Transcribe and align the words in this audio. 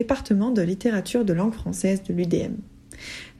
département 0.00 0.52
de 0.52 0.62
littérature 0.62 1.24
de 1.24 1.32
langue 1.32 1.54
française 1.54 2.04
de 2.04 2.14
l'UDM. 2.14 2.54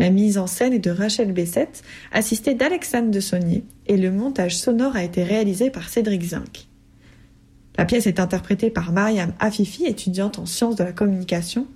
La 0.00 0.10
mise 0.10 0.38
en 0.38 0.48
scène 0.48 0.72
est 0.72 0.80
de 0.80 0.90
Rachel 0.90 1.30
Bessette, 1.30 1.84
assistée 2.10 2.54
d'Alexandre 2.54 3.12
de 3.12 3.20
Saunier, 3.20 3.62
et 3.86 3.96
le 3.96 4.10
montage 4.10 4.56
sonore 4.56 4.96
a 4.96 5.04
été 5.04 5.22
réalisé 5.22 5.70
par 5.70 5.88
Cédric 5.88 6.20
Zinc. 6.20 6.66
La 7.76 7.84
pièce 7.84 8.08
est 8.08 8.18
interprétée 8.18 8.70
par 8.70 8.90
Mariam 8.90 9.34
Afifi, 9.38 9.86
étudiante 9.86 10.40
en 10.40 10.46
sciences 10.46 10.74
de 10.74 10.82
la 10.82 10.90
communication, 10.90 11.68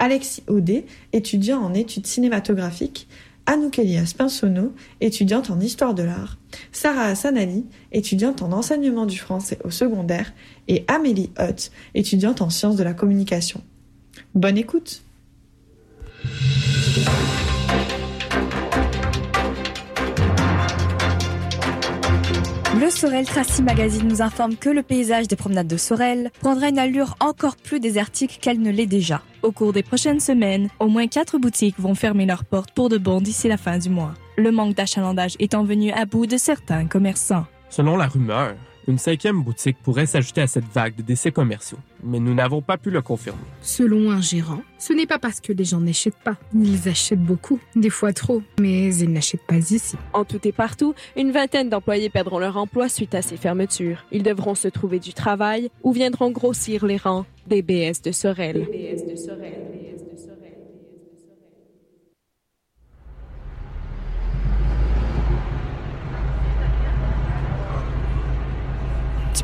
Alexis 0.00 0.42
Audet, 0.48 0.84
étudiant 1.12 1.60
en 1.60 1.72
études 1.72 2.08
cinématographiques, 2.08 3.06
Anouk 3.46 3.78
Elias 3.78 4.14
Pinsonneau, 4.18 4.74
étudiante 5.00 5.50
en 5.50 5.60
histoire 5.60 5.94
de 5.94 6.02
l'art, 6.02 6.38
Sarah 6.72 7.04
Hassanali, 7.04 7.66
étudiante 7.92 8.42
en 8.42 8.50
enseignement 8.50 9.06
du 9.06 9.16
français 9.16 9.60
au 9.62 9.70
secondaire, 9.70 10.34
et 10.66 10.84
Amélie 10.88 11.30
Hutt, 11.38 11.70
étudiante 11.94 12.42
en 12.42 12.50
sciences 12.50 12.76
de 12.76 12.82
la 12.82 12.94
communication. 12.94 13.62
Bonne 14.34 14.58
écoute! 14.58 15.02
Le 22.80 22.90
Sorel 22.90 23.24
Tracy 23.24 23.62
Magazine 23.62 24.08
nous 24.08 24.20
informe 24.20 24.56
que 24.56 24.68
le 24.68 24.82
paysage 24.82 25.28
des 25.28 25.36
promenades 25.36 25.68
de 25.68 25.76
Sorel 25.76 26.30
prendra 26.40 26.68
une 26.68 26.78
allure 26.78 27.14
encore 27.20 27.56
plus 27.56 27.78
désertique 27.80 28.38
qu'elle 28.42 28.60
ne 28.60 28.70
l'est 28.70 28.86
déjà. 28.86 29.22
Au 29.42 29.52
cours 29.52 29.72
des 29.72 29.82
prochaines 29.82 30.20
semaines, 30.20 30.68
au 30.80 30.88
moins 30.88 31.06
quatre 31.06 31.38
boutiques 31.38 31.78
vont 31.78 31.94
fermer 31.94 32.26
leurs 32.26 32.44
portes 32.44 32.72
pour 32.72 32.88
de 32.88 32.98
bon 32.98 33.20
d'ici 33.20 33.48
la 33.48 33.56
fin 33.56 33.78
du 33.78 33.90
mois. 33.90 34.12
Le 34.36 34.50
manque 34.50 34.74
d'achalandage 34.74 35.36
étant 35.38 35.64
venu 35.64 35.92
à 35.92 36.04
bout 36.04 36.26
de 36.26 36.36
certains 36.36 36.86
commerçants. 36.86 37.46
Selon 37.70 37.96
la 37.96 38.08
rumeur, 38.08 38.54
une 38.86 38.98
cinquième 38.98 39.42
boutique 39.42 39.76
pourrait 39.82 40.06
s'ajouter 40.06 40.42
à 40.42 40.46
cette 40.46 40.64
vague 40.72 40.96
de 40.96 41.02
décès 41.02 41.32
commerciaux, 41.32 41.78
mais 42.02 42.20
nous 42.20 42.34
n'avons 42.34 42.62
pas 42.62 42.76
pu 42.76 42.90
le 42.90 43.02
confirmer. 43.02 43.40
Selon 43.62 44.10
un 44.10 44.20
gérant, 44.20 44.62
ce 44.78 44.92
n'est 44.92 45.06
pas 45.06 45.18
parce 45.18 45.40
que 45.40 45.52
les 45.52 45.64
gens 45.64 45.80
n'achètent 45.80 46.22
pas. 46.24 46.36
Ils 46.54 46.88
achètent 46.88 47.22
beaucoup, 47.22 47.58
des 47.76 47.90
fois 47.90 48.12
trop, 48.12 48.42
mais 48.60 48.94
ils 48.94 49.12
n'achètent 49.12 49.46
pas 49.46 49.56
ici. 49.56 49.96
En 50.12 50.24
tout 50.24 50.46
et 50.46 50.52
partout, 50.52 50.94
une 51.16 51.32
vingtaine 51.32 51.70
d'employés 51.70 52.10
perdront 52.10 52.38
leur 52.38 52.56
emploi 52.56 52.88
suite 52.88 53.14
à 53.14 53.22
ces 53.22 53.36
fermetures. 53.36 54.04
Ils 54.12 54.22
devront 54.22 54.54
se 54.54 54.68
trouver 54.68 54.98
du 54.98 55.14
travail 55.14 55.70
ou 55.82 55.92
viendront 55.92 56.30
grossir 56.30 56.84
les 56.84 56.96
rangs 56.96 57.26
des 57.46 57.62
BS 57.62 58.02
de 58.02 58.12
Sorel. 58.12 58.66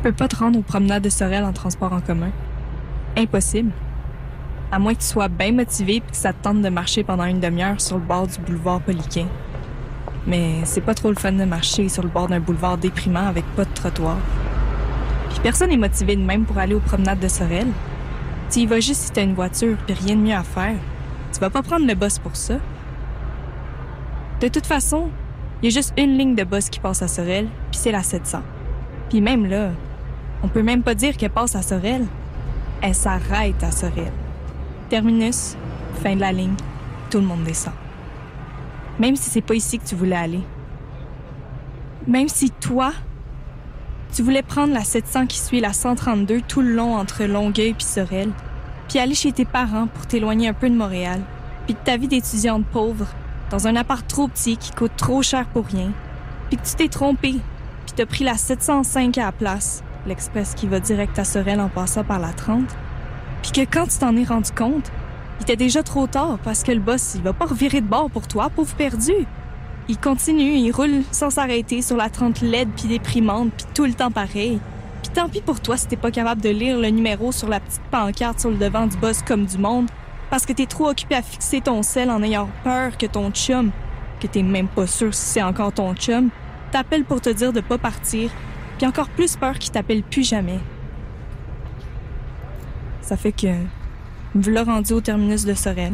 Tu 0.01 0.07
peux 0.07 0.13
pas 0.13 0.27
te 0.27 0.35
rendre 0.37 0.57
aux 0.57 0.63
promenades 0.63 1.03
de 1.03 1.09
Sorel 1.09 1.43
en 1.43 1.53
transport 1.53 1.93
en 1.93 2.01
commun. 2.01 2.31
Impossible. 3.15 3.69
À 4.71 4.79
moins 4.79 4.95
que 4.95 5.01
tu 5.01 5.05
sois 5.05 5.27
bien 5.27 5.51
motivé 5.51 5.97
et 5.97 5.99
que 5.99 6.05
ça 6.13 6.33
te 6.33 6.41
tente 6.41 6.63
de 6.63 6.69
marcher 6.69 7.03
pendant 7.03 7.25
une 7.25 7.39
demi-heure 7.39 7.79
sur 7.79 7.99
le 7.99 8.03
bord 8.03 8.25
du 8.25 8.39
boulevard 8.39 8.81
Poliquin. 8.81 9.27
Mais 10.25 10.61
c'est 10.63 10.81
pas 10.81 10.95
trop 10.95 11.09
le 11.09 11.15
fun 11.15 11.33
de 11.33 11.43
marcher 11.43 11.87
sur 11.87 12.01
le 12.01 12.09
bord 12.09 12.27
d'un 12.29 12.39
boulevard 12.39 12.79
déprimant 12.79 13.27
avec 13.27 13.45
pas 13.55 13.63
de 13.63 13.73
trottoir. 13.75 14.17
Puis 15.29 15.39
personne 15.43 15.69
n'est 15.69 15.77
motivé 15.77 16.15
de 16.15 16.23
même 16.23 16.45
pour 16.45 16.57
aller 16.57 16.73
aux 16.73 16.79
promenades 16.79 17.19
de 17.19 17.27
Sorel. 17.27 17.67
Tu 18.49 18.61
y 18.61 18.65
vas 18.65 18.79
juste 18.79 19.01
si 19.01 19.11
t'as 19.11 19.21
une 19.21 19.35
voiture 19.35 19.77
puis 19.85 19.93
rien 19.93 20.15
de 20.15 20.21
mieux 20.21 20.35
à 20.35 20.41
faire. 20.41 20.77
Tu 21.31 21.39
vas 21.39 21.51
pas 21.51 21.61
prendre 21.61 21.85
le 21.85 21.93
bus 21.93 22.17
pour 22.17 22.35
ça. 22.35 22.55
De 24.39 24.47
toute 24.47 24.65
façon, 24.65 25.11
il 25.61 25.69
y 25.69 25.71
a 25.71 25.75
juste 25.75 25.93
une 25.95 26.17
ligne 26.17 26.33
de 26.33 26.43
bus 26.43 26.71
qui 26.71 26.79
passe 26.79 27.03
à 27.03 27.07
Sorel, 27.07 27.45
puis 27.69 27.79
c'est 27.79 27.91
la 27.91 28.01
700. 28.01 28.41
Puis 29.09 29.21
même 29.21 29.45
là, 29.45 29.69
on 30.43 30.47
peut 30.47 30.63
même 30.63 30.83
pas 30.83 30.95
dire 30.95 31.17
qu'elle 31.17 31.31
passe 31.31 31.55
à 31.55 31.61
Sorel. 31.61 32.05
Elle 32.81 32.95
s'arrête 32.95 33.63
à 33.63 33.71
Sorel. 33.71 34.11
Terminus, 34.89 35.55
fin 36.01 36.15
de 36.15 36.21
la 36.21 36.31
ligne, 36.31 36.55
tout 37.09 37.19
le 37.19 37.25
monde 37.25 37.43
descend. 37.43 37.73
Même 38.99 39.15
si 39.15 39.29
c'est 39.29 39.41
pas 39.41 39.55
ici 39.55 39.79
que 39.79 39.85
tu 39.85 39.95
voulais 39.95 40.15
aller. 40.15 40.41
Même 42.07 42.27
si 42.27 42.49
toi, 42.49 42.91
tu 44.13 44.23
voulais 44.23 44.41
prendre 44.41 44.73
la 44.73 44.83
700 44.83 45.27
qui 45.27 45.39
suit 45.39 45.61
la 45.61 45.73
132 45.73 46.41
tout 46.41 46.61
le 46.61 46.73
long 46.73 46.95
entre 46.95 47.23
Longueuil 47.23 47.73
puis 47.73 47.85
Sorel, 47.85 48.31
puis 48.89 48.99
aller 48.99 49.15
chez 49.15 49.31
tes 49.31 49.45
parents 49.45 49.87
pour 49.87 50.05
t'éloigner 50.07 50.49
un 50.49 50.53
peu 50.53 50.69
de 50.69 50.75
Montréal, 50.75 51.21
puis 51.65 51.75
de 51.75 51.79
ta 51.79 51.95
vie 51.95 52.07
d'étudiante 52.07 52.65
pauvre, 52.65 53.07
dans 53.49 53.67
un 53.67 53.75
appart 53.75 54.05
trop 54.05 54.27
petit 54.27 54.57
qui 54.57 54.71
coûte 54.71 54.91
trop 54.97 55.21
cher 55.21 55.45
pour 55.47 55.65
rien, 55.65 55.91
puis 56.49 56.57
que 56.57 56.65
tu 56.65 56.75
t'es 56.75 56.89
trompé, 56.89 57.31
puis 57.85 57.93
t'as 57.95 58.05
pris 58.05 58.23
la 58.23 58.35
705 58.35 59.17
à 59.17 59.25
la 59.25 59.31
place, 59.31 59.83
l'express 60.05 60.53
qui 60.55 60.67
va 60.67 60.79
direct 60.79 61.17
à 61.19 61.23
Sorel 61.23 61.59
en 61.59 61.69
passant 61.69 62.03
par 62.03 62.19
la 62.19 62.33
30, 62.33 62.63
puis 63.41 63.51
que 63.51 63.61
quand 63.61 63.87
tu 63.87 63.97
t'en 63.97 64.15
es 64.15 64.23
rendu 64.23 64.51
compte, 64.51 64.91
il 65.39 65.43
était 65.43 65.55
déjà 65.55 65.83
trop 65.83 66.07
tard 66.07 66.37
parce 66.43 66.63
que 66.63 66.71
le 66.71 66.79
boss, 66.79 67.13
il 67.15 67.21
va 67.21 67.33
pas 67.33 67.45
revirer 67.45 67.81
de 67.81 67.87
bord 67.87 68.09
pour 68.09 68.27
toi, 68.27 68.49
pauvre 68.49 68.75
perdu. 68.75 69.13
Il 69.89 69.97
continue, 69.97 70.53
il 70.53 70.71
roule 70.71 71.01
sans 71.11 71.31
s'arrêter 71.31 71.81
sur 71.81 71.97
la 71.97 72.09
30 72.09 72.41
laide 72.41 72.69
puis 72.75 72.87
déprimante 72.87 73.51
puis 73.57 73.65
tout 73.73 73.85
le 73.85 73.93
temps 73.93 74.11
pareil. 74.11 74.59
Puis 75.01 75.11
tant 75.11 75.27
pis 75.27 75.41
pour 75.41 75.59
toi 75.59 75.77
si 75.77 75.87
t'es 75.87 75.97
pas 75.97 76.11
capable 76.11 76.41
de 76.41 76.49
lire 76.49 76.77
le 76.77 76.89
numéro 76.89 77.31
sur 77.31 77.49
la 77.49 77.59
petite 77.59 77.81
pancarte 77.89 78.39
sur 78.39 78.51
le 78.51 78.57
devant 78.57 78.85
du 78.85 78.95
boss 78.97 79.23
comme 79.23 79.45
du 79.45 79.57
monde 79.57 79.89
parce 80.29 80.45
que 80.45 80.53
t'es 80.53 80.67
trop 80.67 80.89
occupé 80.89 81.15
à 81.15 81.21
fixer 81.21 81.59
ton 81.59 81.81
sel 81.81 82.09
en 82.09 82.23
ayant 82.23 82.47
peur 82.63 82.97
que 82.97 83.05
ton 83.05 83.31
chum, 83.31 83.71
que 84.19 84.27
t'es 84.27 84.43
même 84.43 84.67
pas 84.67 84.87
sûr 84.87 85.13
si 85.13 85.25
c'est 85.25 85.43
encore 85.43 85.73
ton 85.73 85.93
chum, 85.95 86.29
t'appelle 86.71 87.03
pour 87.03 87.19
te 87.19 87.29
dire 87.29 87.51
de 87.51 87.59
pas 87.59 87.77
partir, 87.77 88.29
puis 88.81 88.87
encore 88.87 89.09
plus 89.09 89.35
peur 89.35 89.59
qu'il 89.59 89.71
t'appelle 89.71 90.01
plus 90.01 90.27
jamais. 90.27 90.57
Ça 93.01 93.15
fait 93.15 93.31
que 93.31 93.45
me 93.45 94.41
voilà 94.41 94.63
rendu 94.63 94.93
au 94.93 95.01
terminus 95.01 95.45
de 95.45 95.53
Sorel. 95.53 95.93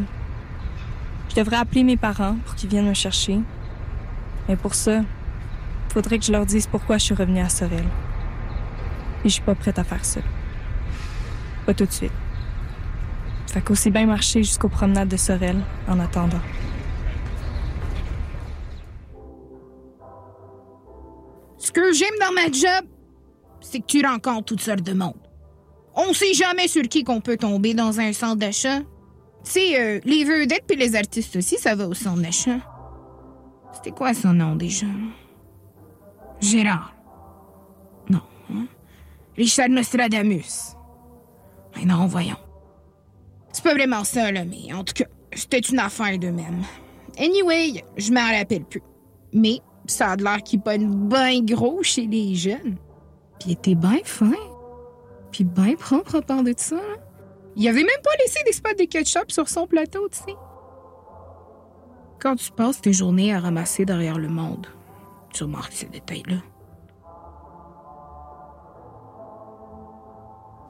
Je 1.28 1.34
devrais 1.34 1.56
appeler 1.56 1.84
mes 1.84 1.98
parents 1.98 2.36
pour 2.46 2.54
qu'ils 2.54 2.70
viennent 2.70 2.88
me 2.88 2.94
chercher. 2.94 3.40
Mais 4.48 4.56
pour 4.56 4.74
ça, 4.74 5.02
faudrait 5.90 6.18
que 6.18 6.24
je 6.24 6.32
leur 6.32 6.46
dise 6.46 6.66
pourquoi 6.66 6.96
je 6.96 7.04
suis 7.04 7.14
revenue 7.14 7.40
à 7.40 7.50
Sorel. 7.50 7.84
Et 9.22 9.28
je 9.28 9.34
suis 9.34 9.42
pas 9.42 9.54
prête 9.54 9.78
à 9.78 9.84
faire 9.84 10.02
ça. 10.02 10.20
Pas 11.66 11.74
tout 11.74 11.84
de 11.84 11.92
suite. 11.92 12.12
Fait 13.48 13.60
qu'aussi 13.60 13.90
bien 13.90 14.06
marcher 14.06 14.42
jusqu'aux 14.42 14.70
promenades 14.70 15.08
de 15.08 15.18
Sorel 15.18 15.60
en 15.88 16.00
attendant. 16.00 16.40
Ce 21.68 21.72
que 21.72 21.92
j'aime 21.92 22.14
dans 22.18 22.32
ma 22.32 22.50
job, 22.50 22.88
c'est 23.60 23.80
que 23.80 23.84
tu 23.84 24.02
rencontres 24.02 24.46
toutes 24.46 24.62
sortes 24.62 24.80
de 24.80 24.94
monde. 24.94 25.20
On 25.94 26.14
sait 26.14 26.32
jamais 26.32 26.66
sur 26.66 26.82
qui 26.84 27.04
qu'on 27.04 27.20
peut 27.20 27.36
tomber 27.36 27.74
dans 27.74 28.00
un 28.00 28.14
centre 28.14 28.36
d'achat. 28.36 28.78
Sais, 29.42 29.78
euh, 29.78 30.00
les 30.04 30.24
vedettes 30.24 30.64
puis 30.66 30.78
les 30.78 30.96
artistes 30.96 31.36
aussi, 31.36 31.58
ça 31.58 31.74
va 31.74 31.86
au 31.86 31.92
centre 31.92 32.22
d'achat. 32.22 32.56
C'était 33.74 33.90
quoi 33.90 34.14
son 34.14 34.32
nom 34.32 34.56
déjà? 34.56 34.86
Gérard. 36.40 36.94
Non. 38.08 38.22
hein? 38.50 38.64
Richard 39.36 39.68
Nostradamus. 39.68 40.74
Mais 41.76 41.84
non, 41.84 42.06
voyons. 42.06 42.38
C'est 43.52 43.62
pas 43.62 43.74
vraiment 43.74 44.04
ça, 44.04 44.32
là, 44.32 44.46
mais 44.46 44.72
en 44.72 44.84
tout 44.84 44.94
cas, 44.94 45.06
c'était 45.34 45.58
une 45.58 45.80
affaire 45.80 46.18
d'eux-mêmes. 46.18 46.62
Anyway, 47.18 47.84
je 47.98 48.10
m'en 48.10 48.26
rappelle 48.26 48.64
plus. 48.64 48.82
Mais 49.34 49.60
ça 49.88 50.10
a 50.10 50.16
l'air 50.16 50.42
qu'il 50.42 50.60
pogne 50.60 50.88
bien 51.08 51.42
gros 51.42 51.82
chez 51.82 52.06
les 52.06 52.34
jeunes. 52.34 52.76
Puis 53.38 53.50
il 53.50 53.52
était 53.52 53.74
bien 53.74 53.98
fin. 54.04 54.32
Puis 55.32 55.44
bien 55.44 55.74
propre 55.74 56.16
à 56.16 56.22
part 56.22 56.42
de 56.42 56.54
ça. 56.56 56.80
Il 57.56 57.66
avait 57.68 57.82
même 57.82 58.02
pas 58.04 58.10
laissé 58.20 58.40
des 58.46 58.52
spots 58.52 58.74
de 58.78 58.84
ketchup 58.84 59.30
sur 59.32 59.48
son 59.48 59.66
plateau, 59.66 60.08
tu 60.08 60.18
sais. 60.18 60.36
Quand 62.20 62.36
tu 62.36 62.50
passes 62.52 62.80
tes 62.80 62.92
journées 62.92 63.34
à 63.34 63.40
ramasser 63.40 63.84
derrière 63.84 64.18
le 64.18 64.28
monde, 64.28 64.66
tu 65.32 65.44
remarques 65.44 65.72
ces 65.72 65.86
détails-là. 65.86 66.36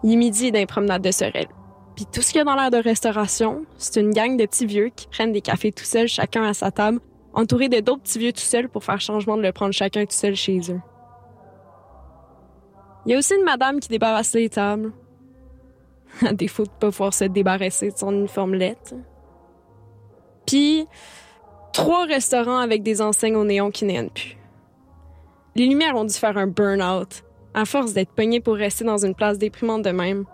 Il 0.04 0.12
est 0.12 0.16
midi 0.16 0.52
dans 0.52 0.58
les 0.58 0.66
promenades 0.66 1.02
de 1.02 1.10
Sorel. 1.10 1.48
Puis 1.96 2.06
tout 2.06 2.22
ce 2.22 2.28
qu'il 2.28 2.38
y 2.38 2.40
a 2.42 2.44
dans 2.44 2.54
l'air 2.54 2.70
de 2.70 2.76
restauration, 2.76 3.64
c'est 3.76 4.00
une 4.00 4.12
gang 4.12 4.36
de 4.36 4.46
petits 4.46 4.66
vieux 4.66 4.90
qui 4.94 5.08
prennent 5.08 5.32
des 5.32 5.40
cafés 5.40 5.72
tout 5.72 5.84
seuls, 5.84 6.06
chacun 6.06 6.44
à 6.44 6.54
sa 6.54 6.70
table, 6.70 7.00
entourés 7.32 7.68
de 7.68 7.80
d'autres 7.80 8.02
petits 8.02 8.18
vieux 8.18 8.32
tout 8.32 8.40
seuls 8.40 8.68
pour 8.68 8.84
faire 8.84 9.00
changement 9.00 9.36
de 9.36 9.42
le 9.42 9.52
prendre 9.52 9.72
chacun 9.72 10.04
tout 10.04 10.12
seul 10.12 10.34
chez 10.34 10.58
eux. 10.70 10.80
Il 13.06 13.12
y 13.12 13.14
a 13.14 13.18
aussi 13.18 13.34
une 13.34 13.44
madame 13.44 13.80
qui 13.80 13.88
débarrasse 13.88 14.34
les 14.34 14.48
tables. 14.48 14.92
À 16.26 16.32
défaut 16.32 16.64
de 16.64 16.70
pas 16.70 16.90
pouvoir 16.90 17.14
se 17.14 17.24
débarrasser 17.24 17.90
de 17.90 17.96
son 17.96 18.12
uniforme 18.12 18.54
lettre. 18.54 18.94
Puis, 20.46 20.86
trois 21.72 22.06
restaurants 22.06 22.58
avec 22.58 22.82
des 22.82 23.00
enseignes 23.00 23.36
au 23.36 23.44
néon 23.44 23.70
qui 23.70 23.84
n'aiment 23.84 24.10
plus. 24.10 24.36
Les 25.54 25.66
lumières 25.66 25.96
ont 25.96 26.04
dû 26.04 26.14
faire 26.14 26.38
un 26.38 26.46
burn-out, 26.46 27.24
à 27.54 27.64
force 27.64 27.92
d'être 27.92 28.12
pognées 28.12 28.40
pour 28.40 28.54
rester 28.54 28.84
dans 28.84 29.04
une 29.04 29.14
place 29.14 29.38
déprimante 29.38 29.82
de 29.82 29.90
même. 29.90 30.24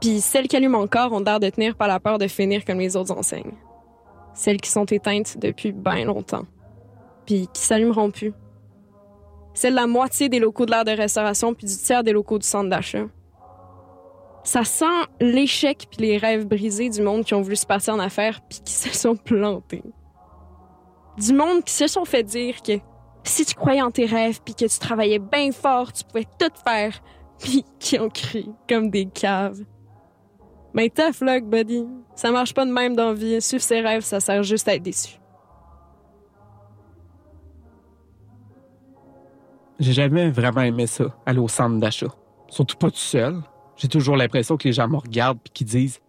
Puis 0.00 0.20
celles 0.20 0.48
qui 0.48 0.56
allument 0.56 0.78
encore 0.78 1.12
ont 1.12 1.20
l'air 1.20 1.40
de 1.40 1.50
tenir 1.50 1.76
par 1.76 1.88
la 1.88 2.00
peur 2.00 2.18
de 2.18 2.26
finir 2.26 2.64
comme 2.64 2.78
les 2.78 2.96
autres 2.96 3.16
enseignes. 3.16 3.54
Celles 4.34 4.60
qui 4.60 4.70
sont 4.70 4.84
éteintes 4.86 5.36
depuis 5.38 5.72
bien 5.72 6.04
longtemps. 6.04 6.46
Puis 7.26 7.48
qui 7.52 7.62
s'allumeront 7.62 8.10
plus. 8.10 8.32
De 9.62 9.68
la 9.68 9.86
moitié 9.86 10.28
des 10.28 10.38
locaux 10.38 10.64
de 10.64 10.70
l'aire 10.70 10.84
de 10.84 10.92
restauration 10.92 11.52
puis 11.52 11.66
du 11.66 11.76
tiers 11.76 12.02
des 12.02 12.12
locaux 12.12 12.38
du 12.38 12.46
centre 12.46 12.70
d'achat. 12.70 13.06
Ça 14.42 14.64
sent 14.64 15.06
l'échec 15.20 15.86
puis 15.90 16.06
les 16.06 16.16
rêves 16.16 16.46
brisés 16.46 16.88
du 16.88 17.02
monde 17.02 17.24
qui 17.24 17.34
ont 17.34 17.42
voulu 17.42 17.56
se 17.56 17.66
passer 17.66 17.90
en 17.90 17.98
affaires 17.98 18.40
puis 18.48 18.60
qui 18.64 18.72
se 18.72 18.94
sont 18.96 19.16
plantés. 19.16 19.82
Du 21.18 21.34
monde 21.34 21.62
qui 21.62 21.74
se 21.74 21.86
sont 21.86 22.04
fait 22.04 22.22
dire 22.22 22.62
que 22.62 22.72
si 23.24 23.44
tu 23.44 23.54
croyais 23.54 23.82
en 23.82 23.90
tes 23.90 24.06
rêves 24.06 24.40
puis 24.42 24.54
que 24.54 24.64
tu 24.64 24.78
travaillais 24.78 25.18
bien 25.18 25.52
fort, 25.52 25.92
tu 25.92 26.04
pouvais 26.04 26.26
tout 26.38 26.52
faire 26.64 27.02
puis 27.38 27.64
qui 27.78 27.98
ont 27.98 28.08
crié 28.08 28.50
comme 28.68 28.90
des 28.90 29.06
caves. 29.06 29.62
Mais 30.74 30.88
tough 30.88 31.20
luck, 31.20 31.44
buddy. 31.44 31.84
Ça 32.14 32.30
marche 32.30 32.54
pas 32.54 32.64
de 32.64 32.70
même 32.70 32.94
dans 32.94 33.12
vie. 33.12 33.40
Suivre 33.40 33.62
ses 33.62 33.80
rêves, 33.80 34.02
ça 34.02 34.20
sert 34.20 34.42
juste 34.42 34.68
à 34.68 34.74
être 34.74 34.82
déçu. 34.82 35.18
J'ai 39.78 39.94
jamais 39.94 40.30
vraiment 40.30 40.60
aimé 40.60 40.86
ça, 40.86 41.16
aller 41.24 41.38
au 41.38 41.48
centre 41.48 41.78
d'achat. 41.78 42.14
Surtout 42.48 42.76
pas 42.76 42.90
tout 42.90 42.98
seul. 42.98 43.40
J'ai 43.76 43.88
toujours 43.88 44.16
l'impression 44.16 44.58
que 44.58 44.68
les 44.68 44.74
gens 44.74 44.88
me 44.88 44.96
regardent 44.96 45.40
puis 45.42 45.52
qu'ils 45.52 45.66
disent 45.66 46.00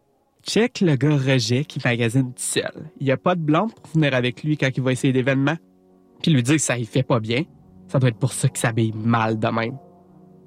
Check 0.44 0.82
le 0.82 0.96
gars 0.96 1.16
rejet 1.16 1.64
qui 1.64 1.80
magasine 1.84 2.34
tout 2.34 2.42
seul. 2.42 2.90
Il 3.00 3.08
y 3.08 3.12
a 3.12 3.18
pas 3.18 3.36
de 3.36 3.42
blanc 3.42 3.68
pour 3.68 3.94
venir 3.94 4.14
avec 4.14 4.44
lui 4.44 4.58
quand 4.58 4.70
il 4.76 4.84
va 4.84 4.92
essayer 4.92 5.14
d'événements. 5.14 5.58
Puis 6.22 6.32
lui 6.32 6.44
dire 6.44 6.56
que 6.56 6.62
ça 6.62 6.78
y 6.78 6.86
fait 6.86 7.04
pas 7.04 7.20
bien. 7.20 7.44
Ça 7.88 8.00
doit 8.00 8.10
être 8.10 8.18
pour 8.18 8.34
ça 8.34 8.50
qu'il 8.50 8.58
s'habille 8.58 8.94
mal 8.94 9.40
de 9.40 9.48
même. 9.48 9.78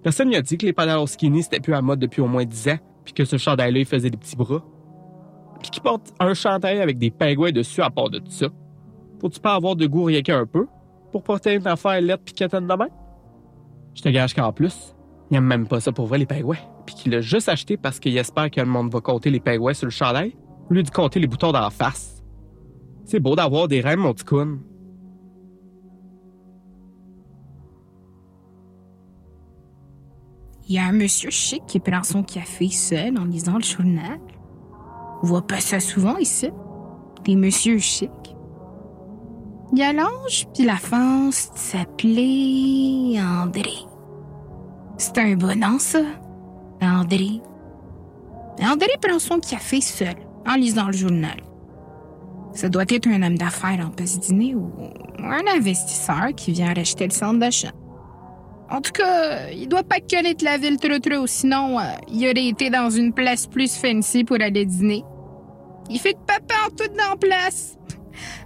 Personne 0.02 0.28
lui 0.28 0.36
a 0.36 0.42
dit 0.42 0.58
que 0.58 0.66
les 0.66 0.72
pantalons 0.72 1.06
skinny 1.06 1.42
c'était 1.42 1.60
plus 1.60 1.74
à 1.74 1.80
mode 1.80 2.00
depuis 2.00 2.20
au 2.20 2.26
moins 2.26 2.44
10 2.44 2.68
ans, 2.68 2.78
puis 3.04 3.14
que 3.14 3.24
ce 3.24 3.36
chandail-là 3.36 3.80
il 3.80 3.86
faisait 3.86 4.10
des 4.10 4.16
petits 4.16 4.36
bras. 4.36 4.62
Puis 5.60 5.70
qu'il 5.70 5.82
porte 5.82 6.12
un 6.20 6.34
chandail 6.34 6.80
avec 6.80 6.98
des 6.98 7.10
pingouins 7.10 7.52
dessus 7.52 7.82
à 7.82 7.90
part 7.90 8.10
de 8.10 8.18
tout 8.18 8.30
ça. 8.30 8.48
Faut-tu 9.20 9.40
pas 9.40 9.54
avoir 9.54 9.76
de 9.76 9.86
goût 9.86 10.04
rien 10.04 10.22
qu'un 10.22 10.46
peu 10.46 10.66
pour 11.12 11.22
porter 11.22 11.54
une 11.54 11.66
affaire 11.66 12.00
lettre 12.00 12.24
pis 12.24 12.34
de 12.34 12.76
même? 12.76 12.88
Je 13.94 14.02
te 14.02 14.08
gage 14.08 14.34
qu'en 14.34 14.52
plus, 14.52 14.94
il 15.30 15.36
aime 15.36 15.44
même 15.44 15.66
pas 15.66 15.80
ça 15.80 15.92
pour 15.92 16.06
vrai, 16.06 16.18
les 16.18 16.26
pingouins. 16.26 16.58
Puis 16.84 16.94
qu'il 16.94 17.12
l'a 17.12 17.20
juste 17.20 17.48
acheté 17.48 17.76
parce 17.76 17.98
qu'il 17.98 18.16
espère 18.18 18.50
que 18.50 18.60
le 18.60 18.66
monde 18.66 18.92
va 18.92 19.00
compter 19.00 19.30
les 19.30 19.40
pingouins 19.40 19.74
sur 19.74 19.86
le 19.86 19.90
chandail, 19.90 20.36
au 20.70 20.74
lieu 20.74 20.82
de 20.82 20.90
compter 20.90 21.20
les 21.20 21.26
boutons 21.26 21.52
d'en 21.52 21.70
face. 21.70 22.22
C'est 23.04 23.20
beau 23.20 23.36
d'avoir 23.36 23.68
des 23.68 23.80
rêves, 23.80 23.98
mon 23.98 24.12
petit 24.12 24.24
Il 30.66 30.74
y 30.74 30.78
a 30.78 30.84
un 30.84 30.92
monsieur 30.92 31.28
chic 31.30 31.62
qui 31.66 31.78
prend 31.78 32.02
son 32.02 32.22
café 32.22 32.70
seul 32.70 33.18
en 33.18 33.26
lisant 33.26 33.58
le 33.58 33.62
journal. 33.62 34.18
On 35.22 35.26
voit 35.26 35.46
pas 35.46 35.60
ça 35.60 35.78
souvent 35.78 36.16
ici. 36.16 36.50
Des 37.24 37.36
messieurs 37.36 37.78
chics. 37.78 38.10
Il 39.72 39.78
y 39.78 39.82
a 39.82 39.92
l'ange 39.92 40.46
puis 40.54 40.64
la 40.64 40.76
France 40.76 41.50
s'appelait 41.54 43.20
André. 43.20 43.74
C'est 44.96 45.18
un 45.18 45.34
bon 45.34 45.58
nom, 45.58 45.78
ça. 45.78 46.00
André. 46.80 47.42
André 48.62 48.92
prend 49.02 49.18
son 49.18 49.40
café 49.40 49.82
seul 49.82 50.14
en 50.46 50.54
lisant 50.54 50.86
le 50.86 50.92
journal. 50.92 51.40
Ça 52.54 52.70
doit 52.70 52.84
être 52.88 53.08
un 53.08 53.22
homme 53.22 53.36
d'affaires 53.36 53.84
en 53.86 53.90
passe 53.90 54.18
dîner 54.18 54.54
ou 54.54 54.70
un 55.18 55.42
investisseur 55.54 56.28
qui 56.34 56.52
vient 56.52 56.72
racheter 56.72 57.04
le 57.04 57.10
centre 57.10 57.40
d'achat. 57.40 57.72
En 58.74 58.80
tout 58.80 58.90
cas, 58.90 59.50
il 59.52 59.68
doit 59.68 59.84
pas 59.84 60.00
connaître 60.00 60.44
la 60.44 60.58
ville 60.58 60.78
trop 60.78 60.98
trop, 60.98 61.28
sinon 61.28 61.78
euh, 61.78 61.82
il 62.08 62.28
aurait 62.28 62.48
été 62.48 62.70
dans 62.70 62.90
une 62.90 63.12
place 63.12 63.46
plus 63.46 63.76
fancy 63.76 64.24
pour 64.24 64.40
aller 64.40 64.66
dîner. 64.66 65.04
Il 65.88 66.00
fait 66.00 66.14
de 66.14 66.18
papa 66.18 66.54
en 66.66 66.70
tout 66.70 66.88
dans 66.88 67.10
la 67.10 67.16
place. 67.16 67.78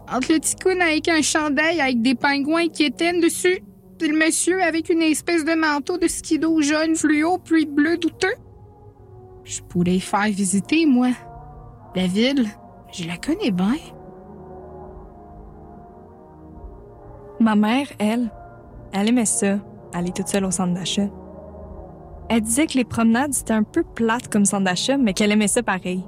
Entre 0.07 0.35
le 0.35 0.41
ticoun 0.41 0.83
avec 0.83 1.09
un 1.09 1.23
chandail 1.23 1.81
avec 1.81 2.03
des 2.03 2.15
pingouins 2.15 2.69
qui 2.69 2.85
éteignent 2.85 3.23
dessus, 3.23 3.63
puis 3.99 4.09
le 4.09 4.19
monsieur 4.19 4.63
avec 4.63 4.91
une 4.91 5.01
espèce 5.01 5.47
de 5.47 5.55
manteau 5.55 5.97
de 5.97 6.07
skido 6.07 6.61
jaune 6.61 6.95
fluo 6.95 7.39
puis 7.39 7.65
bleu 7.65 7.97
douteux. 7.97 8.37
Je 9.45 9.63
pourrais 9.63 9.95
y 9.95 10.01
faire 10.01 10.27
visiter, 10.27 10.85
moi. 10.85 11.09
La 11.97 12.07
ville, 12.07 12.49
je 12.93 13.07
la 13.07 13.17
connais 13.17 13.51
bien. 13.51 13.77
Ma 17.41 17.55
mère, 17.55 17.87
elle, 17.99 18.31
elle 18.93 19.09
aimait 19.09 19.25
ça, 19.25 19.59
aller 19.93 20.13
toute 20.13 20.29
seule 20.29 20.45
au 20.45 20.51
centre 20.51 20.75
d'achat. 20.75 21.09
Elle 22.29 22.43
disait 22.43 22.67
que 22.67 22.77
les 22.77 22.85
promenades, 22.85 23.33
c'était 23.33 23.55
un 23.55 23.63
peu 23.63 23.83
plate 23.83 24.29
comme 24.29 24.45
centre 24.45 24.65
d'achat, 24.65 24.99
mais 24.99 25.15
qu'elle 25.15 25.33
aimait 25.33 25.49
ça 25.49 25.63
pareil. 25.63 26.05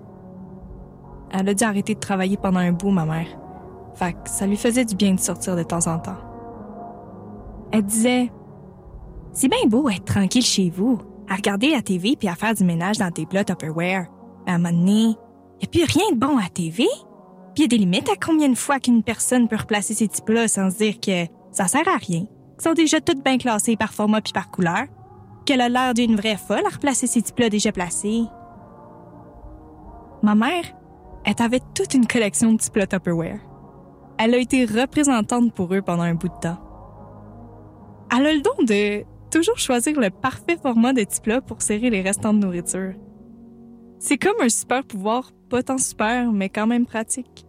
Elle 1.32 1.48
a 1.48 1.54
dû 1.54 1.64
arrêter 1.64 1.94
de 1.94 2.00
travailler 2.00 2.36
pendant 2.36 2.58
un 2.58 2.72
bout, 2.72 2.90
ma 2.90 3.04
mère. 3.04 3.26
Fait 3.94 4.12
que 4.12 4.28
ça 4.28 4.46
lui 4.46 4.56
faisait 4.56 4.84
du 4.84 4.94
bien 4.94 5.14
de 5.14 5.20
sortir 5.20 5.56
de 5.56 5.62
temps 5.62 5.86
en 5.86 5.98
temps. 5.98 6.18
Elle 7.72 7.84
disait 7.84 8.30
C'est 9.32 9.48
bien 9.48 9.66
beau 9.66 9.88
être 9.88 10.04
tranquille 10.04 10.44
chez 10.44 10.70
vous, 10.70 10.98
à 11.28 11.36
regarder 11.36 11.70
la 11.70 11.82
TV 11.82 12.16
puis 12.16 12.28
à 12.28 12.34
faire 12.34 12.54
du 12.54 12.64
ménage 12.64 12.98
dans 12.98 13.10
tes 13.10 13.26
plats 13.26 13.44
Tupperware. 13.44 14.06
Mais 14.46 14.52
à 14.52 14.54
un 14.56 14.58
moment 14.58 14.76
donné, 14.76 15.16
y 15.60 15.64
a 15.64 15.68
plus 15.70 15.84
rien 15.84 16.12
de 16.12 16.18
bon 16.18 16.36
à 16.36 16.42
la 16.42 16.48
TV. 16.48 16.86
Puis 17.54 17.62
y 17.62 17.64
a 17.64 17.68
des 17.68 17.78
limites 17.78 18.08
à 18.08 18.16
combien 18.16 18.48
de 18.48 18.54
fois 18.54 18.80
qu'une 18.80 19.02
personne 19.02 19.48
peut 19.48 19.56
replacer 19.56 19.94
ses 19.94 20.08
petits 20.08 20.22
plats 20.22 20.48
sans 20.48 20.70
se 20.70 20.78
dire 20.78 21.00
que 21.00 21.26
ça 21.52 21.66
sert 21.66 21.86
à 21.88 21.96
rien, 21.96 22.24
sont 22.60 22.74
déjà 22.74 23.00
toutes 23.00 23.24
bien 23.24 23.38
classés 23.38 23.76
par 23.76 23.92
format 23.92 24.20
puis 24.20 24.32
par 24.32 24.50
couleur, 24.50 24.84
qu'elle 25.44 25.60
a 25.60 25.68
l'air 25.68 25.94
d'une 25.94 26.16
vraie 26.16 26.36
folle 26.36 26.66
à 26.66 26.74
replacer 26.74 27.06
ses 27.06 27.22
plats 27.22 27.48
déjà 27.48 27.72
placés. 27.72 28.24
Ma 30.22 30.34
mère, 30.34 30.64
elle 31.24 31.34
avait 31.38 31.62
toute 31.74 31.94
une 31.94 32.06
collection 32.06 32.52
de 32.52 32.58
petits 32.58 32.70
plats 32.70 32.86
Tupperware. 32.86 33.40
Elle 34.18 34.34
a 34.34 34.38
été 34.38 34.64
représentante 34.64 35.54
pour 35.54 35.74
eux 35.74 35.82
pendant 35.82 36.02
un 36.02 36.14
bout 36.14 36.28
de 36.28 36.40
temps. 36.40 36.58
Elle 38.14 38.26
a 38.26 38.34
le 38.34 38.42
don 38.42 38.64
de 38.64 39.04
toujours 39.30 39.58
choisir 39.58 39.98
le 39.98 40.10
parfait 40.10 40.58
format 40.60 40.92
de 40.92 41.04
petits 41.04 41.20
plats 41.20 41.40
pour 41.40 41.62
serrer 41.62 41.90
les 41.90 42.02
restants 42.02 42.34
de 42.34 42.40
nourriture. 42.40 42.94
C'est 43.98 44.18
comme 44.18 44.40
un 44.40 44.48
super 44.48 44.84
pouvoir, 44.84 45.30
pas 45.48 45.62
tant 45.62 45.78
super, 45.78 46.32
mais 46.32 46.48
quand 46.48 46.66
même 46.66 46.86
pratique. 46.86 47.46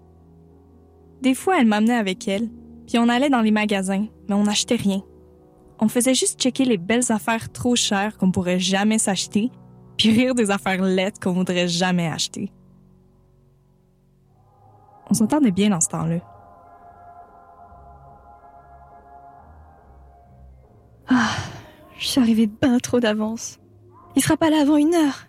Des 1.21 1.33
fois, 1.33 1.59
elle 1.59 1.67
m'amenait 1.67 1.95
avec 1.95 2.27
elle, 2.27 2.49
puis 2.87 2.97
on 2.99 3.09
allait 3.09 3.29
dans 3.29 3.41
les 3.41 3.51
magasins, 3.51 4.07
on 4.35 4.43
n'achetait 4.43 4.75
rien. 4.75 5.01
On 5.79 5.87
faisait 5.87 6.13
juste 6.13 6.39
checker 6.39 6.65
les 6.65 6.77
belles 6.77 7.11
affaires 7.11 7.51
trop 7.51 7.75
chères 7.75 8.17
qu'on 8.17 8.31
pourrait 8.31 8.59
jamais 8.59 8.99
s'acheter, 8.99 9.49
puis 9.97 10.11
rire 10.11 10.35
des 10.35 10.51
affaires 10.51 10.81
laides 10.81 11.19
qu'on 11.19 11.33
voudrait 11.33 11.67
jamais 11.67 12.07
acheter. 12.07 12.51
On 15.09 15.13
s'entendait 15.13 15.51
bien 15.51 15.69
dans 15.69 15.81
ce 15.81 15.89
temps-là. 15.89 16.19
Ah, 21.09 21.31
je 21.97 22.07
suis 22.07 22.21
arrivée 22.21 22.47
bien 22.47 22.77
trop 22.77 22.99
d'avance. 22.99 23.59
Il 24.15 24.21
sera 24.21 24.37
pas 24.37 24.49
là 24.49 24.61
avant 24.61 24.77
une 24.77 24.93
heure. 24.93 25.27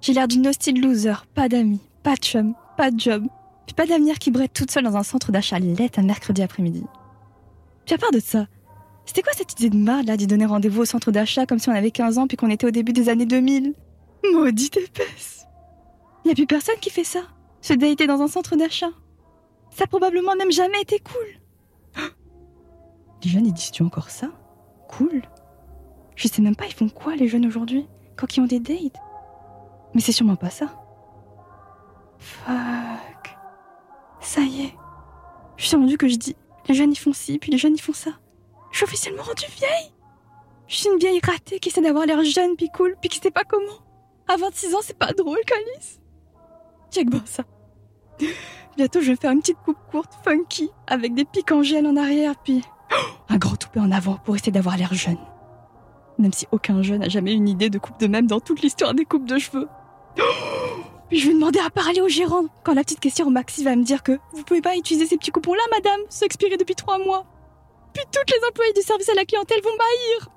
J'ai 0.00 0.12
l'air 0.12 0.28
d'une 0.28 0.46
hostile 0.46 0.80
loser, 0.80 1.14
pas 1.34 1.48
d'amis, 1.48 1.80
pas 2.02 2.14
de 2.14 2.20
chum, 2.20 2.54
pas 2.76 2.90
de 2.90 2.98
job, 2.98 3.24
puis 3.66 3.74
pas 3.74 3.86
d'avenir 3.86 4.18
qui 4.18 4.30
brette 4.30 4.52
toute 4.52 4.70
seule 4.70 4.84
dans 4.84 4.96
un 4.96 5.02
centre 5.02 5.32
d'achat 5.32 5.58
laite 5.58 5.98
un 5.98 6.02
mercredi 6.02 6.42
après-midi. 6.42 6.84
Puis 7.84 7.94
à 7.94 7.98
part 7.98 8.12
de 8.12 8.20
ça, 8.20 8.46
c'était 9.06 9.22
quoi 9.22 9.32
cette 9.34 9.52
idée 9.52 9.70
de 9.70 9.76
marde 9.76 10.06
là 10.06 10.16
d'y 10.16 10.26
donner 10.26 10.46
rendez-vous 10.46 10.82
au 10.82 10.84
centre 10.84 11.10
d'achat 11.12 11.46
comme 11.46 11.58
si 11.58 11.68
on 11.68 11.72
avait 11.72 11.90
15 11.90 12.18
ans 12.18 12.26
puis 12.26 12.36
qu'on 12.36 12.50
était 12.50 12.66
au 12.66 12.70
début 12.70 12.92
des 12.92 13.08
années 13.08 13.26
2000 13.26 13.74
Maudite 14.32 14.76
épaisse 14.78 15.46
Y 16.24 16.30
a 16.30 16.34
plus 16.34 16.46
personne 16.46 16.76
qui 16.80 16.90
fait 16.90 17.04
ça, 17.04 17.20
se 17.60 17.74
dater 17.74 18.06
dans 18.06 18.22
un 18.22 18.28
centre 18.28 18.56
d'achat. 18.56 18.90
Ça 19.70 19.84
a 19.84 19.86
probablement 19.86 20.34
même 20.36 20.52
jamais 20.52 20.80
été 20.80 20.98
cool. 21.00 22.02
Les 23.24 23.30
jeunes, 23.30 23.46
ils 23.46 23.52
disent-tu 23.52 23.82
encore 23.82 24.10
ça? 24.10 24.28
Cool? 24.88 25.22
Je 26.16 26.28
sais 26.28 26.42
même 26.42 26.56
pas, 26.56 26.66
ils 26.66 26.74
font 26.74 26.88
quoi 26.88 27.16
les 27.16 27.26
jeunes 27.26 27.46
aujourd'hui? 27.46 27.86
Quand 28.16 28.36
ils 28.36 28.40
ont 28.40 28.46
des 28.46 28.60
dates? 28.60 29.00
Mais 29.94 30.00
c'est 30.00 30.12
sûrement 30.12 30.36
pas 30.36 30.50
ça. 30.50 30.66
Fuck. 32.18 33.36
Ça 34.20 34.40
y 34.42 34.66
est. 34.66 34.74
Je 35.56 35.66
suis 35.66 35.76
rendu 35.76 35.98
que 35.98 36.08
je 36.08 36.16
dis, 36.16 36.36
les 36.68 36.74
jeunes 36.74 36.92
ils 36.92 36.98
font 36.98 37.12
ci, 37.12 37.38
puis 37.38 37.50
les 37.50 37.58
jeunes 37.58 37.74
ils 37.74 37.80
font 37.80 37.92
ça. 37.92 38.10
Je 38.70 38.78
suis 38.78 38.84
officiellement 38.84 39.22
rendue 39.22 39.44
vieille. 39.56 39.92
Je 40.66 40.76
suis 40.76 40.88
une 40.88 40.98
vieille 40.98 41.20
ratée 41.22 41.58
qui 41.58 41.68
essaie 41.68 41.82
d'avoir 41.82 42.06
l'air 42.06 42.24
jeune 42.24 42.56
puis 42.56 42.70
cool, 42.74 42.96
puis 43.00 43.08
qui 43.08 43.18
sait 43.18 43.30
pas 43.30 43.44
comment. 43.44 43.84
À 44.26 44.36
26 44.36 44.74
ans, 44.74 44.80
c'est 44.82 44.98
pas 44.98 45.12
drôle, 45.12 45.38
Calice. 45.46 46.00
Check 46.90 47.10
bon 47.10 47.20
ça. 47.24 47.44
Bientôt, 48.76 49.00
je 49.00 49.10
vais 49.10 49.16
faire 49.16 49.32
une 49.32 49.40
petite 49.40 49.58
coupe 49.64 49.78
courte, 49.90 50.12
funky, 50.24 50.70
avec 50.86 51.14
des 51.14 51.24
pics 51.24 51.52
en 51.52 51.62
gel 51.62 51.86
en 51.86 51.96
arrière, 51.96 52.34
puis 52.42 52.62
un 53.28 53.36
grand 53.36 53.56
toupet 53.56 53.80
en 53.80 53.92
avant 53.92 54.16
pour 54.16 54.34
essayer 54.34 54.52
d'avoir 54.52 54.76
l'air 54.76 54.94
jeune. 54.94 55.18
Même 56.18 56.32
si 56.32 56.46
aucun 56.52 56.82
jeune 56.82 57.00
n'a 57.00 57.08
jamais 57.08 57.32
une 57.34 57.48
idée 57.48 57.70
de 57.70 57.78
coupe 57.78 57.98
de 57.98 58.06
même 58.06 58.26
dans 58.26 58.40
toute 58.40 58.62
l'histoire 58.62 58.94
des 58.94 59.04
coupes 59.04 59.26
de 59.26 59.38
cheveux. 59.38 59.68
Je 61.14 61.28
vais 61.28 61.34
demander 61.34 61.60
à 61.60 61.70
parler 61.70 62.00
au 62.00 62.08
gérant 62.08 62.46
quand 62.64 62.74
la 62.74 62.82
petite 62.82 62.98
caissière 62.98 63.28
au 63.28 63.30
maxi 63.30 63.62
va 63.62 63.76
me 63.76 63.84
dire 63.84 64.02
que 64.02 64.18
vous 64.32 64.42
pouvez 64.42 64.60
pas 64.60 64.76
utiliser 64.76 65.06
ces 65.06 65.16
petits 65.16 65.30
coupons-là, 65.30 65.62
madame, 65.70 66.00
c'est 66.08 66.24
expiré 66.24 66.56
depuis 66.56 66.74
trois 66.74 66.98
mois. 66.98 67.24
Puis 67.92 68.02
toutes 68.10 68.28
les 68.30 68.44
employées 68.48 68.72
du 68.72 68.80
service 68.80 69.08
à 69.08 69.14
la 69.14 69.24
clientèle 69.24 69.60
vont 69.62 69.70
m'haïr. 69.70 70.28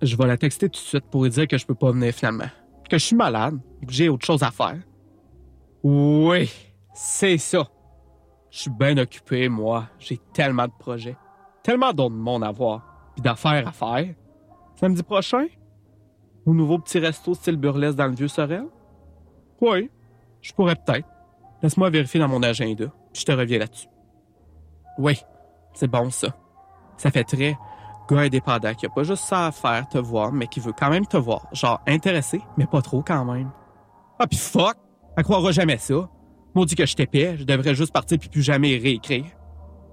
Je 0.00 0.16
vais 0.16 0.26
la 0.26 0.38
texter 0.38 0.70
tout 0.70 0.80
de 0.80 0.86
suite 0.86 1.04
pour 1.10 1.24
lui 1.24 1.30
dire 1.30 1.46
que 1.46 1.58
je 1.58 1.66
peux 1.66 1.74
pas 1.74 1.90
venir 1.90 2.14
finalement. 2.14 2.48
Que 2.88 2.96
je 2.96 3.04
suis 3.04 3.16
malade, 3.16 3.58
que 3.86 3.92
j'ai 3.92 4.08
autre 4.08 4.24
chose 4.24 4.42
à 4.42 4.50
faire. 4.50 4.78
Oui, 5.82 6.50
c'est 6.94 7.36
ça. 7.36 7.68
Je 8.50 8.60
suis 8.60 8.70
bien 8.70 8.96
occupé, 8.96 9.50
moi. 9.50 9.88
J'ai 9.98 10.18
tellement 10.32 10.66
de 10.66 10.72
projets. 10.78 11.16
Tellement 11.62 11.92
d'autres 11.92 12.14
monde 12.14 12.44
à 12.44 12.50
voir. 12.50 12.80
puis 13.14 13.22
d'affaires 13.22 13.68
à 13.68 13.72
faire. 13.72 14.14
Samedi 14.76 15.02
prochain? 15.02 15.46
Au 16.46 16.52
nouveau 16.52 16.78
petit 16.78 16.98
resto 16.98 17.34
style 17.34 17.56
burlesque 17.56 17.96
dans 17.96 18.06
le 18.06 18.14
vieux 18.14 18.28
Sorel? 18.28 18.66
Oui, 19.60 19.90
je 20.42 20.52
pourrais 20.52 20.76
peut-être. 20.76 21.08
Laisse-moi 21.62 21.90
vérifier 21.90 22.20
dans 22.20 22.28
mon 22.28 22.42
agenda, 22.42 22.86
puis 23.12 23.20
je 23.20 23.24
te 23.24 23.32
reviens 23.32 23.58
là-dessus. 23.58 23.88
Oui, 24.98 25.18
c'est 25.72 25.88
bon 25.88 26.10
ça. 26.10 26.28
Ça 26.96 27.10
fait 27.10 27.24
très 27.24 27.56
gars 28.08 28.20
indépendant 28.20 28.74
qui 28.74 28.84
a 28.86 28.90
pas 28.90 29.02
juste 29.02 29.24
ça 29.24 29.46
à 29.46 29.52
faire, 29.52 29.88
te 29.88 29.98
voir, 29.98 30.32
mais 30.32 30.46
qui 30.46 30.60
veut 30.60 30.74
quand 30.78 30.90
même 30.90 31.06
te 31.06 31.16
voir. 31.16 31.46
Genre 31.52 31.80
intéressé, 31.86 32.40
mais 32.56 32.66
pas 32.66 32.82
trop 32.82 33.02
quand 33.02 33.24
même. 33.24 33.50
Ah 34.18 34.26
pis 34.26 34.36
fuck! 34.36 34.76
Elle 35.16 35.24
croira 35.24 35.52
jamais 35.52 35.78
ça. 35.78 36.08
Maudit 36.54 36.74
que 36.74 36.86
je 36.86 36.94
t'épais, 36.94 37.36
je 37.38 37.44
devrais 37.44 37.74
juste 37.74 37.92
partir 37.92 38.18
puis 38.18 38.28
plus 38.28 38.42
jamais 38.42 38.76
réécrire. 38.76 39.26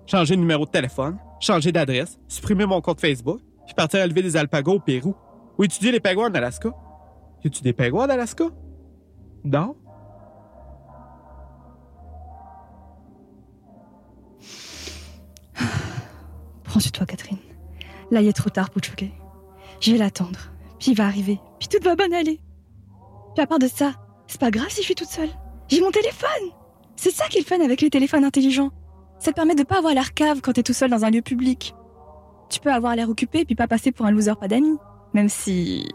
Changer 0.06 0.36
de 0.36 0.42
numéro 0.42 0.66
de 0.66 0.72
téléphone, 0.72 1.18
changer 1.40 1.72
d'adresse, 1.72 2.20
supprimer 2.28 2.66
mon 2.66 2.82
compte 2.82 3.00
Facebook, 3.00 3.40
puis 3.72 3.76
partir 3.78 4.02
élever 4.02 4.22
des 4.22 4.36
alpagos 4.36 4.74
au 4.74 4.80
Pérou. 4.82 5.16
Ou 5.58 5.64
étudier 5.64 5.94
les 5.94 6.02
pingouins 6.02 6.30
en 6.30 6.34
Alaska. 6.34 6.74
Y 7.42 7.48
a-tu 7.48 7.64
des 7.64 7.72
pingouins 7.72 8.06
en 8.06 8.10
Alaska? 8.10 8.50
Non? 9.46 9.78
Prends 16.66 16.82
sur 16.82 16.92
toi, 16.92 17.06
Catherine. 17.06 17.38
Là, 18.12 18.22
il 18.22 18.28
est 18.28 18.34
trop 18.34 18.50
tard 18.50 18.70
pour 18.72 18.84
choquer. 18.84 19.14
Je 19.80 19.94
vais 19.94 19.98
l'attendre. 19.98 20.52
Puis 20.78 20.92
il 20.92 20.98
va 20.98 21.06
arriver. 21.06 21.40
Puis 21.58 21.70
tout 21.70 21.80
va 21.82 21.96
bien 21.96 22.12
aller. 22.12 22.42
Puis 23.36 23.42
à 23.42 23.48
part 23.48 23.60
de 23.60 23.68
ça, 23.68 23.94
c'est 24.28 24.42
pas 24.42 24.52
grave 24.52 24.68
si 24.70 24.82
je 24.82 24.86
suis 24.88 24.96
toute 24.96 25.08
seule. 25.08 25.30
J'ai 25.70 25.80
mon 25.80 25.92
téléphone. 25.92 26.52
C'est 26.98 27.12
ça 27.12 27.30
qui 27.30 27.38
est 27.38 27.48
fun 27.48 27.62
avec 27.62 27.80
les 27.80 27.90
téléphones 27.90 28.26
intelligents. 28.26 28.72
Ça 29.18 29.32
te 29.32 29.36
permet 29.36 29.56
de 29.56 29.64
pas 29.64 29.78
avoir 29.78 29.94
l'air 29.94 30.14
cave 30.14 30.42
quand 30.42 30.52
t'es 30.52 30.64
tout 30.64 30.74
seul 30.74 30.90
dans 30.90 31.06
un 31.06 31.10
lieu 31.10 31.22
public. 31.22 31.74
Tu 32.52 32.60
peux 32.60 32.72
avoir 32.72 32.96
l'air 32.96 33.10
occupé 33.10 33.46
puis 33.46 33.56
pas 33.56 33.68
passer 33.68 33.92
pour 33.94 34.06
un 34.06 34.12
loser 34.12 34.36
pas 34.40 34.50
d'amis. 34.50 34.78
Même 35.14 35.30
si... 35.30 35.88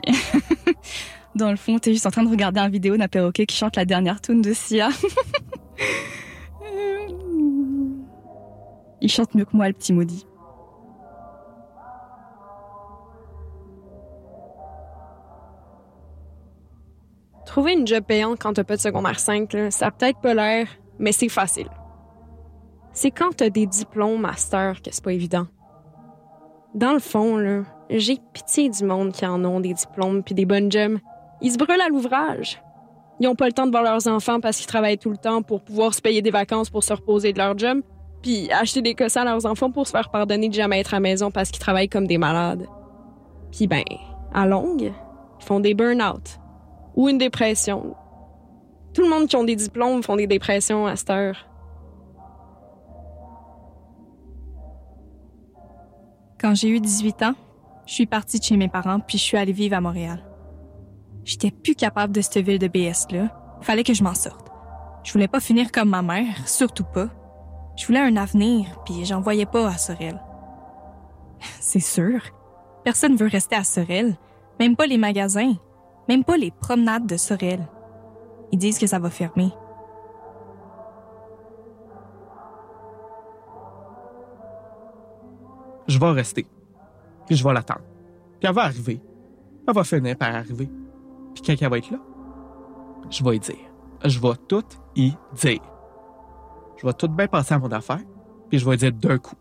dans 1.35 1.51
le 1.51 1.57
fond, 1.57 1.79
t'es 1.79 1.93
juste 1.93 2.07
en 2.07 2.11
train 2.11 2.23
de 2.23 2.31
regarder 2.31 2.61
un 2.61 2.71
vidéo 2.71 2.97
d'un 2.97 3.09
perroquet 3.09 3.45
qui 3.45 3.55
chante 3.55 3.77
la 3.77 3.85
dernière 3.85 4.23
tune 4.23 4.41
de 4.41 4.55
Sia. 4.55 4.89
Il 9.03 9.11
chante 9.11 9.35
mieux 9.35 9.45
que 9.45 9.55
moi, 9.55 9.69
le 9.69 9.75
petit 9.75 9.93
maudit. 9.93 10.27
Trouver 17.45 17.75
une 17.75 17.87
job 17.87 18.03
payante 18.05 18.39
quand 18.41 18.55
t'as 18.55 18.65
pas 18.65 18.77
de 18.77 18.81
secondaire 18.81 19.21
5, 19.21 19.53
là, 19.53 19.71
ça 19.71 19.89
a 19.89 19.91
peut-être 19.91 20.21
pas 20.21 20.33
l'air, 20.35 20.69
mais 20.99 21.13
c'est 21.13 21.29
facile. 21.29 21.69
C'est 22.93 23.11
quand 23.11 23.37
t'as 23.37 23.51
des 23.51 23.67
diplômes 23.67 24.23
master 24.23 24.81
que 24.83 24.91
c'est 24.91 25.05
pas 25.05 25.13
évident. 25.13 25.47
Dans 26.77 26.93
le 26.93 26.99
fond, 26.99 27.39
là, 27.39 27.63
j'ai 27.89 28.19
pitié 28.35 28.69
du 28.69 28.85
monde 28.85 29.13
qui 29.13 29.25
en 29.25 29.43
ont 29.47 29.61
des 29.61 29.73
diplômes 29.73 30.23
puis 30.23 30.35
des 30.35 30.45
bonnes 30.45 30.71
jobs. 30.71 30.99
Ils 31.41 31.51
se 31.51 31.57
brûlent 31.57 31.81
à 31.81 31.89
l'ouvrage. 31.89 32.61
Ils 33.19 33.27
ont 33.29 33.35
pas 33.35 33.47
le 33.47 33.53
temps 33.53 33.65
de 33.65 33.71
voir 33.71 33.83
leurs 33.83 34.07
enfants 34.09 34.41
parce 34.41 34.59
qu'ils 34.59 34.67
travaillent 34.67 34.99
tout 34.99 35.09
le 35.09 35.17
temps 35.17 35.41
pour 35.41 35.63
pouvoir 35.63 35.95
se 35.95 36.03
payer 36.03 36.21
des 36.21 36.31
vacances 36.31 36.69
pour 36.69 36.85
se 36.85 36.93
reposer 36.93 37.33
de 37.33 37.39
leur 37.39 37.57
job, 37.57 37.81
puis 38.21 38.53
acheter 38.53 38.83
des 38.83 38.95
cossins 38.95 39.23
à 39.23 39.25
leurs 39.25 39.47
enfants 39.47 39.71
pour 39.71 39.87
se 39.87 39.93
faire 39.93 40.11
pardonner 40.11 40.51
de 40.51 40.55
jamais 40.55 40.81
être 40.81 40.93
à 40.93 40.97
la 40.97 41.01
maison 41.01 41.31
parce 41.31 41.51
qu'ils 41.51 41.63
travaillent 41.63 41.89
comme 41.89 42.07
des 42.07 42.19
malades. 42.19 42.67
Puis 43.53 43.67
ben, 43.67 43.85
à 44.35 44.47
longue, 44.47 44.93
ils 45.41 45.45
font 45.47 45.61
des 45.61 45.73
burn-out 45.73 46.39
ou 46.95 47.09
une 47.09 47.17
dépression. 47.17 47.95
Tout 48.93 49.01
le 49.01 49.09
monde 49.09 49.29
qui 49.29 49.37
ont 49.37 49.45
des 49.45 49.57
diplômes 49.57 50.03
font 50.03 50.17
des 50.17 50.27
dépressions 50.27 50.87
à 50.87 50.95
cette 50.95 51.09
heure. 51.09 51.47
Quand 56.39 56.55
j'ai 56.55 56.69
eu 56.69 56.81
18 56.81 57.23
ans, 57.23 57.35
je 57.87 57.95
suis 57.95 58.07
partie 58.07 58.39
de 58.39 58.45
chez 58.45 58.57
mes 58.57 58.69
parents 58.69 59.01
puis 59.01 59.17
je 59.17 59.23
suis 59.23 59.39
allée 59.39 59.53
vivre 59.53 59.77
à 59.77 59.81
Montréal. 59.81 60.23
J'étais 61.25 61.51
plus 61.51 61.75
capable 61.75 62.13
de 62.13 62.21
cette 62.21 62.39
ville 62.39 62.59
de 62.59 62.69
BS-là. 62.69 63.59
Fallait 63.63 63.85
que 63.85 63.95
je 63.95 64.05
m'en 64.05 64.15
sorte. 64.15 64.49
Je 65.03 65.13
voulais 65.13 65.29
pas 65.29 65.41
finir 65.41 65.73
comme 65.73 65.89
ma 65.89 66.03
mère, 66.03 66.47
surtout 66.47 66.85
pas. 66.85 67.09
Je 67.77 67.87
voulais 67.87 68.01
un 68.01 68.17
avenir, 68.17 68.67
puis 68.85 69.05
j'en 69.05 69.21
voyais 69.21 69.47
pas 69.47 69.67
à 69.67 69.79
Sorel. 69.79 70.21
C'est 71.61 71.81
sûr. 71.81 72.21
Personne 72.85 73.17
veut 73.17 73.29
rester 73.29 73.57
à 73.57 73.65
Sorel. 73.65 74.17
Même 74.61 74.77
pas 74.77 74.87
les 74.87 74.99
magasins. 74.99 75.55
Même 76.09 76.23
pas 76.23 76.37
les 76.37 76.51
promenades 76.51 77.07
de 77.07 77.17
Sorel. 77.17 77.67
Ils 78.53 78.59
disent 78.59 78.79
que 78.79 78.87
ça 78.87 78.99
va 78.99 79.11
fermer. 79.11 79.53
Je 85.89 85.99
vais 85.99 86.11
rester. 86.11 86.47
Puis 87.27 87.37
je 87.37 87.45
vais 87.45 87.53
l'attendre. 87.53 87.85
Puis 88.41 88.49
elle 88.49 88.55
va 88.55 88.63
arriver. 88.63 89.01
Elle 89.67 89.75
va 89.75 89.85
finir 89.85 90.17
par 90.17 90.35
arriver. 90.35 90.69
Puis 91.35 91.43
quand 91.45 91.55
elle 91.61 91.71
va 91.71 91.79
être 91.79 91.91
là, 91.91 91.99
je 93.11 93.25
vais 93.25 93.37
y 93.37 93.41
dire. 93.41 93.57
Je 94.05 94.21
vais 94.21 94.35
tout 94.49 94.65
y 94.95 95.13
dire. 95.35 95.61
Je 96.77 96.87
vais 96.87 96.93
tout 96.93 97.09
bien 97.09 97.27
passer 97.27 97.55
à 97.55 97.59
mon 97.59 97.71
affaire, 97.73 98.01
puis 98.49 98.59
je 98.59 98.69
vais 98.69 98.75
y 98.75 98.79
dire 98.79 98.93
d'un 98.93 99.19
coup. 99.19 99.37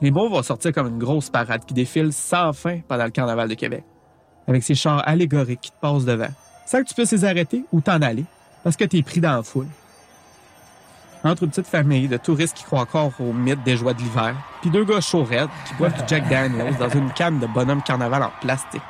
Les 0.00 0.10
mots 0.10 0.28
vont 0.28 0.42
sortir 0.42 0.72
comme 0.72 0.86
une 0.86 0.98
grosse 0.98 1.28
parade 1.28 1.64
qui 1.64 1.74
défile 1.74 2.12
sans 2.12 2.52
fin 2.52 2.80
pendant 2.86 3.04
le 3.04 3.10
carnaval 3.10 3.48
de 3.48 3.54
Québec, 3.54 3.84
avec 4.46 4.62
ces 4.62 4.76
chars 4.76 5.02
allégoriques 5.06 5.60
qui 5.60 5.70
te 5.72 5.80
passent 5.80 6.04
devant, 6.04 6.28
sans 6.66 6.82
que 6.82 6.88
tu 6.88 6.94
puisses 6.94 7.10
les 7.10 7.24
arrêter 7.24 7.64
ou 7.72 7.80
t'en 7.80 8.00
aller, 8.00 8.24
parce 8.62 8.76
que 8.76 8.84
t'es 8.84 9.02
pris 9.02 9.20
dans 9.20 9.36
la 9.36 9.42
foule. 9.42 9.66
Entre 11.24 11.42
une 11.42 11.50
petite 11.50 11.66
famille 11.66 12.06
de 12.06 12.16
touristes 12.16 12.56
qui 12.56 12.62
croient 12.62 12.80
encore 12.80 13.10
au 13.18 13.32
mythe 13.32 13.62
des 13.64 13.76
joies 13.76 13.92
de 13.92 13.98
l'hiver, 13.98 14.34
puis 14.60 14.70
deux 14.70 14.84
gars 14.84 15.00
chauds 15.00 15.24
raides 15.24 15.48
qui 15.66 15.74
boivent 15.74 15.94
du 15.94 16.02
Jack 16.06 16.28
Daniels 16.28 16.76
dans 16.76 16.88
une 16.88 17.10
canne 17.12 17.40
de 17.40 17.46
bonhomme 17.46 17.82
carnaval 17.82 18.22
en 18.22 18.30
plastique, 18.40 18.82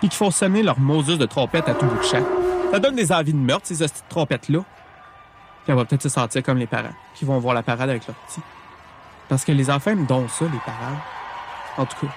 puis 0.00 0.08
qui 0.08 0.16
font 0.16 0.30
sonner 0.30 0.62
leur 0.62 0.78
Moses 0.78 1.18
de 1.18 1.26
trompette 1.26 1.68
à 1.68 1.74
tout 1.74 1.84
bout 1.84 1.98
de 1.98 2.02
champ. 2.02 2.24
Ça 2.70 2.78
donne 2.78 2.96
des 2.96 3.12
envies 3.12 3.34
de 3.34 3.38
meurtre, 3.38 3.66
ces 3.66 3.82
hosties 3.82 4.00
de 4.00 4.08
trompettes-là. 4.08 4.60
Puis 4.60 5.72
elle 5.72 5.74
va 5.74 5.84
peut-être 5.84 6.02
se 6.02 6.08
sentir 6.08 6.42
comme 6.42 6.58
les 6.58 6.66
parents, 6.66 6.94
qui 7.14 7.26
vont 7.26 7.38
voir 7.38 7.54
la 7.54 7.62
parade 7.62 7.90
avec 7.90 8.06
leurs 8.06 8.16
petits. 8.16 8.42
Parce 9.28 9.44
que 9.44 9.52
les 9.52 9.70
enfants 9.70 9.90
aiment 9.90 10.06
donc 10.06 10.30
ça, 10.30 10.46
les 10.46 10.58
parades. 10.58 10.98
En 11.76 11.84
tout 11.84 12.06
cas, 12.06 12.12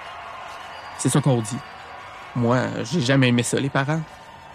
c'est 0.97 1.09
ça 1.09 1.19
qu'on 1.19 1.41
dit. 1.41 1.57
Moi, 2.36 2.57
j'ai 2.83 3.01
jamais 3.01 3.29
aimé 3.29 3.43
ça, 3.43 3.59
les 3.59 3.69
parents. 3.69 4.01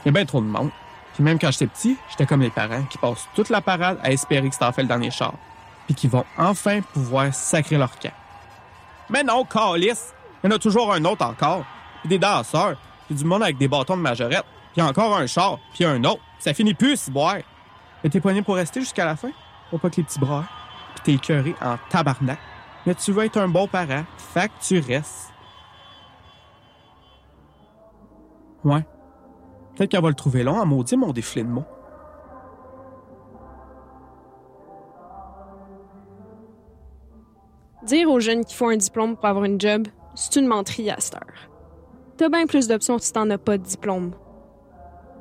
Il 0.04 0.06
y 0.06 0.08
a 0.08 0.12
bien 0.12 0.24
trop 0.24 0.40
de 0.40 0.46
monde. 0.46 0.70
Puis 1.14 1.22
même 1.22 1.38
quand 1.38 1.50
j'étais 1.50 1.66
petit, 1.66 1.96
j'étais 2.10 2.26
comme 2.26 2.40
les 2.40 2.50
parents 2.50 2.82
qui 2.84 2.98
passent 2.98 3.28
toute 3.34 3.50
la 3.50 3.60
parade 3.60 3.98
à 4.02 4.10
espérer 4.10 4.48
que 4.48 4.54
c'est 4.54 4.72
fait 4.72 4.82
le 4.82 4.88
dernier 4.88 5.10
char. 5.10 5.34
Puis 5.86 5.94
qui 5.94 6.08
vont 6.08 6.24
enfin 6.38 6.80
pouvoir 6.80 7.34
sacrer 7.34 7.76
leur 7.76 7.98
camp. 7.98 8.12
Mais 9.10 9.22
non, 9.22 9.44
calice! 9.44 10.14
Il 10.42 10.50
y 10.50 10.52
en 10.52 10.56
a 10.56 10.58
toujours 10.58 10.92
un 10.92 11.04
autre 11.04 11.24
encore. 11.24 11.64
Puis 12.00 12.08
des 12.08 12.18
danseurs. 12.18 12.76
Puis 13.06 13.14
du 13.14 13.24
monde 13.24 13.42
avec 13.42 13.58
des 13.58 13.68
bâtons 13.68 13.96
de 13.96 14.02
majorette. 14.02 14.44
Puis 14.72 14.82
encore 14.82 15.16
un 15.16 15.26
char. 15.26 15.58
Puis 15.74 15.84
un 15.84 16.02
autre. 16.04 16.22
Ça 16.38 16.54
finit 16.54 16.74
plus, 16.74 16.98
si 16.98 17.10
boire. 17.10 17.38
Mais 18.02 18.10
t'es 18.10 18.20
poigné 18.20 18.42
pour 18.42 18.56
rester 18.56 18.80
jusqu'à 18.80 19.04
la 19.04 19.16
fin? 19.16 19.30
Pour 19.70 19.80
pas 19.80 19.90
que 19.90 19.96
les 19.96 20.02
petits 20.02 20.18
bras. 20.18 20.44
Puis 20.94 21.04
t'es 21.04 21.12
écœuré 21.12 21.54
en 21.60 21.76
tabarnak. 21.90 22.38
Mais 22.86 22.94
tu 22.94 23.12
veux 23.12 23.24
être 23.24 23.36
un 23.36 23.48
bon 23.48 23.68
parent. 23.68 24.04
Fait 24.16 24.50
tu 24.60 24.80
restes. 24.80 25.32
Ouais. 28.64 28.84
Peut-être 29.74 29.90
qu'elle 29.90 30.02
va 30.02 30.08
le 30.08 30.14
trouver 30.14 30.42
long 30.42 30.60
à 30.60 30.64
maudit 30.64 30.96
mon 30.96 31.12
défilé 31.12 31.44
de 31.44 31.50
mots. 31.50 31.64
Dire 37.84 38.10
aux 38.10 38.20
jeunes 38.20 38.44
qu'il 38.44 38.56
faut 38.56 38.68
un 38.68 38.76
diplôme 38.76 39.16
pour 39.16 39.26
avoir 39.26 39.44
une 39.44 39.60
job, 39.60 39.88
c'est 40.14 40.36
une 40.36 40.46
menterie 40.46 40.90
à 40.90 41.00
cette 41.00 41.14
heure. 41.16 41.48
T'as 42.16 42.28
bien 42.28 42.46
plus 42.46 42.68
d'options 42.68 42.98
si 42.98 43.12
t'en 43.12 43.28
as 43.30 43.38
pas 43.38 43.58
de 43.58 43.64
diplôme. 43.64 44.12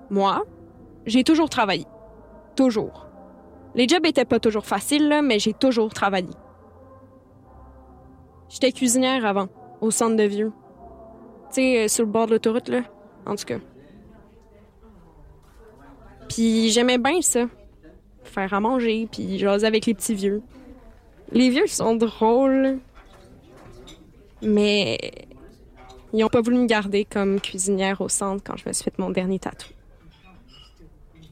Moi, 0.09 0.43
j'ai 1.05 1.23
toujours 1.23 1.49
travaillé. 1.49 1.85
Toujours. 2.55 3.07
Les 3.73 3.87
jobs 3.87 4.05
étaient 4.05 4.25
pas 4.25 4.39
toujours 4.39 4.65
faciles, 4.65 5.07
là, 5.07 5.21
mais 5.21 5.39
j'ai 5.39 5.53
toujours 5.53 5.93
travaillé. 5.93 6.29
J'étais 8.49 8.73
cuisinière 8.73 9.25
avant, 9.25 9.47
au 9.79 9.89
centre 9.89 10.17
de 10.17 10.23
vieux. 10.23 10.51
Tu 11.49 11.55
sais, 11.55 11.85
euh, 11.85 11.87
sur 11.87 12.05
le 12.05 12.11
bord 12.11 12.27
de 12.27 12.31
l'autoroute, 12.33 12.67
là. 12.67 12.81
En 13.25 13.35
tout 13.35 13.45
cas. 13.45 13.57
Puis 16.33 16.71
j'aimais 16.71 16.97
bien 16.97 17.21
ça. 17.21 17.47
Faire 18.23 18.53
à 18.53 18.61
manger, 18.61 19.07
puis 19.11 19.37
jaser 19.37 19.67
avec 19.67 19.85
les 19.85 19.93
petits 19.93 20.15
vieux. 20.15 20.41
Les 21.33 21.49
vieux 21.49 21.67
sont 21.67 21.95
drôles. 21.95 22.79
Mais 24.41 24.97
ils 26.13 26.23
ont 26.23 26.29
pas 26.29 26.39
voulu 26.39 26.57
me 26.57 26.67
garder 26.67 27.03
comme 27.03 27.41
cuisinière 27.41 27.99
au 27.99 28.07
centre 28.07 28.41
quand 28.45 28.55
je 28.55 28.67
me 28.67 28.71
suis 28.71 28.85
fait 28.85 28.97
mon 28.97 29.09
dernier 29.09 29.39
tatou. 29.39 29.67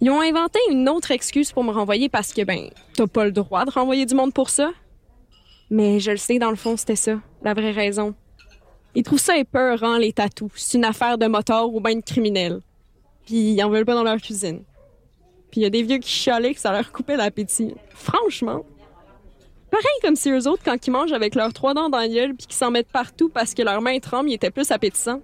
Ils 0.02 0.10
ont 0.10 0.20
inventé 0.20 0.60
une 0.70 0.90
autre 0.90 1.12
excuse 1.12 1.54
pour 1.54 1.64
me 1.64 1.72
renvoyer 1.72 2.10
parce 2.10 2.34
que, 2.34 2.44
ben, 2.44 2.70
t'as 2.94 3.08
pas 3.08 3.24
le 3.24 3.32
droit 3.32 3.64
de 3.64 3.72
renvoyer 3.72 4.06
du 4.06 4.16
monde 4.16 4.34
pour 4.34 4.50
ça. 4.50 4.72
Mais 5.70 6.02
je 6.02 6.12
le 6.12 6.18
sais, 6.18 6.40
dans 6.40 6.50
le 6.50 6.56
fond, 6.58 6.76
c'était 6.76 6.96
ça, 6.98 7.20
la 7.42 7.54
vraie 7.54 7.72
raison. 7.72 8.16
Ils 8.96 9.04
trouvent 9.04 9.20
ça 9.20 9.38
épeurant, 9.38 9.98
les 9.98 10.12
tatous. 10.12 10.52
C'est 10.56 10.78
une 10.78 10.86
affaire 10.86 11.18
de 11.18 11.28
moteur 11.28 11.74
ou 11.74 11.80
ben 11.80 12.00
de 12.00 12.04
criminel. 12.04 12.60
Puis 13.26 13.54
ils 13.54 13.64
en 13.64 13.70
veulent 13.70 13.86
pas 13.86 13.94
dans 13.94 14.04
leur 14.04 14.18
cuisine. 14.18 14.64
Puis 15.52 15.62
il 15.62 15.64
y 15.64 15.66
a 15.66 15.70
des 15.70 15.84
vieux 15.84 15.98
qui 15.98 16.10
chialaient 16.10 16.54
que 16.54 16.60
ça 16.60 16.72
leur 16.72 16.92
coupait 16.92 17.18
l'appétit. 17.18 17.74
Franchement. 17.90 18.66
Pareil 19.72 19.86
comme 20.02 20.16
si 20.16 20.32
eux 20.32 20.48
autres, 20.48 20.64
quand 20.64 20.88
ils 20.88 20.92
mangent 20.92 21.14
avec 21.14 21.36
leurs 21.36 21.54
trois 21.54 21.74
dents 21.74 21.90
dans 21.90 21.98
la 22.00 22.08
gueule 22.08 22.36
puis 22.36 22.48
qu'ils 22.48 22.56
s'en 22.56 22.72
mettent 22.72 22.92
partout 22.92 23.30
parce 23.30 23.54
que 23.54 23.62
leurs 23.62 23.82
mains 23.82 24.00
tremblent, 24.00 24.30
ils 24.30 24.36
étaient 24.36 24.52
plus 24.52 24.72
appétissants. 24.72 25.22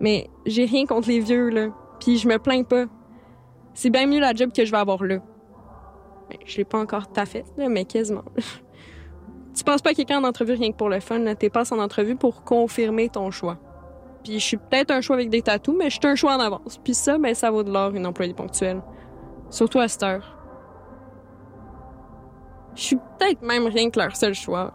Mais 0.00 0.28
j'ai 0.44 0.64
rien 0.64 0.86
contre 0.86 1.08
les 1.08 1.20
vieux, 1.20 1.48
là. 1.48 1.68
Puis 2.00 2.18
je 2.18 2.28
me 2.28 2.38
plains 2.38 2.62
pas. 2.62 2.84
C'est 3.74 3.90
bien 3.90 4.06
mieux 4.06 4.20
la 4.20 4.34
job 4.34 4.52
que 4.52 4.64
je 4.64 4.70
vais 4.70 4.76
avoir 4.78 5.02
là. 5.02 5.18
Ben, 6.28 6.38
je 6.44 6.56
l'ai 6.58 6.64
pas 6.64 6.78
encore 6.78 7.10
ta 7.10 7.24
là, 7.56 7.68
mais 7.68 7.84
quasiment. 7.84 8.24
tu 9.56 9.64
penses 9.64 9.82
pas 9.82 9.94
quelqu'un 9.94 10.18
en 10.18 10.24
entrevue 10.24 10.52
rien 10.52 10.72
que 10.72 10.76
pour 10.76 10.88
le 10.88 11.00
fun, 11.00 11.18
là. 11.18 11.34
T'es 11.34 11.50
pas 11.50 11.72
en 11.72 11.78
entrevue 11.78 12.16
pour 12.16 12.44
confirmer 12.44 13.08
ton 13.08 13.30
choix. 13.30 13.58
Puis 14.26 14.40
je 14.40 14.44
suis 14.44 14.56
peut-être 14.56 14.90
un 14.90 15.00
choix 15.00 15.14
avec 15.14 15.30
des 15.30 15.40
tatous, 15.40 15.76
mais 15.78 15.88
je 15.88 15.98
suis 16.00 16.06
un 16.06 16.16
choix 16.16 16.34
en 16.34 16.40
avance. 16.40 16.80
Puis 16.82 16.94
ça, 16.94 17.16
ben 17.16 17.32
ça 17.32 17.52
vaut 17.52 17.62
de 17.62 17.70
l'or, 17.70 17.94
une 17.94 18.06
employée 18.06 18.34
ponctuelle. 18.34 18.82
Surtout 19.50 19.78
à 19.78 19.86
cette 19.86 20.02
heure. 20.02 20.36
Je 22.74 22.82
suis 22.82 22.96
peut-être 22.96 23.42
même 23.42 23.66
rien 23.68 23.88
que 23.88 24.00
leur 24.00 24.16
seul 24.16 24.34
choix. 24.34 24.74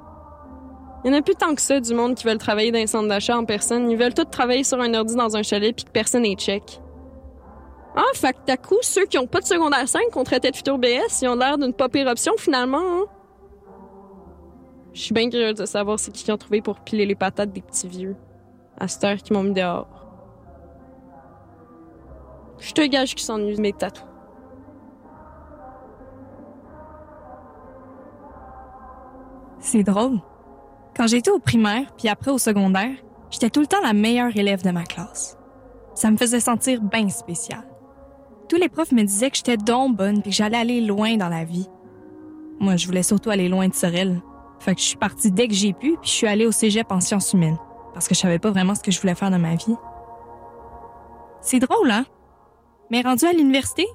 Il 1.03 1.11
y 1.11 1.13
en 1.13 1.17
a 1.17 1.21
plus 1.21 1.35
tant 1.35 1.53
que 1.53 1.59
ça 1.59 1.81
du 1.81 1.93
monde 1.93 2.15
qui 2.15 2.25
veulent 2.25 2.37
travailler 2.37 2.71
dans 2.71 2.79
un 2.79 2.87
centre 2.87 3.09
d'achat 3.09 3.37
en 3.37 3.43
personne. 3.43 3.91
Ils 3.91 3.97
veulent 3.97 4.13
tous 4.13 4.23
travailler 4.23 4.63
sur 4.63 4.79
un 4.79 4.93
ordi 4.93 5.15
dans 5.15 5.35
un 5.35 5.43
chalet 5.43 5.75
puis 5.75 5.83
que 5.83 5.91
personne 5.91 6.21
n'est 6.21 6.35
check. 6.35 6.79
Ah, 7.97 8.03
fait 8.13 8.33
que 8.33 8.55
coup, 8.55 8.79
ceux 8.81 9.05
qui 9.05 9.17
ont 9.17 9.27
pas 9.27 9.41
de 9.41 9.45
secondaire 9.45 9.85
5 9.85 10.11
qu'on 10.13 10.23
traitait 10.23 10.51
de 10.51 10.55
futur 10.55 10.77
BS, 10.77 11.23
ils 11.23 11.27
ont 11.27 11.35
l'air 11.35 11.57
d'une 11.57 11.73
pas 11.73 11.89
pire 11.89 12.07
option 12.07 12.31
finalement, 12.37 12.77
hein? 12.79 13.05
Je 14.93 15.01
suis 15.01 15.13
bien 15.13 15.29
curieuse 15.29 15.55
de 15.55 15.65
savoir 15.65 15.99
c'est 15.99 16.13
qui 16.13 16.31
ont 16.31 16.37
trouvé 16.37 16.61
pour 16.61 16.79
piler 16.79 17.05
les 17.05 17.15
patates 17.15 17.51
des 17.51 17.61
petits 17.61 17.89
vieux. 17.89 18.15
À 18.81 18.87
cette 18.87 19.03
heure 19.03 19.17
qui 19.17 19.31
m'ont 19.31 19.43
mis 19.43 19.53
dehors. 19.53 19.85
Je 22.57 22.71
te 22.71 22.81
gage 22.81 23.13
qu'ils 23.13 23.23
s'ennuient 23.23 23.55
de 23.55 23.61
mes 23.61 23.73
tatous. 23.73 24.03
C'est 29.59 29.83
drôle. 29.83 30.19
Quand 30.97 31.05
j'étais 31.05 31.29
au 31.29 31.37
primaire, 31.37 31.93
puis 31.95 32.09
après 32.09 32.31
au 32.31 32.39
secondaire, 32.39 32.95
j'étais 33.29 33.51
tout 33.51 33.59
le 33.59 33.67
temps 33.67 33.81
la 33.83 33.93
meilleure 33.93 34.35
élève 34.35 34.63
de 34.63 34.71
ma 34.71 34.83
classe. 34.83 35.37
Ça 35.93 36.09
me 36.09 36.17
faisait 36.17 36.39
sentir 36.39 36.81
bien 36.81 37.07
spécial. 37.09 37.63
Tous 38.49 38.55
les 38.55 38.67
profs 38.67 38.93
me 38.93 39.03
disaient 39.03 39.29
que 39.29 39.37
j'étais 39.37 39.57
donc 39.57 39.95
bonne 39.95 40.23
puis 40.23 40.31
que 40.31 40.35
j'allais 40.37 40.57
aller 40.57 40.81
loin 40.81 41.17
dans 41.17 41.29
la 41.29 41.43
vie. 41.43 41.69
Moi, 42.59 42.77
je 42.77 42.87
voulais 42.87 43.03
surtout 43.03 43.29
aller 43.29 43.47
loin 43.47 43.67
de 43.67 43.75
Sorel. 43.75 44.23
Fait 44.57 44.73
que 44.73 44.81
je 44.81 44.87
suis 44.87 44.97
partie 44.97 45.31
dès 45.31 45.47
que 45.47 45.53
j'ai 45.53 45.73
pu, 45.73 45.97
puis 46.01 46.09
je 46.09 46.15
suis 46.15 46.27
allée 46.27 46.47
au 46.47 46.51
cégep 46.51 46.91
en 46.91 46.99
sciences 46.99 47.33
humaines, 47.33 47.59
parce 47.93 48.07
que 48.07 48.15
je 48.15 48.19
savais 48.19 48.39
pas 48.39 48.51
vraiment 48.51 48.75
ce 48.75 48.81
que 48.81 48.91
je 48.91 48.99
voulais 48.99 49.15
faire 49.15 49.31
dans 49.31 49.39
ma 49.39 49.55
vie. 49.55 49.75
C'est 51.41 51.59
drôle, 51.59 51.91
hein? 51.91 52.05
Mais 52.89 53.01
rendu 53.01 53.25
à 53.25 53.33
l'université, 53.33 53.87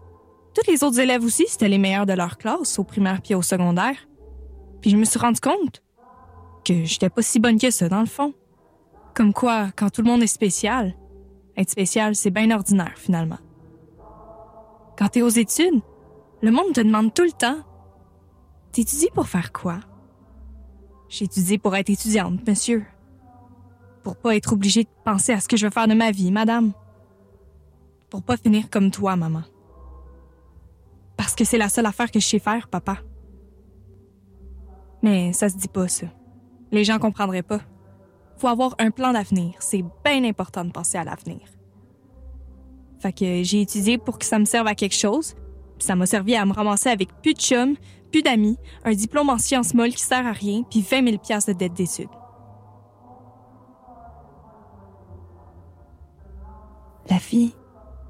tous 0.55 0.71
les 0.71 0.83
autres 0.83 0.99
élèves 0.99 1.25
aussi, 1.25 1.45
c'était 1.49 1.69
les 1.69 1.79
meilleurs 1.79 2.07
de 2.07 2.13
leur 2.13 2.39
classe, 2.39 2.79
au 2.79 2.85
primaire 2.85 3.21
puis 3.23 3.35
au 3.35 3.43
secondaire. 3.43 3.97
Puis 4.81 4.91
je 4.91 4.97
me 4.97 5.05
suis 5.05 5.19
rendu 5.19 5.41
compte 5.41 5.83
que 6.65 6.85
j'étais 6.85 7.11
pas 7.11 7.23
si 7.23 7.39
bonne 7.39 7.59
que 7.59 7.71
ça, 7.71 7.89
dans 7.89 8.01
le 8.01 8.07
fond. 8.07 8.33
Comme 9.15 9.33
quoi, 9.33 9.69
quand 9.77 9.91
tout 9.91 10.03
le 10.03 10.11
monde 10.11 10.23
est 10.23 10.27
spécial, 10.27 10.95
être 11.57 11.71
spécial, 11.71 12.15
c'est 12.15 12.31
bien 12.31 12.51
ordinaire, 12.51 12.95
finalement. 12.97 13.39
Quand 14.99 15.09
t'es 15.09 15.23
aux 15.23 15.29
études, 15.29 15.81
le 16.43 16.51
monde 16.51 16.73
te 16.75 16.81
demande 16.81 17.15
tout 17.15 17.25
le 17.25 17.33
temps 17.33 17.59
T'étudies 18.73 19.09
pour 19.15 19.27
faire 19.27 19.53
quoi? 19.53 19.81
J'étudie 21.09 21.57
pour 21.57 21.75
être 21.77 21.89
étudiante, 21.89 22.47
monsieur. 22.47 22.85
Pour 24.07 24.15
pas 24.15 24.37
être 24.37 24.53
obligée 24.53 24.85
de 24.85 24.89
penser 25.05 25.33
à 25.33 25.41
ce 25.41 25.49
que 25.49 25.57
je 25.57 25.67
veux 25.67 25.73
faire 25.73 25.89
de 25.89 25.95
ma 25.95 26.13
vie, 26.13 26.31
madame. 26.31 26.73
Pour 28.09 28.23
pas 28.23 28.37
finir 28.37 28.71
comme 28.71 28.93
toi, 28.93 29.17
maman. 29.17 29.43
Parce 31.17 31.35
que 31.35 31.45
c'est 31.45 31.59
la 31.59 31.69
seule 31.69 31.87
affaire 31.87 32.13
que 32.13 32.21
je 32.21 32.25
sais 32.29 32.39
faire, 32.39 32.69
papa. 32.69 32.99
Mais 35.03 35.33
ça 35.33 35.49
se 35.49 35.57
dit 35.57 35.67
pas, 35.67 35.89
ça. 35.89 36.07
Les 36.71 36.85
gens 36.85 37.01
comprendraient 37.01 37.43
pas. 37.43 37.59
Faut 38.37 38.47
avoir 38.47 38.77
un 38.79 38.93
plan 38.93 39.13
d'avenir. 39.13 39.55
C'est 39.59 39.85
bien 40.05 40.23
important 40.23 40.65
de 40.65 40.71
penser 40.71 40.99
à 40.99 41.03
l'avenir. 41.03 41.41
Fait 43.01 43.13
que 43.13 43.43
j'ai 43.43 43.63
étudié 43.63 43.99
pour 43.99 44.21
que 44.21 44.25
ça 44.25 44.39
me 44.39 44.45
serve 44.45 44.69
à 44.69 44.77
quelque 44.77 44.95
chose. 44.95 45.35
Puis 45.81 45.87
ça 45.89 45.97
m'a 45.97 46.07
servi 46.07 46.37
à 46.37 46.47
me 46.47 46.53
ramasser 46.53 46.91
avec 46.91 47.09
plus 47.23 47.35
de 47.35 47.41
chums, 47.41 47.75
plus 48.13 48.23
d'amis, 48.23 48.57
un 48.85 48.95
diplôme 48.95 49.31
en 49.31 49.39
sciences 49.39 49.75
molles 49.75 49.95
qui 49.95 50.05
sert 50.05 50.25
à 50.25 50.33
rien, 50.33 50.63
puis 50.63 50.81
20 50.81 51.09
000 51.09 51.17
de 51.17 51.53
dette 51.55 51.73
d'études. 51.73 52.07
La 57.09 57.19
fille, 57.19 57.53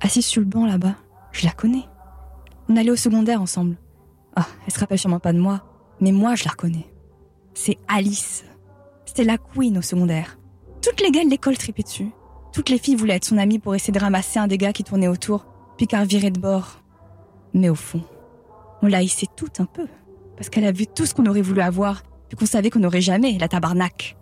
assise 0.00 0.24
sur 0.24 0.40
le 0.40 0.46
banc 0.46 0.66
là-bas, 0.66 0.94
je 1.32 1.44
la 1.44 1.52
connais. 1.52 1.84
On 2.68 2.76
allait 2.76 2.90
au 2.90 2.96
secondaire 2.96 3.42
ensemble. 3.42 3.76
Ah, 4.34 4.46
elle 4.66 4.72
se 4.72 4.80
rappelle 4.80 4.98
sûrement 4.98 5.20
pas 5.20 5.32
de 5.32 5.38
moi, 5.38 5.62
mais 6.00 6.12
moi, 6.12 6.34
je 6.34 6.44
la 6.44 6.50
reconnais. 6.50 6.86
C'est 7.54 7.78
Alice. 7.88 8.44
C'était 9.04 9.24
la 9.24 9.38
queen 9.38 9.78
au 9.78 9.82
secondaire. 9.82 10.38
Toutes 10.82 11.00
les 11.00 11.10
gars 11.10 11.24
de 11.24 11.30
l'école 11.30 11.58
tripaient 11.58 11.82
dessus. 11.82 12.10
Toutes 12.52 12.70
les 12.70 12.78
filles 12.78 12.96
voulaient 12.96 13.16
être 13.16 13.24
son 13.24 13.38
amie 13.38 13.58
pour 13.58 13.74
essayer 13.74 13.92
de 13.92 13.98
ramasser 13.98 14.38
un 14.38 14.46
des 14.46 14.58
gars 14.58 14.72
qui 14.72 14.84
tournait 14.84 15.08
autour, 15.08 15.46
puis 15.76 15.86
qu'un 15.86 16.04
virait 16.04 16.30
de 16.30 16.40
bord. 16.40 16.82
Mais 17.52 17.68
au 17.68 17.74
fond, 17.74 18.02
on 18.82 18.86
la 18.86 18.98
haïssait 18.98 19.26
toute 19.36 19.60
un 19.60 19.66
peu. 19.66 19.86
Parce 20.36 20.48
qu'elle 20.48 20.64
a 20.64 20.72
vu 20.72 20.86
tout 20.86 21.06
ce 21.06 21.14
qu'on 21.14 21.26
aurait 21.26 21.42
voulu 21.42 21.60
avoir, 21.60 22.02
puis 22.28 22.36
qu'on 22.38 22.46
savait 22.46 22.70
qu'on 22.70 22.80
n'aurait 22.80 23.00
jamais, 23.00 23.38
la 23.38 23.48
tabarnak. 23.48 24.16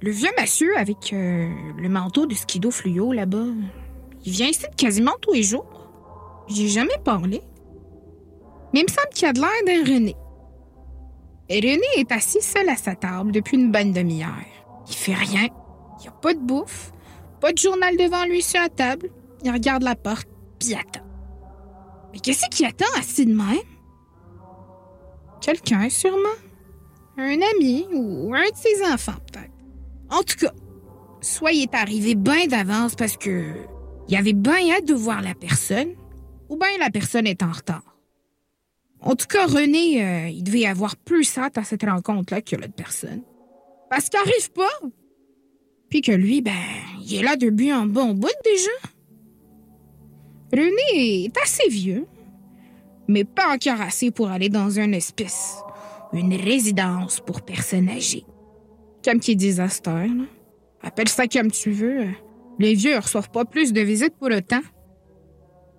Le 0.00 0.10
vieux 0.12 0.30
monsieur 0.40 0.78
avec 0.78 1.12
euh, 1.12 1.48
le 1.76 1.88
manteau 1.88 2.26
de 2.26 2.34
skido 2.34 2.70
fluo 2.70 3.12
là-bas, 3.12 3.46
il 4.24 4.32
vient 4.32 4.46
ici 4.46 4.64
quasiment 4.76 5.14
tous 5.20 5.32
les 5.32 5.42
jours. 5.42 5.90
J'ai 6.46 6.68
jamais 6.68 6.98
parlé. 7.04 7.42
Mais 8.72 8.80
il 8.80 8.84
me 8.84 8.88
semble 8.88 9.08
qu'il 9.12 9.26
a 9.26 9.32
de 9.32 9.40
l'air 9.40 9.50
d'un 9.66 9.92
René. 9.92 10.14
Et 11.48 11.60
René 11.60 11.86
est 11.96 12.12
assis 12.12 12.40
seul 12.40 12.68
à 12.68 12.76
sa 12.76 12.94
table 12.94 13.32
depuis 13.32 13.56
une 13.56 13.72
bonne 13.72 13.92
demi-heure. 13.92 14.28
Il 14.86 14.94
fait 14.94 15.14
rien. 15.14 15.48
Il 15.98 16.02
n'y 16.02 16.08
a 16.08 16.12
pas 16.12 16.34
de 16.34 16.38
bouffe. 16.38 16.92
Pas 17.40 17.52
de 17.52 17.58
journal 17.58 17.96
devant 17.96 18.24
lui 18.24 18.42
sur 18.42 18.60
la 18.60 18.68
table. 18.68 19.10
Il 19.42 19.50
regarde 19.50 19.82
la 19.82 19.96
porte, 19.96 20.28
puis 20.60 20.74
attend. 20.74 21.06
Mais 22.12 22.20
qu'est-ce 22.20 22.48
qu'il 22.50 22.66
attend 22.66 22.86
assis 22.98 23.26
de 23.26 23.34
même? 23.34 23.56
Quelqu'un, 25.40 25.88
sûrement. 25.88 26.38
Un 27.16 27.38
ami 27.56 27.86
ou 27.92 28.32
un 28.34 28.42
de 28.42 28.56
ses 28.56 28.82
enfants, 28.84 29.18
peut-être. 29.32 29.57
En 30.10 30.22
tout 30.22 30.36
cas, 30.38 30.52
soit 31.20 31.52
il 31.52 31.68
arrivé 31.72 32.14
bien 32.14 32.46
d'avance 32.46 32.94
parce 32.94 33.16
que 33.16 33.52
il 34.08 34.16
avait 34.16 34.32
bien 34.32 34.70
hâte 34.70 34.86
de 34.86 34.94
voir 34.94 35.20
la 35.20 35.34
personne, 35.34 35.90
ou 36.48 36.56
bien 36.56 36.68
la 36.80 36.90
personne 36.90 37.26
est 37.26 37.42
en 37.42 37.52
retard. 37.52 37.98
En 39.00 39.14
tout 39.14 39.26
cas, 39.26 39.46
René, 39.46 40.02
euh, 40.02 40.28
il 40.28 40.42
devait 40.42 40.64
avoir 40.64 40.96
plus 40.96 41.36
hâte 41.36 41.58
à 41.58 41.62
cette 41.62 41.84
rencontre-là 41.84 42.40
que 42.40 42.56
l'autre 42.56 42.72
personne. 42.74 43.22
Parce 43.90 44.08
qu'il 44.08 44.18
arrive 44.18 44.50
pas. 44.52 44.88
Puis 45.90 46.00
que 46.00 46.12
lui, 46.12 46.40
ben, 46.40 46.52
il 47.04 47.16
est 47.16 47.22
là 47.22 47.36
depuis 47.36 47.70
un 47.70 47.86
bon 47.86 48.14
bout 48.14 48.28
déjà. 48.44 48.70
René 50.52 51.24
est 51.24 51.38
assez 51.42 51.68
vieux, 51.68 52.06
mais 53.06 53.24
pas 53.24 53.54
encore 53.54 53.80
assez 53.80 54.10
pour 54.10 54.28
aller 54.28 54.48
dans 54.48 54.78
un 54.78 54.92
espèce, 54.92 55.56
une 56.12 56.34
résidence 56.34 57.20
pour 57.20 57.42
personnes 57.42 57.90
âgées. 57.90 58.24
Comme 59.08 59.20
qui 59.20 59.36
disent 59.36 59.58
à 59.58 59.68
Appelle 60.82 61.08
ça 61.08 61.26
comme 61.26 61.50
tu 61.50 61.70
veux. 61.70 62.08
Les 62.58 62.74
vieux 62.74 62.94
ne 62.94 63.00
reçoivent 63.00 63.30
pas 63.30 63.46
plus 63.46 63.72
de 63.72 63.80
visites 63.80 64.14
pour 64.18 64.28
le 64.28 64.42
temps. 64.42 64.60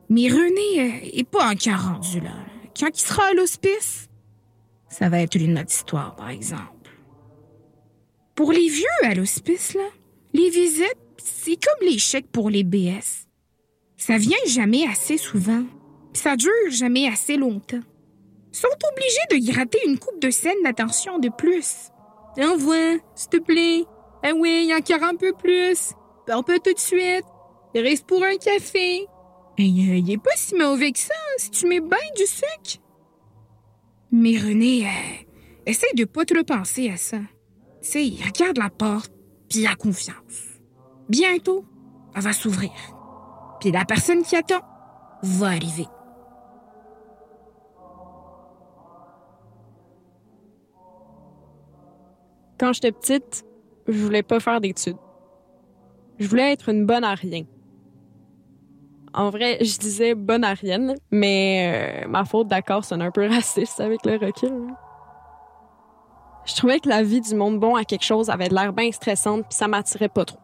Mais 0.09 0.29
René 0.29 0.79
euh, 0.79 1.09
est 1.13 1.29
pas 1.29 1.47
encore 1.51 1.93
rendu 1.93 2.21
là. 2.21 2.33
Quand 2.75 2.87
il 2.87 2.99
sera 2.99 3.25
à 3.25 3.33
l'hospice, 3.33 4.09
ça 4.89 5.09
va 5.09 5.21
être 5.21 5.35
une 5.35 5.59
autre 5.59 5.69
histoire, 5.69 6.15
par 6.15 6.29
exemple. 6.29 6.89
Pour 8.33 8.51
les 8.51 8.67
vieux 8.67 8.87
à 9.03 9.13
l'hospice, 9.13 9.75
là, 9.75 9.87
les 10.33 10.49
visites, 10.49 10.97
c'est 11.23 11.63
comme 11.63 11.87
les 11.87 11.99
chèques 11.99 12.31
pour 12.31 12.49
les 12.49 12.63
BS. 12.63 13.27
Ça 13.95 14.17
vient 14.17 14.37
jamais 14.47 14.87
assez 14.87 15.19
souvent, 15.19 15.65
ça 16.13 16.35
dure 16.35 16.71
jamais 16.71 17.07
assez 17.07 17.37
longtemps. 17.37 17.83
Sont 18.51 18.67
obligés 18.91 19.39
de 19.39 19.51
gratter 19.51 19.81
une 19.85 19.99
coupe 19.99 20.19
de 20.19 20.31
scènes 20.31 20.63
d'attention 20.63 21.19
de 21.19 21.29
plus. 21.29 21.91
Envoie, 22.37 22.97
s'il 23.15 23.29
te 23.29 23.37
plaît. 23.37 23.85
Ah 24.23 24.31
oui, 24.35 24.71
encore 24.77 25.07
un 25.07 25.15
peu 25.15 25.33
plus. 25.33 25.93
Un 26.27 26.43
peu 26.43 26.59
tout 26.59 26.73
de 26.73 26.79
suite. 26.79 27.25
Il 27.73 27.81
reste 27.81 28.05
pour 28.05 28.23
un 28.23 28.37
café. 28.37 29.07
Il 29.57 30.09
est 30.11 30.17
pas 30.17 30.35
si 30.35 30.55
mauvais 30.55 30.91
que 30.91 30.99
ça, 30.99 31.13
hein, 31.13 31.35
si 31.37 31.51
tu 31.51 31.67
mets 31.67 31.81
bien 31.81 31.97
du 32.15 32.25
sucre. 32.25 32.81
Mais 34.11 34.37
René, 34.37 34.85
euh, 34.85 35.23
essaye 35.65 35.93
de 35.95 36.05
pas 36.05 36.25
trop 36.25 36.43
penser 36.43 36.89
à 36.89 36.97
ça. 36.97 37.17
Tu 37.81 38.13
regarde 38.25 38.57
la 38.57 38.69
porte, 38.69 39.11
puis 39.49 39.61
la 39.63 39.75
confiance. 39.75 40.59
Bientôt, 41.09 41.65
elle 42.15 42.21
va 42.21 42.33
s'ouvrir. 42.33 42.71
Puis 43.59 43.71
la 43.71 43.85
personne 43.85 44.23
qui 44.23 44.35
attend 44.35 44.61
va 45.21 45.47
arriver. 45.47 45.87
Quand 52.59 52.73
j'étais 52.73 52.91
petite, 52.91 53.45
je 53.87 54.03
voulais 54.03 54.23
pas 54.23 54.39
faire 54.39 54.59
d'études. 54.59 54.97
Je 56.19 56.27
voulais 56.27 56.51
être 56.51 56.67
une 56.69 56.85
bonne 56.85 57.05
à. 57.05 57.47
En 59.13 59.29
vrai, 59.29 59.57
je 59.61 59.77
disais 59.77 60.13
bonne 60.13 60.43
arienne, 60.43 60.95
mais 61.09 62.03
euh, 62.03 62.07
ma 62.07 62.25
faute, 62.25 62.47
d'accord, 62.47 62.83
sonne 62.83 63.01
un 63.01 63.11
peu 63.11 63.27
raciste 63.29 63.79
avec 63.79 64.05
le 64.05 64.17
recul. 64.17 64.67
Je 66.45 66.55
trouvais 66.55 66.79
que 66.79 66.89
la 66.89 67.01
vie 67.01 67.21
du 67.21 67.33
monde 67.35 67.59
bon 67.59 67.75
à 67.75 67.85
quelque 67.85 68.03
chose 68.03 68.29
avait 68.29 68.49
l'air 68.49 68.73
bien 68.73 68.91
stressante, 68.91 69.45
puis 69.47 69.55
ça 69.55 69.67
m'attirait 69.67 70.09
pas 70.09 70.25
trop. 70.25 70.39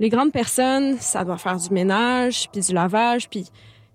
Les 0.00 0.08
grandes 0.08 0.32
personnes, 0.32 0.96
ça 0.98 1.24
doit 1.24 1.38
faire 1.38 1.56
du 1.56 1.70
ménage, 1.70 2.48
puis 2.50 2.60
du 2.60 2.72
lavage, 2.72 3.28
puis 3.28 3.48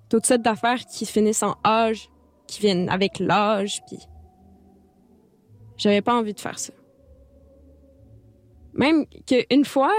toutes 0.10 0.26
sortes 0.26 0.42
d'affaires 0.42 0.80
qui 0.86 1.06
finissent 1.06 1.44
en 1.44 1.56
âge, 1.66 2.10
qui 2.48 2.60
viennent 2.60 2.90
avec 2.90 3.20
l'âge, 3.20 3.82
puis 3.88 4.00
j'avais 5.78 6.02
pas 6.02 6.14
envie 6.14 6.34
de 6.34 6.40
faire 6.40 6.60
ça. 6.60 6.74
Même 8.74 9.06
qu'une 9.28 9.66
fois, 9.66 9.94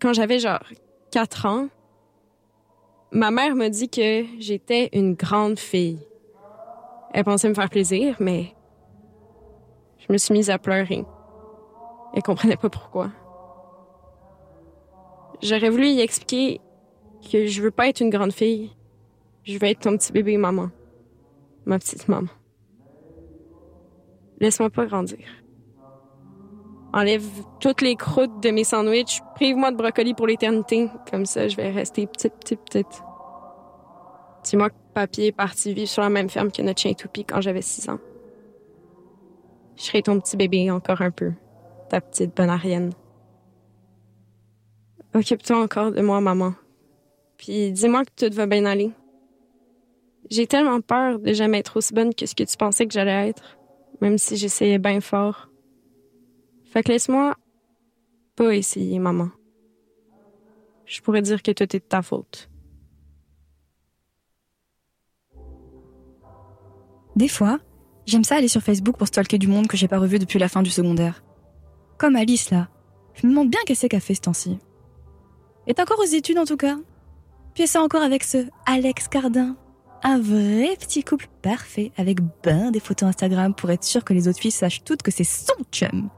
quand 0.00 0.12
j'avais 0.12 0.38
genre 0.38 0.62
4 1.10 1.46
ans, 1.46 1.68
ma 3.10 3.30
mère 3.30 3.54
m'a 3.54 3.68
dit 3.68 3.88
que 3.88 4.24
j'étais 4.38 4.88
une 4.92 5.14
grande 5.14 5.58
fille. 5.58 5.98
Elle 7.12 7.24
pensait 7.24 7.48
me 7.48 7.54
faire 7.54 7.68
plaisir, 7.68 8.16
mais 8.20 8.54
je 9.98 10.12
me 10.12 10.18
suis 10.18 10.32
mise 10.32 10.50
à 10.50 10.58
pleurer. 10.58 11.04
Elle 12.14 12.22
comprenait 12.22 12.56
pas 12.56 12.70
pourquoi. 12.70 13.10
J'aurais 15.42 15.70
voulu 15.70 15.88
y 15.88 16.00
expliquer 16.00 16.60
que 17.30 17.46
je 17.46 17.62
veux 17.62 17.70
pas 17.70 17.88
être 17.88 18.00
une 18.00 18.10
grande 18.10 18.32
fille. 18.32 18.70
Je 19.44 19.58
veux 19.58 19.64
être 19.64 19.80
ton 19.80 19.96
petit 19.96 20.12
bébé 20.12 20.36
maman. 20.36 20.70
Ma 21.64 21.78
petite 21.78 22.08
maman. 22.08 22.28
Laisse-moi 24.38 24.70
pas 24.70 24.86
grandir. 24.86 25.18
Enlève 26.92 27.24
toutes 27.60 27.82
les 27.82 27.94
croûtes 27.94 28.42
de 28.42 28.50
mes 28.50 28.64
sandwichs. 28.64 29.20
Prive-moi 29.36 29.70
de 29.70 29.76
brocoli 29.76 30.14
pour 30.14 30.26
l'éternité. 30.26 30.88
Comme 31.10 31.24
ça, 31.24 31.46
je 31.46 31.56
vais 31.56 31.70
rester 31.70 32.06
petite, 32.06 32.34
petite, 32.34 32.60
petite. 32.60 33.02
Dis-moi 34.42 34.70
que 34.70 34.74
Papier 34.94 35.26
est 35.28 35.32
parti 35.32 35.72
vivre 35.72 35.88
sur 35.88 36.02
la 36.02 36.08
même 36.08 36.28
ferme 36.28 36.50
que 36.50 36.62
notre 36.62 36.80
chien 36.80 36.94
Toupie 36.94 37.24
quand 37.24 37.40
j'avais 37.40 37.62
six 37.62 37.88
ans. 37.88 38.00
Je 39.76 39.84
serai 39.84 40.02
ton 40.02 40.18
petit 40.18 40.36
bébé 40.36 40.70
encore 40.70 41.00
un 41.00 41.10
peu. 41.10 41.32
Ta 41.88 42.00
petite 42.00 42.36
bonarienne. 42.36 42.92
Occupe-toi 45.14 45.58
encore 45.58 45.92
de 45.92 46.00
moi, 46.00 46.20
maman. 46.20 46.54
Puis 47.36 47.72
dis-moi 47.72 48.04
que 48.04 48.26
tout 48.26 48.34
va 48.34 48.46
bien 48.46 48.64
aller. 48.64 48.90
J'ai 50.30 50.46
tellement 50.46 50.80
peur 50.80 51.18
de 51.18 51.32
jamais 51.32 51.58
être 51.58 51.76
aussi 51.76 51.94
bonne 51.94 52.14
que 52.14 52.26
ce 52.26 52.34
que 52.34 52.44
tu 52.44 52.56
pensais 52.56 52.86
que 52.86 52.92
j'allais 52.92 53.28
être, 53.28 53.58
même 54.00 54.18
si 54.18 54.36
j'essayais 54.36 54.78
bien 54.78 55.00
fort. 55.00 55.49
Fait 56.70 56.84
que 56.84 56.92
laisse-moi 56.92 57.34
pas 58.36 58.54
essayer, 58.54 58.98
maman. 58.98 59.28
Je 60.86 61.00
pourrais 61.00 61.20
dire 61.20 61.42
que 61.42 61.50
tout 61.50 61.64
est 61.64 61.80
de 61.80 61.84
ta 61.84 62.00
faute. 62.00 62.48
Des 67.16 67.28
fois, 67.28 67.58
j'aime 68.06 68.24
ça 68.24 68.36
aller 68.36 68.48
sur 68.48 68.62
Facebook 68.62 68.96
pour 68.96 69.08
stalker 69.08 69.36
du 69.36 69.48
monde 69.48 69.66
que 69.66 69.76
j'ai 69.76 69.88
pas 69.88 69.98
revu 69.98 70.18
depuis 70.18 70.38
la 70.38 70.48
fin 70.48 70.62
du 70.62 70.70
secondaire. 70.70 71.24
Comme 71.98 72.16
Alice, 72.16 72.50
là. 72.50 72.68
Je 73.14 73.26
me 73.26 73.32
demande 73.32 73.50
bien 73.50 73.60
qu'est-ce 73.66 73.86
qu'elle 73.88 74.00
fait 74.00 74.14
ce 74.14 74.22
temps-ci. 74.22 74.58
Est 75.66 75.80
encore 75.80 75.98
aux 75.98 76.04
études, 76.04 76.38
en 76.38 76.46
tout 76.46 76.56
cas. 76.56 76.78
Puis 77.54 77.66
sort 77.66 77.82
encore 77.82 78.02
avec 78.02 78.22
ce 78.22 78.46
Alex 78.64 79.08
Cardin. 79.08 79.56
Un 80.02 80.18
vrai 80.18 80.76
petit 80.78 81.02
couple 81.02 81.26
parfait, 81.42 81.90
avec 81.96 82.18
ben 82.42 82.70
des 82.70 82.80
photos 82.80 83.08
Instagram 83.08 83.54
pour 83.54 83.70
être 83.70 83.84
sûr 83.84 84.04
que 84.04 84.14
les 84.14 84.28
autres 84.28 84.38
filles 84.38 84.50
sachent 84.52 84.84
toutes 84.84 85.02
que 85.02 85.10
c'est 85.10 85.24
son 85.24 85.52
chum. 85.72 86.08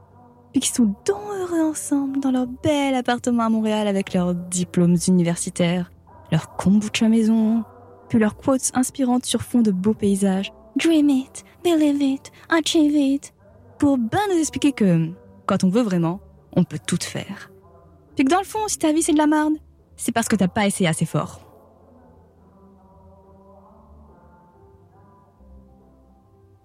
Puis 0.53 0.61
qu'ils 0.61 0.73
sont 0.73 0.93
donc 1.05 1.17
heureux 1.35 1.61
ensemble 1.61 2.19
dans 2.19 2.29
leur 2.29 2.45
bel 2.45 2.93
appartement 2.93 3.43
à 3.43 3.49
Montréal 3.49 3.87
avec 3.87 4.13
leurs 4.13 4.35
diplômes 4.35 4.97
universitaires, 5.07 5.91
leur 6.31 6.55
kombucha 6.55 7.09
maison, 7.09 7.63
puis 8.07 8.19
leurs 8.19 8.37
quotes 8.37 8.71
inspirantes 8.75 9.25
sur 9.25 9.41
fond 9.41 9.61
de 9.61 9.71
beaux 9.71 9.95
paysages. 9.95 10.53
Dream 10.75 11.09
it, 11.09 11.43
believe 11.63 12.01
it, 12.01 12.31
achieve 12.49 12.93
it. 12.93 13.33
Pour 13.79 13.97
ben 13.97 14.19
nous 14.29 14.37
expliquer 14.37 14.71
que, 14.71 15.09
quand 15.47 15.63
on 15.63 15.69
veut 15.69 15.81
vraiment, 15.81 16.19
on 16.55 16.63
peut 16.63 16.79
tout 16.85 16.99
faire. 17.01 17.49
Puis 18.15 18.23
que 18.23 18.29
dans 18.29 18.39
le 18.39 18.45
fond, 18.45 18.67
si 18.67 18.77
ta 18.77 18.93
vie 18.93 19.01
c'est 19.01 19.13
de 19.13 19.17
la 19.17 19.27
merde, 19.27 19.55
c'est 19.97 20.11
parce 20.11 20.27
que 20.27 20.35
t'as 20.35 20.47
pas 20.47 20.67
essayé 20.67 20.87
assez 20.87 21.05
fort. 21.05 21.39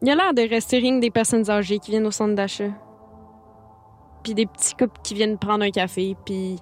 Il 0.02 0.08
y 0.08 0.10
a 0.10 0.14
l'air 0.14 0.34
de 0.34 0.42
rester 0.42 0.78
rien 0.78 0.98
des 0.98 1.10
personnes 1.10 1.48
âgées 1.50 1.78
qui 1.78 1.90
viennent 1.90 2.06
au 2.06 2.10
centre 2.10 2.34
d'achat. 2.34 2.70
Puis 4.28 4.34
des 4.34 4.44
petits 4.44 4.74
couples 4.74 5.00
qui 5.02 5.14
viennent 5.14 5.38
prendre 5.38 5.64
un 5.64 5.70
café, 5.70 6.14
puis 6.26 6.58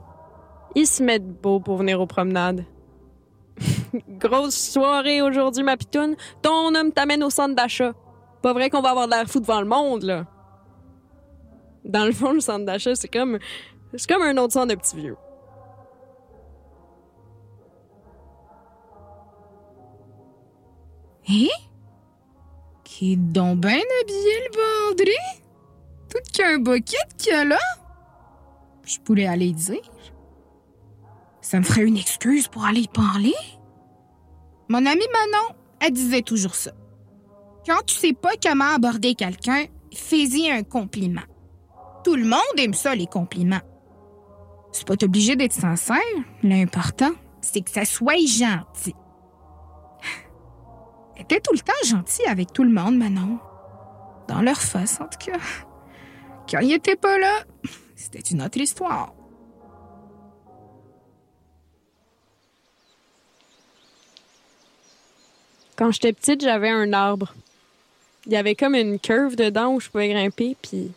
ils 0.76 0.87
se 0.87 1.02
mettent 1.02 1.26
beaux 1.26 1.59
pour 1.59 1.79
venir 1.79 2.00
aux 2.00 2.07
promenades. 2.07 2.64
Grosse 4.09 4.55
soirée 4.55 5.20
aujourd'hui, 5.20 5.64
ma 5.64 5.76
pitoune. 5.76 6.14
Ton 6.42 6.72
homme 6.76 6.92
t'amène 6.92 7.24
au 7.24 7.31
centre 7.31 7.57
d'achat. 7.57 7.92
Pas 8.40 8.52
vrai 8.52 8.70
qu'on 8.70 8.83
va 8.83 8.90
avoir 8.90 9.07
de 9.07 9.14
l'air 9.14 9.26
fou 9.26 9.40
devant 9.40 9.61
le 9.61 9.66
monde, 9.66 10.05
là. 10.05 10.26
Dans 11.85 12.05
le 12.05 12.12
fond, 12.12 12.35
le 12.35 12.38
centre 12.38 12.64
d'achat, 12.64 12.94
c'est 12.94 13.09
comme... 13.09 13.40
C'est 13.96 14.09
comme 14.09 14.22
un 14.22 14.37
autre 14.37 14.52
centre 14.52 14.68
de 14.68 14.76
petits 14.76 14.94
vieux. 14.94 15.16
Hein? 21.29 21.48
Qui 22.85 23.14
est 23.14 23.16
donc 23.16 23.59
bien 23.59 23.72
habillé, 23.72 24.35
le 24.44 24.92
bandré? 24.94 25.46
Tout 26.09 26.19
qu'un 26.33 26.59
bucket 26.59 27.16
qu'il 27.19 27.33
y 27.33 27.37
a 27.37 27.45
là? 27.45 27.59
Je 28.85 28.99
pourrais 29.01 29.27
aller 29.27 29.53
dire. 29.53 29.81
Ça 31.40 31.59
me 31.59 31.64
ferait 31.64 31.85
une 31.85 31.97
excuse 31.97 32.49
pour 32.49 32.64
aller 32.64 32.87
parler. 32.92 33.35
Mon 34.69 34.79
amie 34.79 35.07
Manon, 35.12 35.57
elle 35.81 35.92
disait 35.92 36.23
toujours 36.23 36.55
ça. 36.55 36.73
Quand 37.66 37.85
tu 37.87 37.95
sais 37.95 38.12
pas 38.12 38.33
comment 38.42 38.75
aborder 38.75 39.14
quelqu'un, 39.14 39.64
fais-y 39.95 40.51
un 40.51 40.62
compliment. 40.62 41.23
Tout 42.05 42.16
le 42.16 42.25
monde 42.25 42.40
aime 42.59 42.75
ça, 42.75 42.95
les 42.95 43.07
compliments. 43.07 43.61
C'est 44.73 44.87
pas 44.87 45.03
obligé 45.03 45.37
d'être 45.37 45.53
sincère. 45.53 45.97
L'important, 46.42 47.12
c'est 47.40 47.61
que 47.62 47.71
ça 47.71 47.85
soit 47.85 48.25
gentil. 48.27 48.95
Elle 51.16 51.23
était 51.23 51.40
tout 51.40 51.53
le 51.55 51.61
temps 51.61 51.73
gentille 51.88 52.27
avec 52.27 52.53
tout 52.53 52.62
le 52.62 52.73
monde, 52.73 52.97
Manon. 52.97 53.38
Dans 54.29 54.42
leur 54.42 54.61
face, 54.61 55.01
en 55.01 55.07
tout 55.07 55.31
cas. 55.31 55.38
Quand 56.49 56.61
il 56.61 56.73
était 56.73 56.97
pas 56.97 57.19
là, 57.19 57.45
c'était 57.97 58.21
une 58.21 58.43
autre 58.43 58.59
histoire. 58.59 59.13
Quand 65.77 65.91
j'étais 65.91 66.13
petite, 66.13 66.41
j'avais 66.41 66.71
un 66.71 66.93
arbre. 66.93 67.35
Il 68.27 68.33
y 68.33 68.37
avait 68.37 68.55
comme 68.55 68.75
une 68.75 68.99
curve 68.99 69.37
dedans 69.37 69.75
où 69.75 69.81
je 69.81 69.91
pouvais 69.91 70.09
grimper, 70.09 70.57
puis 70.63 70.91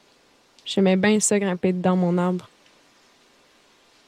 j'aimais 0.66 0.96
bien 0.96 1.20
ça, 1.20 1.40
grimper 1.40 1.74
dedans 1.74 1.96
mon 1.96 2.18
arbre. 2.18 2.48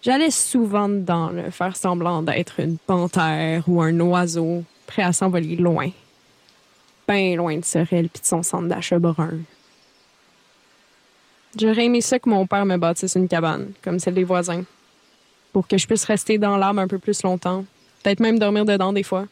J'allais 0.01 0.31
souvent 0.31 0.89
dedans, 0.89 1.29
là, 1.29 1.51
faire 1.51 1.75
semblant 1.75 2.23
d'être 2.23 2.59
une 2.59 2.77
panthère 2.77 3.63
ou 3.67 3.81
un 3.81 3.99
oiseau, 3.99 4.63
prêt 4.87 5.03
à 5.03 5.13
s'envoler 5.13 5.55
loin. 5.55 5.89
Bien 7.07 7.35
loin 7.35 7.57
de 7.57 7.65
Sorel 7.65 8.09
puis 8.09 8.21
de 8.21 8.25
son 8.25 8.41
centre 8.41 8.67
d'achat 8.67 8.97
brun. 8.97 9.39
J'aurais 11.59 11.85
aimé 11.85 12.01
ça 12.01 12.19
que 12.19 12.29
mon 12.29 12.47
père 12.47 12.65
me 12.65 12.77
bâtisse 12.77 13.15
une 13.15 13.27
cabane, 13.27 13.73
comme 13.83 13.99
celle 13.99 14.13
des 14.13 14.23
voisins, 14.23 14.63
pour 15.51 15.67
que 15.67 15.77
je 15.77 15.85
puisse 15.85 16.05
rester 16.05 16.37
dans 16.37 16.57
l'arbre 16.57 16.79
un 16.79 16.87
peu 16.87 16.97
plus 16.97 17.23
longtemps, 17.23 17.65
peut-être 18.01 18.21
même 18.21 18.39
dormir 18.39 18.65
dedans 18.65 18.93
des 18.93 19.03
fois, 19.03 19.27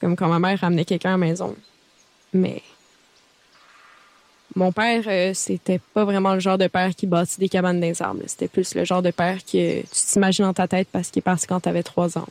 comme 0.00 0.16
quand 0.16 0.28
ma 0.28 0.38
mère 0.38 0.60
ramenait 0.60 0.84
quelqu'un 0.84 1.10
à 1.10 1.12
la 1.12 1.18
maison. 1.18 1.56
Mais 2.32 2.62
mon 4.54 4.72
père, 4.72 5.04
euh, 5.06 5.34
c'était 5.34 5.80
pas 5.94 6.04
vraiment 6.04 6.34
le 6.34 6.40
genre 6.40 6.58
de 6.58 6.66
père 6.68 6.94
qui 6.94 7.06
bâtit 7.06 7.38
des 7.38 7.48
cabanes 7.48 7.80
dans 7.80 7.86
les 7.86 8.00
arbres. 8.00 8.22
C'était 8.26 8.48
plus 8.48 8.74
le 8.74 8.84
genre 8.84 9.02
de 9.02 9.10
père 9.10 9.38
que 9.44 9.80
tu 9.80 9.86
t'imagines 9.90 10.44
dans 10.44 10.54
ta 10.54 10.68
tête 10.68 10.88
parce 10.90 11.10
qu'il 11.10 11.20
est 11.20 11.22
parti 11.22 11.46
quand 11.46 11.60
t'avais 11.60 11.82
trois 11.82 12.16
ans. 12.16 12.28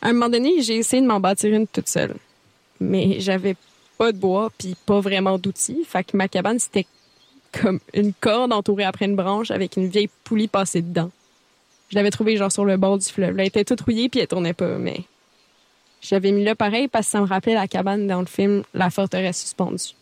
À 0.00 0.08
un 0.08 0.12
moment 0.12 0.28
donné, 0.28 0.60
j'ai 0.62 0.76
essayé 0.76 1.00
de 1.00 1.06
m'en 1.06 1.20
bâtir 1.20 1.54
une 1.54 1.66
toute 1.66 1.88
seule. 1.88 2.16
Mais 2.80 3.20
j'avais 3.20 3.56
pas 3.98 4.12
de 4.12 4.18
bois 4.18 4.50
puis 4.58 4.76
pas 4.86 5.00
vraiment 5.00 5.38
d'outils. 5.38 5.84
Fait 5.86 6.04
que 6.04 6.16
ma 6.16 6.28
cabane, 6.28 6.58
c'était 6.58 6.86
comme 7.52 7.80
une 7.94 8.12
corde 8.12 8.52
entourée 8.52 8.84
après 8.84 9.04
une 9.04 9.16
branche 9.16 9.50
avec 9.50 9.76
une 9.76 9.88
vieille 9.88 10.10
poulie 10.24 10.48
passée 10.48 10.82
dedans. 10.82 11.10
Je 11.90 11.96
l'avais 11.96 12.10
trouvée 12.10 12.36
genre 12.36 12.50
sur 12.50 12.64
le 12.64 12.76
bord 12.76 12.98
du 12.98 13.06
fleuve. 13.06 13.38
Elle 13.38 13.46
était 13.46 13.64
toute 13.64 13.82
rouillée 13.82 14.08
puis 14.08 14.20
elle 14.20 14.26
tournait 14.26 14.54
pas, 14.54 14.78
mais 14.78 15.02
je 16.00 16.14
l'avais 16.14 16.32
mis 16.32 16.42
là 16.42 16.54
pareil 16.54 16.88
parce 16.88 17.06
que 17.06 17.12
ça 17.12 17.20
me 17.20 17.26
rappelait 17.26 17.54
la 17.54 17.68
cabane 17.68 18.06
dans 18.06 18.20
le 18.20 18.26
film 18.26 18.64
La 18.74 18.90
forteresse 18.90 19.40
suspendue. 19.40 19.94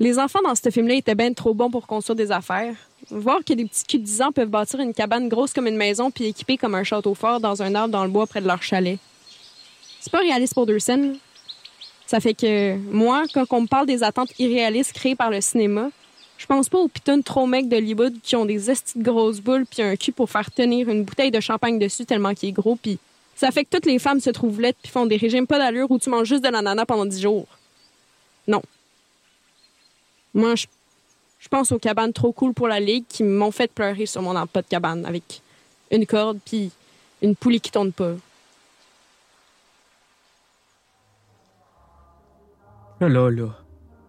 Les 0.00 0.18
enfants 0.18 0.40
dans 0.44 0.54
ce 0.54 0.70
film-là 0.70 0.94
étaient 0.94 1.16
bien 1.16 1.32
trop 1.32 1.54
bons 1.54 1.70
pour 1.70 1.86
construire 1.86 2.14
des 2.14 2.30
affaires. 2.30 2.74
Voir 3.10 3.40
que 3.44 3.52
des 3.52 3.64
petits 3.64 3.84
culs 3.84 3.98
de 3.98 4.04
10 4.04 4.22
ans 4.22 4.32
peuvent 4.32 4.48
bâtir 4.48 4.78
une 4.78 4.94
cabane 4.94 5.28
grosse 5.28 5.52
comme 5.52 5.66
une 5.66 5.76
maison 5.76 6.10
puis 6.10 6.26
équipée 6.26 6.56
comme 6.56 6.76
un 6.76 6.84
château 6.84 7.14
fort 7.14 7.40
dans 7.40 7.62
un 7.62 7.74
arbre 7.74 7.92
dans 7.92 8.04
le 8.04 8.10
bois 8.10 8.26
près 8.26 8.40
de 8.40 8.46
leur 8.46 8.62
chalet. 8.62 8.98
C'est 9.98 10.12
pas 10.12 10.18
réaliste 10.18 10.54
pour 10.54 10.66
deux 10.66 10.78
scènes. 10.78 11.16
Ça 12.08 12.20
fait 12.20 12.32
que 12.32 12.74
moi, 12.90 13.24
quand 13.34 13.44
on 13.50 13.60
me 13.60 13.66
parle 13.66 13.84
des 13.84 14.02
attentes 14.02 14.32
irréalistes 14.38 14.94
créées 14.94 15.14
par 15.14 15.30
le 15.30 15.42
cinéma, 15.42 15.90
Je 16.38 16.46
pense 16.46 16.68
pas 16.68 16.78
aux 16.78 16.88
pitons 16.88 17.20
trop 17.20 17.46
mecs 17.46 17.68
d'Hollywood 17.68 18.14
qui 18.22 18.34
ont 18.36 18.46
des 18.46 18.70
estis 18.70 18.96
de 18.96 19.02
grosses 19.02 19.40
boules 19.40 19.66
puis 19.66 19.82
un 19.82 19.94
cul 19.96 20.12
pour 20.12 20.30
faire 20.30 20.50
tenir 20.50 20.88
une 20.88 21.04
bouteille 21.04 21.32
de 21.32 21.40
champagne 21.40 21.78
dessus 21.78 22.06
tellement 22.06 22.32
qu'il 22.32 22.48
est 22.48 22.52
gros 22.52 22.78
ça 23.34 23.50
fait 23.50 23.64
que 23.64 23.70
toutes 23.70 23.86
les 23.86 23.98
femmes 23.98 24.20
se 24.20 24.30
trouvent 24.30 24.60
laides 24.60 24.76
puis 24.82 24.90
font 24.90 25.04
des 25.04 25.16
régimes 25.16 25.46
pas 25.46 25.58
d'allure 25.58 25.90
où 25.90 25.98
tu 25.98 26.08
manges 26.08 26.28
juste 26.28 26.44
de 26.44 26.48
l'ananas 26.48 26.86
pendant 26.86 27.04
10 27.04 27.20
jours. 27.20 27.46
Non. 28.46 28.62
Moi, 30.32 30.54
je, 30.54 30.66
je 31.40 31.48
pense 31.48 31.72
aux 31.72 31.78
cabanes 31.78 32.12
trop 32.12 32.32
cool 32.32 32.54
pour 32.54 32.68
la 32.68 32.80
ligue 32.80 33.04
qui 33.08 33.22
m'ont 33.22 33.50
fait 33.50 33.70
pleurer 33.70 34.06
sur 34.06 34.22
mon 34.22 34.34
emploi 34.34 34.62
de 34.62 34.68
cabane 34.68 35.04
avec 35.04 35.42
une 35.90 36.06
corde 36.06 36.38
puis 36.44 36.70
une 37.20 37.36
poulie 37.36 37.60
qui 37.60 37.70
tourne 37.70 37.92
pas. 37.92 38.14
Là, 43.00 43.08
là, 43.08 43.30
là. 43.30 43.48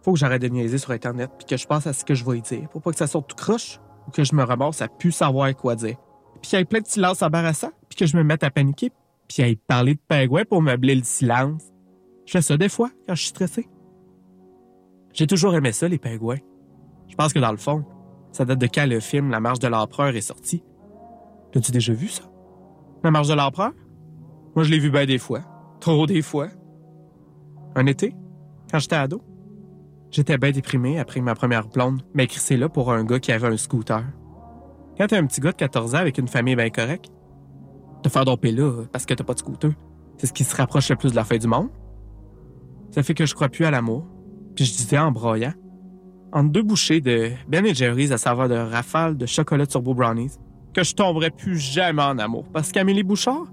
Faut 0.01 0.13
que 0.13 0.19
j'arrête 0.19 0.41
de 0.41 0.47
niaiser 0.47 0.77
sur 0.77 0.91
Internet 0.91 1.29
puis 1.37 1.45
que 1.45 1.57
je 1.57 1.67
pense 1.67 1.85
à 1.85 1.93
ce 1.93 2.05
que 2.05 2.13
je 2.13 2.25
vais 2.25 2.39
dire 2.41 2.67
pour 2.69 2.81
pas 2.81 2.91
que 2.91 2.97
ça 2.97 3.07
sorte 3.07 3.29
tout 3.29 3.35
croche 3.35 3.79
ou 4.07 4.11
que 4.11 4.23
je 4.23 4.33
me 4.33 4.43
ramasse 4.43 4.81
à 4.81 4.87
plus 4.87 5.11
savoir 5.11 5.53
quoi 5.55 5.75
dire. 5.75 5.97
Puis 6.41 6.49
qu'il 6.49 6.59
y 6.59 6.61
ait 6.61 6.65
plein 6.65 6.79
de 6.79 6.87
silence 6.87 7.21
embarrassant 7.21 7.71
puis 7.89 7.97
que 7.97 8.05
je 8.05 8.17
me 8.17 8.23
mette 8.23 8.43
à 8.43 8.49
paniquer 8.49 8.91
puis 9.27 9.43
à 9.43 9.47
y 9.47 9.55
parler 9.55 9.95
de 9.95 9.99
pingouins 10.07 10.45
pour 10.45 10.61
meubler 10.61 10.95
le 10.95 11.03
silence. 11.03 11.63
Je 12.25 12.31
fais 12.31 12.41
ça 12.41 12.57
des 12.57 12.69
fois 12.69 12.89
quand 13.07 13.15
je 13.15 13.21
suis 13.21 13.29
stressé. 13.29 13.67
J'ai 15.13 15.27
toujours 15.27 15.53
aimé 15.55 15.71
ça, 15.71 15.87
les 15.87 15.99
pingouins. 15.99 16.39
Je 17.07 17.15
pense 17.15 17.33
que 17.33 17.39
dans 17.39 17.51
le 17.51 17.57
fond, 17.57 17.83
ça 18.31 18.45
date 18.45 18.59
de 18.59 18.67
quand 18.67 18.85
le 18.85 18.99
film 18.99 19.31
La 19.31 19.39
marche 19.39 19.59
de 19.59 19.67
l'empereur 19.67 20.15
est 20.15 20.21
sorti. 20.21 20.63
L'as-tu 21.53 21.71
déjà 21.71 21.93
vu 21.93 22.07
ça? 22.07 22.23
La 23.03 23.11
marche 23.11 23.27
de 23.27 23.33
l'empereur? 23.33 23.71
Moi, 24.55 24.63
je 24.63 24.71
l'ai 24.71 24.79
vu 24.79 24.91
bien 24.91 25.05
des 25.05 25.17
fois. 25.17 25.41
Trop 25.79 26.05
des 26.05 26.21
fois. 26.21 26.49
Un 27.75 27.85
été, 27.85 28.13
quand 28.69 28.79
j'étais 28.79 28.95
ado, 28.95 29.21
j'étais 30.11 30.37
bien 30.37 30.51
déprimé 30.51 30.99
après 30.99 31.21
ma 31.21 31.35
première 31.35 31.67
blonde 31.67 32.01
m'a 32.13 32.23
écrit 32.23 32.57
là 32.57 32.69
pour 32.69 32.91
un 32.91 33.03
gars 33.03 33.19
qui 33.19 33.31
avait 33.31 33.47
un 33.47 33.57
scooter. 33.57 34.03
Quand 34.97 35.07
t'es 35.07 35.17
un 35.17 35.25
petit 35.25 35.41
gars 35.41 35.51
de 35.51 35.57
14 35.57 35.95
ans 35.95 35.99
avec 35.99 36.17
une 36.17 36.27
famille 36.27 36.55
bien 36.55 36.69
correcte, 36.69 37.11
te 38.03 38.09
faire 38.09 38.25
domper 38.25 38.51
là 38.51 38.83
parce 38.91 39.05
que 39.05 39.13
t'as 39.13 39.23
pas 39.23 39.33
de 39.33 39.39
scooter, 39.39 39.71
c'est 40.17 40.27
ce 40.27 40.33
qui 40.33 40.43
se 40.43 40.55
rapproche 40.55 40.89
le 40.89 40.95
plus 40.95 41.11
de 41.11 41.15
la 41.15 41.23
fin 41.23 41.37
du 41.37 41.47
monde. 41.47 41.69
Ça 42.91 43.03
fait 43.03 43.13
que 43.13 43.25
je 43.25 43.33
crois 43.35 43.49
plus 43.49 43.65
à 43.65 43.71
l'amour. 43.71 44.05
Puis 44.55 44.65
je 44.65 44.75
disais 44.75 44.97
en 44.97 45.11
broyant, 45.11 45.53
entre 46.33 46.51
deux 46.51 46.63
bouchées 46.63 47.01
de 47.01 47.29
Ben 47.47 47.65
Jerry's 47.73 48.11
à 48.11 48.17
saveur 48.17 48.49
de 48.49 48.55
rafale 48.55 49.15
de 49.15 49.25
chocolat 49.25 49.65
turbo 49.65 49.93
brownies, 49.93 50.37
que 50.73 50.83
je 50.83 50.93
tomberais 50.93 51.29
plus 51.29 51.57
jamais 51.57 52.01
en 52.01 52.17
amour. 52.17 52.45
Parce 52.51 52.71
qu'Amélie 52.71 53.03
Bouchard, 53.03 53.45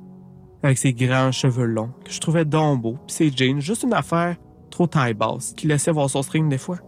avec 0.63 0.79
ses 0.79 0.93
grands 0.93 1.33
cheveux 1.33 1.67
longs, 1.67 1.93
que 2.05 2.11
je 2.11 2.21
trouvais 2.21 2.45
donc 2.45 2.83
beau, 2.83 2.99
puis 3.07 3.15
ses 3.15 3.31
jeans, 3.31 3.61
juste 3.61 3.85
une 3.85 3.95
affaire 3.95 4.37
trop 4.71 4.87
taille 4.87 5.15
basse, 5.15 5.53
qui 5.57 5.67
laissait 5.67 5.91
voir 5.91 6.11
son 6.11 6.23
string 6.23 6.49
des 6.49 6.59
fois. 6.59 6.79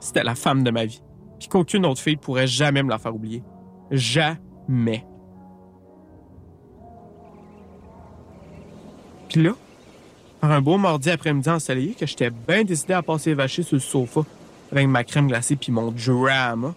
C'était 0.00 0.24
la 0.24 0.34
femme 0.34 0.62
de 0.62 0.70
ma 0.70 0.84
vie. 0.84 1.02
Puis 1.38 1.48
qu'aucune 1.48 1.84
autre 1.86 2.00
fille 2.00 2.16
pourrait 2.16 2.46
jamais 2.46 2.82
me 2.82 2.90
la 2.90 2.98
faire 2.98 3.14
oublier. 3.14 3.42
Jamais. 3.90 5.04
Puis 9.28 9.42
là, 9.42 9.52
par 10.40 10.52
un 10.52 10.60
beau 10.60 10.78
mardi 10.78 11.10
après-midi 11.10 11.48
ensoleillé, 11.48 11.94
que 11.94 12.06
j'étais 12.06 12.30
bien 12.30 12.64
décidé 12.64 12.94
à 12.94 13.02
passer 13.02 13.34
vacher 13.34 13.62
sur 13.62 13.76
le 13.76 13.80
sofa 13.80 14.22
avec 14.72 14.86
ma 14.88 15.04
crème 15.04 15.28
glacée 15.28 15.56
puis 15.56 15.72
mon 15.72 15.90
drama, 15.92 16.74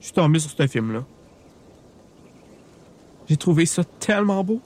je 0.00 0.06
suis 0.06 0.14
tombé 0.14 0.38
sur 0.38 0.50
ce 0.50 0.66
film-là. 0.66 1.04
J'ai 3.28 3.36
trouvé 3.36 3.66
ça 3.66 3.84
tellement 4.00 4.44
beau 4.44 4.60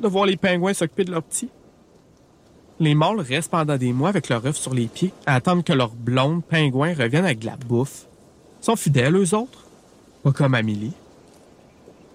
de 0.00 0.08
voir 0.08 0.26
les 0.26 0.36
pingouins 0.36 0.74
s'occuper 0.74 1.04
de 1.04 1.12
leurs 1.12 1.22
petits. 1.22 1.48
Les 2.82 2.96
mâles 2.96 3.20
restent 3.20 3.52
pendant 3.52 3.76
des 3.76 3.92
mois 3.92 4.08
avec 4.08 4.28
leur 4.28 4.44
œuf 4.44 4.56
sur 4.56 4.74
les 4.74 4.88
pieds 4.88 5.12
à 5.24 5.36
attendre 5.36 5.62
que 5.62 5.72
leurs 5.72 5.94
blondes 5.94 6.42
pingouins 6.42 6.94
reviennent 6.94 7.24
avec 7.24 7.38
de 7.38 7.46
la 7.46 7.54
bouffe. 7.54 8.06
Ils 8.60 8.64
sont 8.64 8.74
fidèles, 8.74 9.14
eux 9.14 9.36
autres. 9.36 9.66
Pas 10.24 10.32
comme 10.32 10.56
Amélie. 10.56 10.90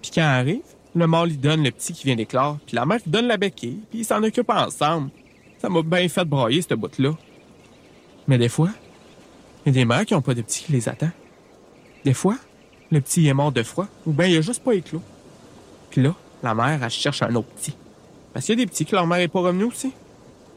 Puis 0.02 0.10
quand 0.14 0.20
arrive, 0.20 0.60
le 0.94 1.06
mâle 1.06 1.30
lui 1.30 1.38
donne 1.38 1.64
le 1.64 1.70
petit 1.70 1.94
qui 1.94 2.04
vient 2.04 2.16
d'éclore, 2.16 2.58
puis 2.66 2.76
la 2.76 2.84
mère 2.84 2.98
lui 3.02 3.10
donne 3.10 3.28
la 3.28 3.38
béquille, 3.38 3.80
puis 3.88 4.00
ils 4.00 4.04
s'en 4.04 4.22
occupent 4.22 4.50
ensemble. 4.50 5.08
Ça 5.56 5.70
m'a 5.70 5.80
bien 5.80 6.06
fait 6.06 6.26
brailler, 6.26 6.60
cette 6.60 6.74
bout-là. 6.74 7.12
Mais 8.26 8.36
des 8.36 8.50
fois, 8.50 8.68
il 9.64 9.70
y 9.70 9.70
a 9.70 9.72
des 9.72 9.86
mères 9.86 10.04
qui 10.04 10.12
n'ont 10.12 10.20
pas 10.20 10.34
de 10.34 10.42
petits 10.42 10.64
qui 10.64 10.72
les 10.72 10.86
attendent. 10.86 11.08
Des 12.04 12.12
fois, 12.12 12.36
le 12.90 13.00
petit 13.00 13.26
est 13.26 13.32
mort 13.32 13.52
de 13.52 13.62
froid, 13.62 13.86
ou 14.04 14.12
bien 14.12 14.26
il 14.26 14.36
a 14.36 14.42
juste 14.42 14.62
pas 14.62 14.74
éclos. 14.74 15.02
Puis 15.88 16.02
là, 16.02 16.14
la 16.42 16.54
mère, 16.54 16.84
elle 16.84 16.90
cherche 16.90 17.22
un 17.22 17.34
autre 17.36 17.48
petit. 17.56 17.74
Parce 18.34 18.44
qu'il 18.44 18.58
y 18.58 18.60
a 18.60 18.66
des 18.66 18.70
petits 18.70 18.84
que 18.84 18.94
leur 18.94 19.06
mère 19.06 19.20
est 19.20 19.28
pas 19.28 19.40
revenue 19.40 19.64
aussi. 19.64 19.94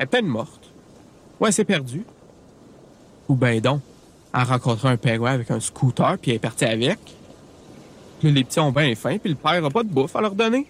Elle 0.01 0.05
est 0.05 0.07
peut-être 0.07 0.25
morte. 0.25 0.73
Ou 1.39 1.45
elle 1.45 1.53
s'est 1.53 1.63
perdue. 1.63 2.03
Ou 3.29 3.35
ben 3.35 3.61
donc, 3.61 3.81
elle 4.33 4.39
a 4.39 4.43
rencontré 4.45 4.89
un 4.89 4.97
pingouin 4.97 5.29
avec 5.29 5.51
un 5.51 5.59
scooter, 5.59 6.17
puis 6.17 6.31
elle 6.31 6.37
est 6.37 6.39
partie 6.39 6.65
avec. 6.65 6.97
Les 8.23 8.43
petits 8.43 8.59
ont 8.59 8.71
bien 8.71 8.95
faim, 8.95 9.19
puis 9.19 9.29
le 9.29 9.35
père 9.35 9.63
a 9.63 9.69
pas 9.69 9.83
de 9.83 9.89
bouffe 9.89 10.15
à 10.15 10.21
leur 10.21 10.33
donner. 10.33 10.65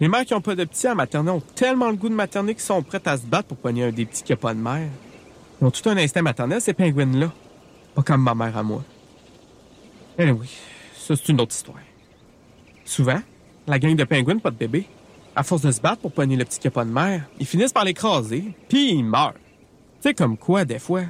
Les 0.00 0.08
mères 0.08 0.24
qui 0.24 0.34
ont 0.34 0.40
pas 0.40 0.56
de 0.56 0.64
petits 0.64 0.88
à 0.88 0.96
materner 0.96 1.30
ont 1.30 1.42
tellement 1.54 1.88
le 1.90 1.94
goût 1.94 2.08
de 2.08 2.14
materner 2.14 2.54
qu'ils 2.54 2.64
sont 2.64 2.82
prêtes 2.82 3.06
à 3.06 3.16
se 3.16 3.24
battre 3.24 3.46
pour 3.46 3.58
pogner 3.58 3.84
un 3.84 3.92
des 3.92 4.06
petits 4.06 4.24
qui 4.24 4.32
a 4.32 4.36
pas 4.36 4.54
de 4.54 4.58
mère. 4.58 4.88
Ils 5.60 5.64
ont 5.64 5.70
tout 5.70 5.88
un 5.88 5.96
instinct 5.98 6.22
maternel, 6.22 6.60
ces 6.60 6.74
pingouines-là. 6.74 7.30
Pas 7.94 8.02
comme 8.02 8.22
ma 8.24 8.34
mère 8.34 8.56
à 8.56 8.64
moi. 8.64 8.82
Eh 10.18 10.32
oui, 10.32 10.50
ça 10.96 11.14
c'est 11.14 11.28
une 11.28 11.40
autre 11.40 11.54
histoire. 11.54 11.78
Souvent, 12.84 13.20
la 13.68 13.78
gang 13.78 13.94
de 13.94 14.02
pingouins 14.02 14.38
pas 14.38 14.50
de 14.50 14.56
bébé, 14.56 14.88
à 15.38 15.44
force 15.44 15.62
de 15.62 15.70
se 15.70 15.80
battre 15.80 16.02
pour 16.02 16.10
pogner 16.10 16.34
le 16.34 16.44
petit 16.44 16.68
pas 16.68 16.84
de 16.84 16.90
mère, 16.90 17.22
ils 17.38 17.46
finissent 17.46 17.72
par 17.72 17.84
l'écraser, 17.84 18.42
puis 18.68 18.90
ils 18.90 19.04
meurent. 19.04 19.34
Sais 20.00 20.12
comme 20.12 20.36
quoi, 20.36 20.64
des 20.64 20.80
fois, 20.80 21.02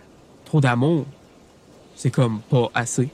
trop 0.45 0.61
d'amour, 0.61 1.07
c'est 1.97 2.11
comme 2.11 2.41
pas 2.43 2.69
assez. 2.75 3.09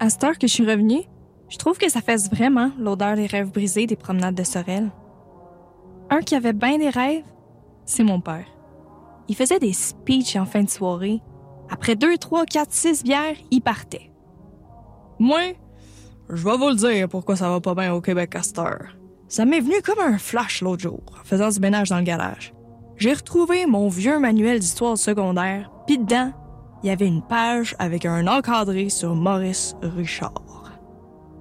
À 0.00 0.08
cette 0.08 0.24
heure 0.24 0.38
que 0.38 0.46
je 0.46 0.54
suis 0.54 0.66
revenue, 0.66 1.02
je 1.50 1.58
trouve 1.58 1.76
que 1.76 1.90
ça 1.90 2.00
fait 2.00 2.16
vraiment 2.28 2.70
l'odeur 2.78 3.14
des 3.14 3.26
rêves 3.26 3.50
brisés 3.50 3.86
des 3.86 3.96
promenades 3.96 4.34
de 4.34 4.42
Sorel. 4.42 4.90
Un 6.08 6.20
qui 6.20 6.34
avait 6.34 6.54
bien 6.54 6.78
des 6.78 6.88
rêves, 6.88 7.24
c'est 7.84 8.04
mon 8.04 8.22
père. 8.22 8.46
Il 9.28 9.36
faisait 9.36 9.58
des 9.58 9.74
speeches 9.74 10.36
en 10.36 10.46
fin 10.46 10.62
de 10.62 10.70
soirée. 10.70 11.20
Après 11.68 11.94
deux, 11.94 12.16
trois, 12.16 12.46
quatre, 12.46 12.72
six 12.72 13.04
bières, 13.04 13.36
il 13.50 13.60
partait. 13.60 14.10
Moi, 15.18 15.52
je 16.30 16.44
vais 16.44 16.56
vous 16.56 16.68
le 16.68 16.76
dire 16.76 17.08
pourquoi 17.08 17.36
ça 17.36 17.48
va 17.48 17.60
pas 17.60 17.74
bien 17.74 17.92
au 17.92 18.00
Québec 18.00 18.34
à. 18.34 18.42
Ça 19.28 19.44
m'est 19.44 19.60
venu 19.60 19.80
comme 19.82 19.98
un 19.98 20.18
flash 20.18 20.60
l'autre 20.60 20.82
jour, 20.82 21.02
faisant 21.24 21.48
du 21.48 21.60
ménage 21.60 21.88
dans 21.88 21.98
le 21.98 22.02
garage. 22.02 22.52
J'ai 22.96 23.12
retrouvé 23.12 23.66
mon 23.66 23.88
vieux 23.88 24.18
manuel 24.18 24.58
d'histoire 24.58 24.98
secondaire, 24.98 25.70
puis 25.86 25.98
dedans, 25.98 26.32
il 26.82 26.88
y 26.88 26.90
avait 26.90 27.06
une 27.06 27.22
page 27.22 27.74
avec 27.78 28.06
un 28.06 28.26
encadré 28.26 28.88
sur 28.88 29.14
Maurice 29.14 29.74
Richard. 29.82 30.42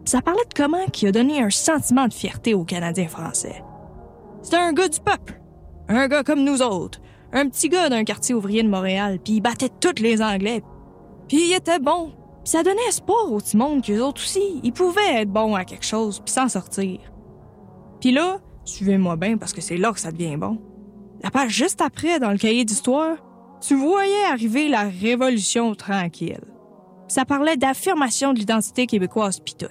Ça 0.05 0.21
parlait 0.21 0.45
de 0.49 0.53
comment 0.55 0.85
il 1.01 1.07
a 1.07 1.11
donné 1.11 1.41
un 1.41 1.49
sentiment 1.49 2.07
de 2.07 2.13
fierté 2.13 2.53
aux 2.53 2.63
Canadiens 2.63 3.07
français. 3.07 3.63
C'était 4.41 4.57
un 4.57 4.73
gars 4.73 4.87
du 4.87 4.99
peuple, 4.99 5.39
un 5.87 6.07
gars 6.07 6.23
comme 6.23 6.43
nous 6.43 6.61
autres, 6.61 6.99
un 7.33 7.47
petit 7.47 7.69
gars 7.69 7.89
d'un 7.89 8.03
quartier 8.03 8.35
ouvrier 8.35 8.63
de 8.63 8.69
Montréal, 8.69 9.19
puis 9.23 9.33
il 9.33 9.41
battait 9.41 9.69
tous 9.79 10.01
les 10.01 10.21
Anglais. 10.21 10.63
Puis 11.27 11.49
il 11.49 11.53
était 11.53 11.79
bon, 11.79 12.11
puis 12.43 12.51
ça 12.51 12.63
donnait 12.63 12.87
espoir 12.87 13.31
au 13.31 13.37
petit 13.37 13.57
monde 13.57 13.83
qu'eux 13.83 14.01
autres 14.01 14.21
aussi, 14.21 14.59
ils 14.63 14.73
pouvaient 14.73 15.21
être 15.21 15.31
bons 15.31 15.55
à 15.55 15.63
quelque 15.63 15.85
chose 15.85 16.21
puis 16.23 16.33
s'en 16.33 16.49
sortir. 16.49 16.99
Puis 17.99 18.11
là, 18.11 18.39
suivez-moi 18.65 19.15
bien 19.15 19.37
parce 19.37 19.53
que 19.53 19.61
c'est 19.61 19.77
là 19.77 19.91
que 19.91 19.99
ça 19.99 20.11
devient 20.11 20.37
bon. 20.37 20.57
La 21.23 21.29
page 21.29 21.51
juste 21.51 21.81
après, 21.81 22.19
dans 22.19 22.31
le 22.31 22.37
cahier 22.37 22.65
d'histoire, 22.65 23.17
tu 23.61 23.75
voyais 23.75 24.25
arriver 24.31 24.69
la 24.69 24.89
Révolution 24.89 25.75
tranquille. 25.75 26.41
Ça 27.07 27.25
parlait 27.25 27.57
d'affirmation 27.57 28.33
de 28.33 28.39
l'identité 28.39 28.87
québécoise 28.87 29.39
pis 29.39 29.55
tout. 29.55 29.67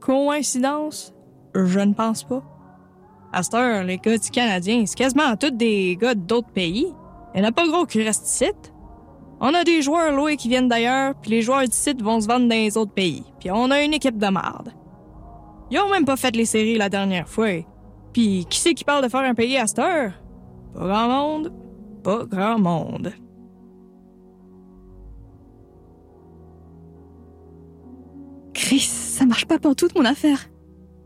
Coïncidence? 0.00 1.14
Je 1.54 1.78
ne 1.78 1.94
pense 1.94 2.24
pas. 2.24 2.42
À 3.32 3.42
cette 3.42 3.54
heure, 3.54 3.84
les 3.84 3.98
gars 3.98 4.18
du 4.18 4.30
Canadien, 4.30 4.84
c'est 4.86 4.96
quasiment 4.96 5.36
tous 5.36 5.50
des 5.50 5.96
gars 6.00 6.14
d'autres 6.14 6.50
pays. 6.50 6.92
Il 7.34 7.40
n'y 7.40 7.46
en 7.46 7.50
a 7.50 7.52
pas 7.52 7.68
gros 7.68 7.84
qui 7.84 8.02
restent 8.02 8.26
ici. 8.26 8.50
On 9.40 9.54
a 9.54 9.62
des 9.62 9.82
joueurs 9.82 10.12
loués 10.12 10.36
qui 10.36 10.48
viennent 10.48 10.68
d'ailleurs, 10.68 11.14
puis 11.14 11.30
les 11.30 11.42
joueurs 11.42 11.62
d'ici 11.62 11.94
vont 12.00 12.20
se 12.20 12.26
vendre 12.26 12.48
dans 12.48 12.54
les 12.54 12.76
autres 12.76 12.92
pays. 12.92 13.24
Puis 13.38 13.50
on 13.50 13.70
a 13.70 13.82
une 13.82 13.94
équipe 13.94 14.18
de 14.18 14.28
marde. 14.28 14.72
Ils 15.70 15.78
ont 15.78 15.90
même 15.90 16.04
pas 16.04 16.16
fait 16.16 16.34
les 16.34 16.44
séries 16.44 16.76
la 16.76 16.88
dernière 16.88 17.28
fois. 17.28 17.64
Puis 18.12 18.46
qui 18.50 18.58
c'est 18.58 18.74
qui 18.74 18.84
parle 18.84 19.04
de 19.04 19.08
faire 19.08 19.20
un 19.20 19.34
pays 19.34 19.56
à 19.56 19.66
cette 19.66 19.78
heure? 19.78 20.12
Pas 20.74 20.86
grand 20.86 21.08
monde. 21.08 21.52
Pas 22.02 22.24
grand 22.24 22.58
monde. 22.58 23.12
Chris, 28.54 28.80
ça 28.80 29.24
marche 29.24 29.46
pas 29.46 29.58
pour 29.58 29.76
toute 29.76 29.96
mon 29.96 30.04
affaire. 30.04 30.48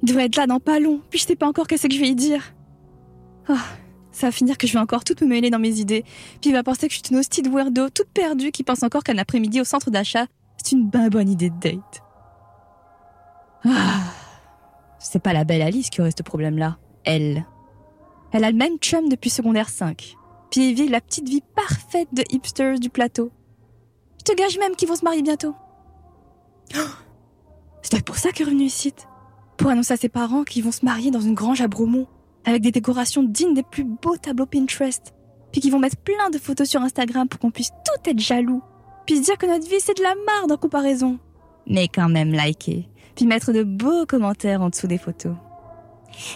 Il 0.02 0.08
devrait 0.08 0.24
être 0.24 0.36
là 0.36 0.46
dans 0.46 0.58
pas 0.58 0.80
long, 0.80 1.00
puis 1.10 1.18
je 1.18 1.26
sais 1.26 1.36
pas 1.36 1.46
encore 1.46 1.66
qu'est-ce 1.66 1.86
que 1.86 1.94
je 1.94 2.00
vais 2.00 2.08
y 2.08 2.14
dire. 2.14 2.42
Ah, 3.48 3.58
ça 4.12 4.28
va 4.28 4.32
finir 4.32 4.58
que 4.58 4.66
je 4.66 4.74
vais 4.74 4.78
encore 4.78 5.04
tout 5.04 5.14
me 5.22 5.26
mêler 5.26 5.50
dans 5.50 5.58
mes 5.58 5.80
idées, 5.80 6.04
puis 6.40 6.50
il 6.50 6.52
va 6.52 6.62
penser 6.62 6.88
que 6.88 6.94
je 6.94 6.98
suis 6.98 7.08
une 7.10 7.18
hostie 7.18 7.42
de 7.42 7.50
weirdo 7.50 7.88
toute 7.90 8.08
perdue 8.08 8.52
qui 8.52 8.62
pense 8.62 8.82
encore 8.82 9.02
qu'un 9.02 9.18
après-midi 9.18 9.60
au 9.60 9.64
centre 9.64 9.90
d'achat, 9.90 10.26
c'est 10.56 10.72
une 10.72 10.88
ben 10.88 11.08
bonne 11.08 11.28
idée 11.28 11.50
de 11.50 11.58
date. 11.58 12.02
Ah, 13.64 14.02
c'est 14.98 15.22
pas 15.22 15.32
la 15.32 15.44
belle 15.44 15.62
Alice 15.62 15.90
qui 15.90 16.00
aurait 16.00 16.12
ce 16.16 16.22
problème-là. 16.22 16.78
Elle. 17.04 17.46
Elle 18.32 18.44
a 18.44 18.50
le 18.50 18.56
même 18.56 18.78
chum 18.78 19.08
depuis 19.08 19.30
secondaire 19.30 19.68
5. 19.68 20.16
puis 20.50 20.70
ils 20.70 20.74
vivent 20.74 20.90
la 20.90 21.00
petite 21.00 21.28
vie 21.28 21.42
parfaite 21.54 22.08
de 22.12 22.24
hipsters 22.30 22.78
du 22.78 22.90
plateau. 22.90 23.30
Je 24.18 24.32
te 24.32 24.36
gage 24.36 24.58
même 24.58 24.76
qu'ils 24.76 24.88
vont 24.88 24.96
se 24.96 25.04
marier 25.04 25.22
bientôt. 25.22 25.54
Oh 26.76 26.78
c'est 27.82 28.04
pour 28.04 28.16
ça 28.16 28.30
qu'il 28.30 28.42
est 28.42 28.50
revenu 28.50 28.64
ici. 28.64 28.94
Pour 29.56 29.70
annoncer 29.70 29.94
à 29.94 29.96
ses 29.96 30.08
parents 30.08 30.44
qu'ils 30.44 30.64
vont 30.64 30.72
se 30.72 30.84
marier 30.84 31.10
dans 31.10 31.20
une 31.20 31.34
grange 31.34 31.60
à 31.60 31.68
Bromont, 31.68 32.06
avec 32.44 32.62
des 32.62 32.72
décorations 32.72 33.22
dignes 33.22 33.54
des 33.54 33.62
plus 33.62 33.84
beaux 33.84 34.16
tableaux 34.16 34.46
Pinterest. 34.46 35.14
Puis 35.52 35.60
qu'ils 35.60 35.72
vont 35.72 35.78
mettre 35.78 35.98
plein 35.98 36.30
de 36.30 36.38
photos 36.38 36.68
sur 36.68 36.80
Instagram 36.80 37.28
pour 37.28 37.40
qu'on 37.40 37.50
puisse 37.50 37.70
tout 37.70 38.10
être 38.10 38.18
jaloux. 38.18 38.62
Puis 39.06 39.20
dire 39.20 39.36
que 39.36 39.46
notre 39.46 39.68
vie 39.68 39.80
c'est 39.80 39.96
de 39.96 40.02
la 40.02 40.14
marde 40.26 40.52
en 40.52 40.56
comparaison. 40.56 41.18
Mais 41.66 41.88
quand 41.88 42.08
même 42.08 42.32
liker. 42.32 42.88
Puis 43.14 43.26
mettre 43.26 43.52
de 43.52 43.62
beaux 43.62 44.06
commentaires 44.06 44.62
en 44.62 44.70
dessous 44.70 44.86
des 44.86 44.98
photos. 44.98 45.34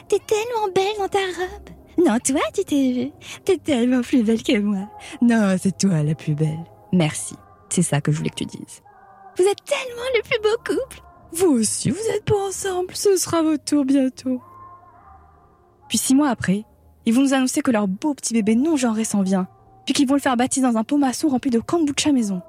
T'es 0.09 0.19
tellement 0.27 0.73
belle 0.75 0.97
dans 0.99 1.09
ta 1.09 1.19
robe. 1.19 1.71
Non, 1.99 2.19
toi, 2.19 2.41
tu 2.55 2.65
t'es 2.65 2.93
vue. 2.93 3.11
T'es 3.45 3.57
tellement 3.57 4.03
plus 4.03 4.23
belle 4.23 4.43
que 4.43 4.59
moi. 4.59 4.89
Non, 5.23 5.57
c'est 5.61 5.77
toi 5.79 6.03
la 6.03 6.15
plus 6.15 6.35
belle. 6.35 6.65
Merci. 6.93 7.35
C'est 7.71 7.83
ça 7.83 8.01
que 8.01 8.13
je 8.13 8.19
voulais 8.19 8.31
que 8.31 8.37
tu 8.37 8.45
dises. 8.45 8.83
Vous 9.39 9.45
êtes 9.45 9.65
tellement 9.65 10.09
le 10.15 10.23
plus 10.23 10.41
beau 10.43 10.57
couple. 10.65 11.03
Vous 11.33 11.59
aussi, 11.59 11.91
vous 11.91 12.09
êtes 12.15 12.25
pas 12.25 12.47
ensemble. 12.49 12.95
Ce 12.95 13.17
sera 13.17 13.43
votre 13.43 13.65
tour 13.65 13.85
bientôt. 13.85 14.41
Puis 15.89 15.99
six 15.99 16.15
mois 16.15 16.29
après, 16.29 16.65
ils 17.05 17.15
vont 17.15 17.23
nous 17.23 17.35
annoncer 17.35 17.63
que 17.63 17.71
leur 17.71 17.87
beau 17.87 18.15
petit 18.15 18.35
bébé 18.35 18.57
non 18.57 18.77
genré 18.77 19.05
s'en 19.05 19.23
vient. 19.23 19.47
Puis 19.85 19.95
qu'ils 19.95 20.09
vont 20.09 20.15
le 20.15 20.21
faire 20.21 20.37
baptiser 20.37 20.67
dans 20.67 20.77
un 20.77 20.85
pot 20.85 20.99
maçon 20.99 21.29
rempli 21.29 21.51
de 21.51 21.61
kombucha 21.61 22.11
maison. 22.11 22.43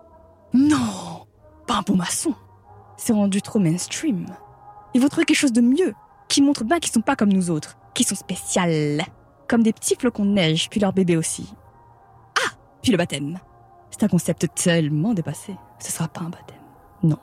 Non, 0.54 1.26
pas 1.68 1.76
un 1.76 1.84
pot 1.84 1.94
maçon. 1.94 2.34
C'est 2.98 3.14
rendu 3.14 3.42
trop 3.44 3.60
mainstream. 3.60 4.26
Ils 4.94 5.02
vont 5.02 5.10
trouver 5.10 5.26
quelque 5.26 5.38
chose 5.38 5.54
de 5.54 5.62
mieux, 5.62 5.94
qui 6.28 6.42
montre 6.42 6.64
bien 6.64 6.80
qu'ils 6.80 6.92
sont 6.92 7.02
pas 7.02 7.16
comme 7.16 7.32
nous 7.32 7.52
autres, 7.52 7.78
qui 7.94 8.04
sont 8.04 8.16
spéciales. 8.16 9.04
Comme 9.48 9.62
des 9.62 9.74
petits 9.74 9.96
flocons 9.96 10.26
de 10.26 10.32
neige, 10.32 10.70
puis 10.70 10.80
leur 10.80 10.94
bébé 10.94 11.16
aussi. 11.16 11.54
Ah 12.44 12.52
Puis 12.82 12.92
le 12.92 12.98
baptême. 12.98 13.40
C'est 13.92 14.04
un 14.04 14.08
concept 14.08 14.48
tellement 14.56 15.14
dépassé. 15.14 15.56
Ce 15.80 15.92
sera 15.92 16.08
pas 16.08 16.22
un 16.22 16.30
baptême. 16.30 16.58
Non. 17.04 17.20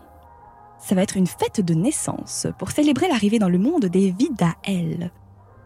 Ça 0.78 0.94
va 0.94 1.02
être 1.02 1.16
une 1.16 1.26
fête 1.26 1.60
de 1.60 1.74
naissance 1.74 2.46
pour 2.58 2.70
célébrer 2.70 3.08
l'arrivée 3.08 3.38
dans 3.38 3.48
le 3.48 3.58
monde 3.58 3.86
des 3.86 4.12
Vidael. 4.12 5.10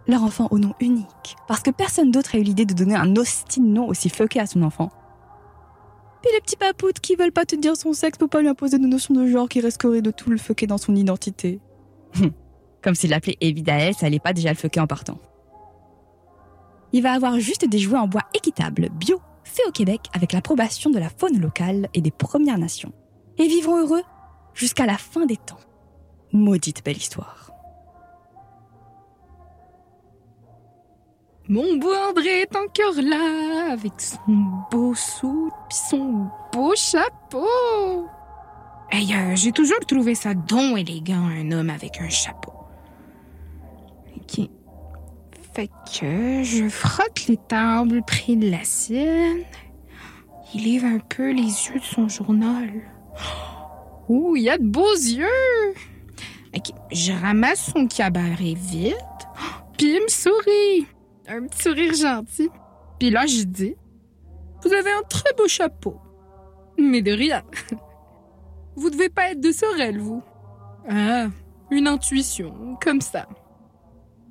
Leur 0.09 0.23
enfant 0.23 0.49
au 0.51 0.59
nom 0.59 0.75
unique. 0.81 1.37
Parce 1.47 1.61
que 1.61 1.71
personne 1.71 2.11
d'autre 2.11 2.35
a 2.35 2.39
eu 2.39 2.43
l'idée 2.43 2.65
de 2.65 2.75
donner 2.75 2.97
un 2.97 3.15
hostile 3.17 3.71
nom 3.71 3.87
aussi 3.87 4.09
fucké 4.09 4.41
à 4.41 4.47
son 4.47 4.63
enfant. 4.63 4.91
Puis 6.23 6.31
les 6.35 6.41
petits 6.41 6.57
papoutes 6.57 6.99
qui 6.99 7.15
veulent 7.15 7.31
pas 7.31 7.45
te 7.45 7.55
dire 7.55 7.77
son 7.77 7.93
sexe 7.93 8.19
pour 8.19 8.29
pas 8.29 8.41
lui 8.41 8.49
imposer 8.49 8.79
de 8.79 8.87
notions 8.87 9.15
de 9.15 9.27
genre 9.27 9.49
qui 9.49 9.61
risqueraient 9.61 10.03
de 10.03 10.11
tout 10.11 10.31
le 10.31 10.39
fucker 10.39 10.67
dans 10.67 10.79
son 10.79 10.97
identité. 10.97 11.61
Comme 12.83 12.95
s'il 12.95 13.11
l'appelait 13.11 13.37
Evidael, 13.41 13.95
ça 13.95 14.07
allait 14.07 14.19
pas 14.19 14.33
déjà 14.33 14.49
le 14.49 14.57
fucker 14.57 14.81
en 14.81 14.87
partant. 14.87 15.19
Il 16.93 17.03
va 17.03 17.13
avoir 17.13 17.39
juste 17.39 17.69
des 17.69 17.79
jouets 17.79 17.99
en 17.99 18.09
bois 18.09 18.25
équitables, 18.35 18.89
bio, 18.91 19.21
faits 19.45 19.67
au 19.69 19.73
Québec 19.73 20.01
avec 20.15 20.33
l'approbation 20.33 20.91
de 20.91 20.99
la 20.99 21.11
faune 21.11 21.39
locale 21.39 21.89
et 21.93 22.01
des 22.01 22.11
Premières 22.11 22.59
Nations. 22.59 22.93
Et 23.37 23.47
vivront 23.47 23.77
heureux 23.77 24.03
jusqu'à 24.55 24.87
la 24.87 24.97
fin 24.97 25.27
des 25.27 25.37
temps. 25.37 25.61
Maudite 26.33 26.85
belle 26.85 26.97
histoire. 26.97 27.48
Mon 31.51 31.79
beau 31.79 31.95
André 31.95 32.43
est 32.43 32.57
encore 32.57 33.01
là, 33.03 33.73
avec 33.73 33.93
son 33.97 34.37
beau 34.71 34.95
sou 34.95 35.51
puis 35.71 35.79
son 35.89 36.27
beau 36.53 36.75
chapeau. 36.77 38.07
Hey, 38.91 39.15
euh, 39.15 39.35
j'ai 39.35 39.53
toujours 39.53 39.81
trouvé 39.81 40.15
ça 40.15 40.35
don 40.35 40.77
élégant, 40.77 41.27
un 41.27 41.51
homme 41.53 41.71
avec 41.71 42.03
un 42.03 42.11
chapeau. 42.11 42.53
Ok. 44.17 44.47
Fait 45.55 45.69
que 45.69 46.43
je 46.43 46.69
frotte 46.69 47.27
les 47.29 47.39
tables 47.39 48.03
près 48.07 48.37
de 48.37 48.51
la 48.51 48.65
sienne. 48.65 49.45
Il 50.55 50.71
lève 50.71 50.85
un 50.85 50.99
peu 50.99 51.31
les 51.31 51.45
yeux 51.45 51.81
de 51.81 51.85
son 51.85 52.09
journal. 52.09 52.71
Ouh, 54.11 54.37
il 54.37 54.51
a 54.51 54.59
de 54.59 54.65
beaux 54.65 54.93
yeux! 54.93 55.75
Ok, 56.55 56.75
je 56.93 57.13
ramasse 57.13 57.73
son 57.73 57.87
cabaret 57.87 58.55
vite, 58.55 58.95
puis 59.79 59.87
il 59.97 60.03
me 60.03 60.09
sourit. 60.09 60.87
Un 61.29 61.47
petit 61.47 61.63
sourire 61.63 61.95
gentil. 61.95 62.49
Puis 62.99 63.11
là, 63.11 63.27
je 63.27 63.43
dis 63.43 63.75
Vous 64.63 64.73
avez 64.73 64.91
un 64.91 65.03
très 65.09 65.33
beau 65.37 65.47
chapeau. 65.47 65.97
Mais 66.79 67.03
de 67.03 67.13
rien. 67.13 67.43
Vous 68.77 68.91
devez 68.91 69.09
pas 69.09 69.33
être 69.33 69.41
de 69.41 69.51
Sorel, 69.51 69.99
vous. 69.99 70.23
Ah, 70.89 71.27
une 71.71 71.89
intuition, 71.89 72.77
comme 72.81 73.01
ça. 73.01 73.27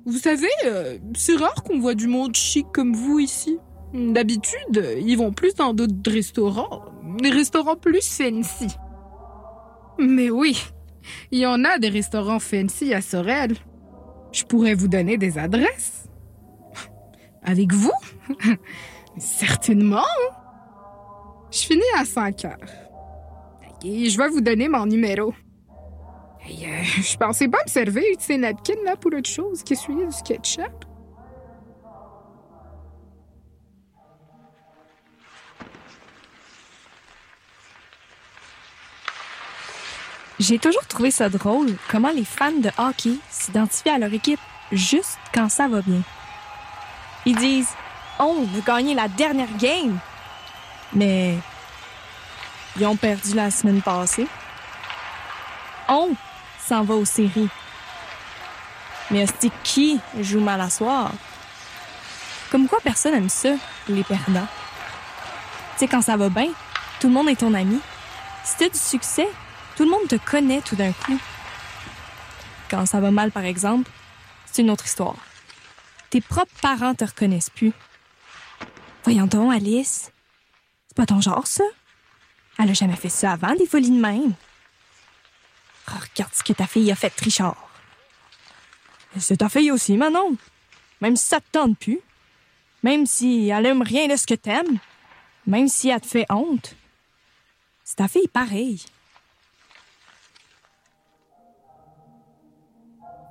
Vous 0.06 0.18
savez, 0.18 0.48
euh, 0.64 0.98
c'est 1.14 1.36
rare 1.36 1.62
qu'on 1.62 1.78
voit 1.78 1.94
du 1.94 2.06
monde 2.06 2.34
chic 2.34 2.66
comme 2.72 2.94
vous 2.94 3.18
ici. 3.18 3.58
D'habitude, 3.92 4.96
ils 4.98 5.16
vont 5.16 5.32
plus 5.32 5.54
dans 5.54 5.74
d'autres 5.74 6.10
restaurants, 6.10 6.86
des 7.20 7.30
restaurants 7.30 7.76
plus 7.76 8.06
fancy. 8.08 8.68
Mais 9.98 10.30
oui, 10.30 10.62
il 11.30 11.40
y 11.40 11.46
en 11.46 11.62
a 11.64 11.78
des 11.78 11.90
restaurants 11.90 12.38
fancy 12.38 12.94
à 12.94 13.02
Sorel. 13.02 13.54
Je 14.32 14.44
pourrais 14.44 14.74
vous 14.74 14.88
donner 14.88 15.18
des 15.18 15.36
adresses. 15.36 16.07
Avec 17.42 17.72
vous? 17.72 17.92
Certainement. 19.18 20.02
Je 21.50 21.58
finis 21.60 21.82
à 21.96 22.04
5 22.04 22.44
heures. 22.44 22.56
Et 23.84 24.10
je 24.10 24.18
vais 24.18 24.28
vous 24.28 24.40
donner 24.40 24.68
mon 24.68 24.86
numéro. 24.86 25.32
Et 26.48 26.66
euh, 26.66 26.82
je 26.82 27.16
pensais 27.16 27.48
pas 27.48 27.58
me 27.64 27.70
servir 27.70 28.02
de 28.16 28.22
ces 28.22 28.36
napkins 28.38 28.74
là 28.84 28.96
pour 28.96 29.12
autre 29.12 29.28
chose 29.28 29.62
qu'essuyer 29.62 30.06
du 30.06 30.22
ketchup. 30.24 30.84
J'ai 40.38 40.58
toujours 40.58 40.86
trouvé 40.86 41.10
ça 41.10 41.28
drôle 41.28 41.74
comment 41.90 42.12
les 42.12 42.24
fans 42.24 42.52
de 42.52 42.70
hockey 42.78 43.16
s'identifient 43.28 43.90
à 43.90 43.98
leur 43.98 44.12
équipe 44.12 44.38
juste 44.70 45.18
quand 45.34 45.48
ça 45.48 45.66
va 45.66 45.82
bien. 45.82 46.02
Ils 47.28 47.36
disent 47.36 47.74
On 48.18 48.42
a 48.42 48.60
gagné 48.64 48.94
la 48.94 49.06
dernière 49.06 49.54
game. 49.58 49.98
Mais 50.94 51.36
ils 52.74 52.86
ont 52.86 52.96
perdu 52.96 53.34
la 53.34 53.50
semaine 53.50 53.82
passée. 53.82 54.26
On 55.88 56.14
s'en 56.66 56.84
va 56.84 56.94
aux 56.94 57.04
séries. 57.04 57.50
Mais 59.10 59.26
c'est 59.38 59.52
qui 59.62 60.00
joue 60.20 60.40
mal 60.40 60.58
à 60.62 60.70
soir? 60.70 61.10
Comme 62.50 62.66
quoi 62.66 62.78
personne 62.82 63.12
aime 63.12 63.28
ça, 63.28 63.50
les 63.90 64.04
perdants. 64.04 64.48
Tu 65.72 65.80
sais, 65.80 65.86
quand 65.86 66.00
ça 66.00 66.16
va 66.16 66.30
bien, 66.30 66.48
tout 66.98 67.08
le 67.08 67.12
monde 67.12 67.28
est 67.28 67.36
ton 67.36 67.52
ami. 67.52 67.78
Si 68.42 68.56
t'as 68.56 68.70
du 68.70 68.78
succès, 68.78 69.28
tout 69.76 69.84
le 69.84 69.90
monde 69.90 70.08
te 70.08 70.16
connaît 70.16 70.62
tout 70.62 70.76
d'un 70.76 70.92
coup. 70.92 71.18
Quand 72.70 72.86
ça 72.86 73.00
va 73.00 73.10
mal, 73.10 73.32
par 73.32 73.44
exemple, 73.44 73.90
c'est 74.46 74.62
une 74.62 74.70
autre 74.70 74.86
histoire. 74.86 75.16
Tes 76.10 76.20
propres 76.20 76.54
parents 76.62 76.94
te 76.94 77.04
reconnaissent 77.04 77.50
plus. 77.50 77.72
Voyons 79.04 79.26
donc, 79.26 79.52
Alice. 79.52 80.10
C'est 80.88 80.96
pas 80.96 81.06
ton 81.06 81.20
genre, 81.20 81.46
ça? 81.46 81.64
Elle 82.58 82.70
a 82.70 82.74
jamais 82.74 82.96
fait 82.96 83.08
ça 83.08 83.32
avant, 83.32 83.54
des 83.54 83.66
folies 83.66 83.90
de 83.90 84.00
même. 84.00 84.34
Oh, 85.90 85.94
regarde 86.00 86.34
ce 86.34 86.42
que 86.42 86.52
ta 86.52 86.66
fille 86.66 86.90
a 86.90 86.96
fait, 86.96 87.12
Richard. 87.20 87.56
C'est 89.16 89.38
ta 89.38 89.48
fille 89.48 89.70
aussi, 89.70 89.96
Manon. 89.96 90.36
Même 91.00 91.16
si 91.16 91.26
ça 91.26 91.40
te 91.40 91.46
tente 91.52 91.78
plus. 91.78 92.00
Même 92.82 93.06
si 93.06 93.48
elle 93.48 93.66
aime 93.66 93.82
rien 93.82 94.08
de 94.08 94.16
ce 94.16 94.26
que 94.26 94.34
t'aimes. 94.34 94.78
Même 95.46 95.68
si 95.68 95.88
elle 95.88 96.00
te 96.00 96.06
fait 96.06 96.26
honte. 96.30 96.74
C'est 97.84 97.96
ta 97.96 98.08
fille 98.08 98.28
pareil. 98.28 98.84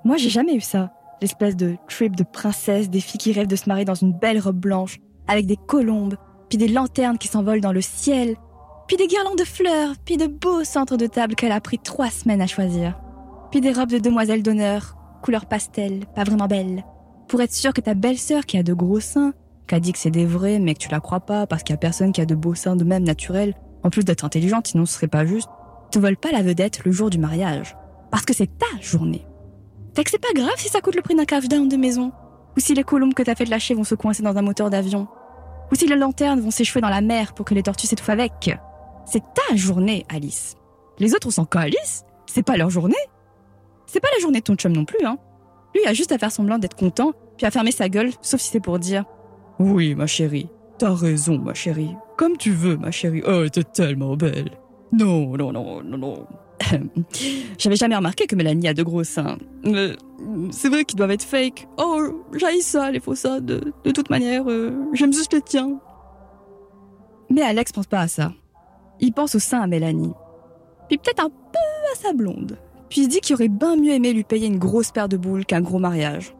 Moi, 0.03 0.17
j'ai 0.17 0.29
jamais 0.29 0.55
eu 0.55 0.61
ça. 0.61 0.96
L'espèce 1.21 1.55
de 1.55 1.75
trip 1.89 2.15
de 2.15 2.23
princesse, 2.23 2.89
des 2.89 2.99
filles 2.99 3.19
qui 3.19 3.33
rêvent 3.33 3.47
de 3.47 3.55
se 3.55 3.67
marier 3.67 3.85
dans 3.85 3.95
une 3.95 4.13
belle 4.13 4.39
robe 4.39 4.59
blanche, 4.59 4.99
avec 5.27 5.45
des 5.45 5.57
colombes, 5.57 6.15
puis 6.49 6.57
des 6.57 6.67
lanternes 6.67 7.17
qui 7.17 7.27
s'envolent 7.27 7.61
dans 7.61 7.71
le 7.71 7.81
ciel, 7.81 8.35
puis 8.87 8.97
des 8.97 9.07
guirlandes 9.07 9.37
de 9.37 9.43
fleurs, 9.43 9.95
puis 10.05 10.17
de 10.17 10.27
beaux 10.27 10.63
centres 10.63 10.95
de 10.95 11.07
table 11.07 11.35
qu'elle 11.35 11.51
a 11.51 11.59
pris 11.59 11.79
trois 11.79 12.09
semaines 12.09 12.41
à 12.41 12.47
choisir. 12.47 12.99
Puis 13.51 13.61
des 13.61 13.73
robes 13.73 13.91
de 13.91 13.97
demoiselles 13.97 14.43
d'honneur, 14.43 14.95
couleur 15.21 15.45
pastel, 15.45 16.05
pas 16.15 16.23
vraiment 16.23 16.47
belles. 16.47 16.85
Pour 17.27 17.41
être 17.41 17.53
sûr 17.53 17.73
que 17.73 17.81
ta 17.81 17.93
belle-sœur 17.93 18.45
qui 18.45 18.57
a 18.57 18.63
de 18.63 18.73
gros 18.73 18.99
seins, 18.99 19.33
qui 19.67 19.75
a 19.75 19.79
dit 19.79 19.91
que 19.91 19.99
c'est 19.99 20.11
des 20.11 20.25
vrais 20.25 20.59
mais 20.59 20.73
que 20.73 20.79
tu 20.79 20.89
la 20.89 21.01
crois 21.01 21.19
pas 21.19 21.45
parce 21.47 21.63
qu'il 21.63 21.73
y 21.73 21.75
a 21.75 21.79
personne 21.79 22.13
qui 22.13 22.21
a 22.21 22.25
de 22.25 22.35
beaux 22.35 22.55
seins 22.55 22.77
de 22.77 22.85
même 22.85 23.03
naturels, 23.03 23.53
en 23.83 23.89
plus 23.89 24.05
d'être 24.05 24.23
intelligente 24.23 24.67
sinon 24.67 24.85
ce 24.85 24.93
serait 24.93 25.07
pas 25.07 25.25
juste, 25.25 25.49
te 25.91 25.99
vole 25.99 26.17
pas 26.17 26.31
la 26.31 26.41
vedette 26.41 26.85
le 26.85 26.91
jour 26.91 27.09
du 27.09 27.17
mariage. 27.17 27.75
Parce 28.11 28.23
que 28.23 28.33
c'est 28.33 28.57
ta 28.57 28.81
journée. 28.81 29.25
Fait 29.97 30.03
que 30.03 30.11
c'est 30.11 30.21
pas 30.21 30.33
grave 30.35 30.53
si 30.57 30.69
ça 30.69 30.79
coûte 30.79 30.93
le 30.93 31.01
prix 31.01 31.15
d'un 31.15 31.25
cache-down 31.25 31.67
de 31.67 31.75
maison. 31.75 32.11
Ou 32.55 32.59
si 32.59 32.75
les 32.75 32.83
colombes 32.83 33.15
que 33.15 33.23
t'as 33.23 33.33
fait 33.33 33.45
lâcher 33.45 33.73
vont 33.73 33.83
se 33.83 33.95
coincer 33.95 34.21
dans 34.21 34.37
un 34.37 34.43
moteur 34.43 34.69
d'avion. 34.69 35.07
Ou 35.71 35.75
si 35.75 35.87
les 35.87 35.95
lanternes 35.95 36.39
vont 36.39 36.51
s'échouer 36.51 36.81
dans 36.81 36.89
la 36.89 37.01
mer 37.01 37.33
pour 37.33 37.45
que 37.45 37.55
les 37.55 37.63
tortues 37.63 37.87
s'étouffent 37.87 38.11
avec. 38.11 38.55
C'est 39.07 39.23
ta 39.33 39.55
journée, 39.55 40.05
Alice. 40.07 40.53
Les 40.99 41.15
autres, 41.15 41.25
on 41.25 41.31
s'en 41.31 41.47
Alice. 41.51 42.05
C'est 42.27 42.43
pas 42.43 42.57
leur 42.57 42.69
journée. 42.69 42.93
C'est 43.87 43.99
pas 43.99 44.09
la 44.15 44.21
journée 44.21 44.37
de 44.37 44.43
ton 44.43 44.53
chum 44.53 44.71
non 44.71 44.85
plus, 44.85 45.03
hein. 45.03 45.17
Lui, 45.73 45.83
a 45.87 45.95
juste 45.95 46.11
à 46.11 46.19
faire 46.19 46.31
semblant 46.31 46.59
d'être 46.59 46.77
content, 46.77 47.13
puis 47.35 47.47
à 47.47 47.49
fermer 47.49 47.71
sa 47.71 47.89
gueule, 47.89 48.11
sauf 48.21 48.39
si 48.39 48.51
c'est 48.51 48.59
pour 48.59 48.77
dire 48.77 49.03
Oui, 49.57 49.95
ma 49.95 50.05
chérie, 50.05 50.47
T'as 50.77 50.93
raison, 50.93 51.39
ma 51.39 51.55
chérie. 51.55 51.95
Comme 52.17 52.37
tu 52.37 52.51
veux, 52.51 52.77
ma 52.77 52.91
chérie. 52.91 53.23
Oh, 53.27 53.49
t'es 53.49 53.63
tellement 53.63 54.15
belle. 54.15 54.51
Non, 54.91 55.35
non, 55.35 55.51
non, 55.51 55.81
non, 55.81 55.97
non. 55.97 56.27
J'avais 57.57 57.75
jamais 57.75 57.95
remarqué 57.95 58.27
que 58.27 58.35
Mélanie 58.35 58.67
a 58.67 58.73
de 58.73 58.83
gros 58.83 59.03
seins. 59.03 59.37
Mais 59.63 59.95
c'est 60.51 60.69
vrai 60.69 60.85
qu'ils 60.85 60.97
doivent 60.97 61.11
être 61.11 61.23
fake. 61.23 61.67
Oh, 61.77 62.23
j'haïs 62.33 62.61
ça, 62.61 62.91
les 62.91 62.99
faux 62.99 63.15
seins. 63.15 63.41
De, 63.41 63.73
toute 63.93 64.09
manière, 64.09 64.49
euh, 64.49 64.71
j'aime 64.93 65.13
juste 65.13 65.33
les 65.33 65.41
tiens. 65.41 65.79
Mais 67.29 67.41
Alex 67.41 67.71
pense 67.71 67.87
pas 67.87 68.01
à 68.01 68.07
ça. 68.07 68.33
Il 68.99 69.13
pense 69.13 69.35
au 69.35 69.39
sein 69.39 69.61
à 69.61 69.67
Mélanie. 69.67 70.13
Puis 70.87 70.97
peut-être 70.97 71.23
un 71.23 71.29
peu 71.29 71.93
à 71.93 71.95
sa 71.95 72.13
blonde. 72.13 72.57
Puis 72.89 73.01
il 73.01 73.07
dit 73.07 73.19
qu'il 73.19 73.35
aurait 73.35 73.49
bien 73.49 73.75
mieux 73.75 73.91
aimé 73.91 74.13
lui 74.13 74.23
payer 74.23 74.47
une 74.47 74.59
grosse 74.59 74.91
paire 74.91 75.09
de 75.09 75.17
boules 75.17 75.45
qu'un 75.45 75.61
gros 75.61 75.79
mariage. 75.79 76.33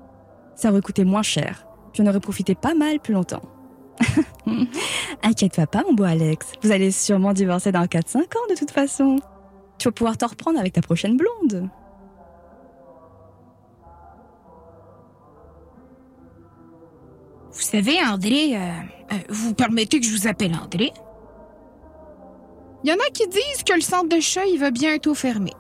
Ça 0.55 0.72
aurait 0.72 0.82
coûté 0.82 1.03
moins 1.03 1.24
cher. 1.24 1.68
Puis 1.93 2.01
on 2.01 2.07
aurait 2.07 2.20
profité 2.20 2.55
pas 2.55 2.74
mal 2.74 2.99
plus 2.99 3.13
longtemps. 3.13 3.43
Inquiète-toi 5.24 5.68
pas, 5.68 5.84
mon 5.84 5.93
beau 5.93 6.03
Alex. 6.03 6.51
Vous 6.61 6.72
allez 6.72 6.91
sûrement 6.91 7.34
divorcer 7.34 7.72
dans 7.72 7.84
4-5 7.84 8.18
ans 8.18 8.47
de 8.49 8.55
toute 8.55 8.72
façon. 8.72 9.18
Tu 9.78 9.88
vas 9.88 9.91
pouvoir 9.91 10.17
t'en 10.17 10.28
reprendre 10.28 10.59
avec 10.59 10.73
ta 10.73 10.82
prochaine 10.82 11.17
blonde. 11.17 11.69
Vous 17.51 17.63
savez, 17.63 17.97
André, 18.03 18.55
euh, 18.55 18.59
euh, 18.59 19.15
vous 19.30 19.53
permettez 19.53 19.99
que 19.99 20.05
je 20.05 20.15
vous 20.15 20.28
appelle 20.28 20.53
André? 20.53 20.91
Il 22.84 22.89
y 22.89 22.93
en 22.93 22.97
a 22.97 23.09
qui 23.11 23.28
disent 23.28 23.63
que 23.65 23.73
le 23.73 23.82
centre 23.82 24.15
de 24.15 24.19
chat, 24.19 24.45
il 24.45 24.59
va 24.59 24.69
bientôt 24.69 25.15
fermer. 25.15 25.53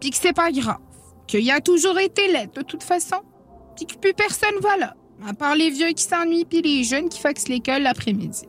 Puis 0.00 0.10
que 0.10 0.16
c'est 0.16 0.32
pas 0.32 0.50
grave. 0.50 0.80
Qu'il 1.28 1.48
a 1.50 1.60
toujours 1.60 1.98
été 1.98 2.26
laid, 2.26 2.48
de 2.52 2.62
toute 2.62 2.82
façon. 2.82 3.22
Puis 3.76 3.86
que 3.86 3.96
plus 3.96 4.14
personne 4.14 4.58
va 4.60 4.76
là. 4.76 4.94
À 5.26 5.32
part 5.32 5.54
les 5.54 5.70
vieux 5.70 5.92
qui 5.92 6.02
s'ennuient 6.02 6.44
puis 6.44 6.60
les 6.62 6.82
jeunes 6.82 7.08
qui 7.08 7.20
faxent 7.20 7.48
l'école 7.48 7.82
l'après-midi. 7.82 8.48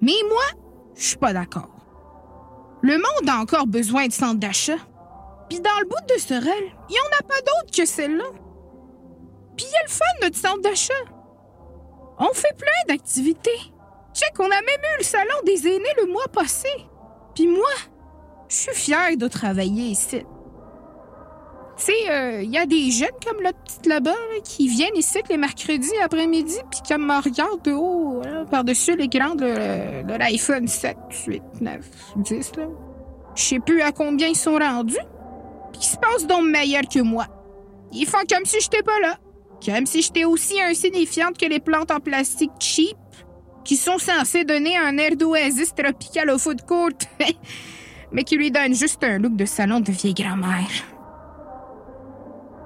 Mais 0.00 0.16
moi, 0.28 0.62
je 0.96 1.02
suis 1.02 1.16
pas 1.18 1.34
d'accord. 1.34 1.79
Le 2.82 2.94
monde 2.94 3.28
a 3.28 3.38
encore 3.38 3.66
besoin 3.66 4.06
de 4.06 4.12
centre 4.12 4.40
d'achat. 4.40 4.78
Puis 5.48 5.60
dans 5.60 5.78
le 5.80 5.86
bout 5.86 6.14
de 6.14 6.18
Sorel, 6.18 6.64
il 6.88 6.94
y 6.94 6.98
en 6.98 7.18
a 7.18 7.22
pas 7.22 7.40
d'autre 7.40 7.76
que 7.76 7.84
celle-là. 7.84 8.24
Puis 9.56 9.66
il 9.68 9.72
y 9.72 9.76
a 9.76 9.82
le 9.82 9.90
fun, 9.90 10.04
notre 10.22 10.36
centre 10.36 10.62
d'achat. 10.62 10.94
On 12.18 12.32
fait 12.32 12.56
plein 12.56 12.70
d'activités. 12.88 13.58
Check, 14.14 14.38
on 14.38 14.44
a 14.44 14.48
même 14.48 14.94
eu 14.94 14.98
le 14.98 15.04
salon 15.04 15.34
des 15.44 15.66
aînés 15.66 15.94
le 15.98 16.12
mois 16.12 16.28
passé. 16.32 16.68
Puis 17.34 17.46
moi, 17.46 17.68
je 18.48 18.56
suis 18.56 18.74
fière 18.74 19.16
de 19.16 19.28
travailler 19.28 19.84
ici. 19.84 20.24
Tu 21.80 21.86
sais, 21.86 21.92
il 22.04 22.10
euh, 22.10 22.42
y 22.42 22.58
a 22.58 22.66
des 22.66 22.90
jeunes 22.90 23.08
comme 23.26 23.42
la 23.42 23.54
petite 23.54 23.86
là-bas 23.86 24.10
là, 24.10 24.40
qui 24.44 24.68
viennent 24.68 24.96
ici 24.96 25.18
les 25.30 25.38
mercredis 25.38 25.96
après-midi 26.04 26.58
puis 26.70 26.80
qui 26.82 26.92
me 26.92 27.24
regardent 27.24 27.62
de 27.62 27.72
haut 27.72 28.20
par-dessus 28.50 28.96
l'écran 28.96 29.34
de, 29.34 30.02
de 30.06 30.18
l'iPhone 30.18 30.68
7, 30.68 30.94
8, 31.26 31.42
9, 31.62 31.80
10. 32.16 32.52
Là. 32.58 32.64
Je 33.34 33.42
sais 33.42 33.60
plus 33.60 33.80
à 33.80 33.92
combien 33.92 34.28
ils 34.28 34.36
sont 34.36 34.58
rendus. 34.58 34.94
Puis 35.72 35.80
ils 35.80 35.86
se 35.86 35.96
passent 35.96 36.26
donc 36.26 36.44
meilleurs 36.44 36.86
que 36.86 37.00
moi. 37.00 37.26
Ils 37.92 38.06
font 38.06 38.26
comme 38.30 38.44
si 38.44 38.60
j'étais 38.60 38.82
pas 38.82 39.00
là. 39.00 39.16
Comme 39.64 39.86
si 39.86 40.02
j'étais 40.02 40.24
aussi 40.24 40.60
insignifiante 40.60 41.38
que 41.38 41.46
les 41.46 41.60
plantes 41.60 41.90
en 41.90 42.00
plastique 42.00 42.52
cheap 42.60 42.96
qui 43.64 43.76
sont 43.76 43.98
censées 43.98 44.44
donner 44.44 44.76
un 44.76 44.98
air 44.98 45.16
d'oasis 45.16 45.74
tropical 45.74 46.28
au 46.28 46.36
food 46.36 46.60
court, 46.66 46.90
mais 48.12 48.24
qui 48.24 48.36
lui 48.36 48.50
donnent 48.50 48.74
juste 48.74 49.02
un 49.02 49.18
look 49.18 49.34
de 49.34 49.46
salon 49.46 49.80
de 49.80 49.92
vieille 49.92 50.12
grand-mère. 50.12 50.68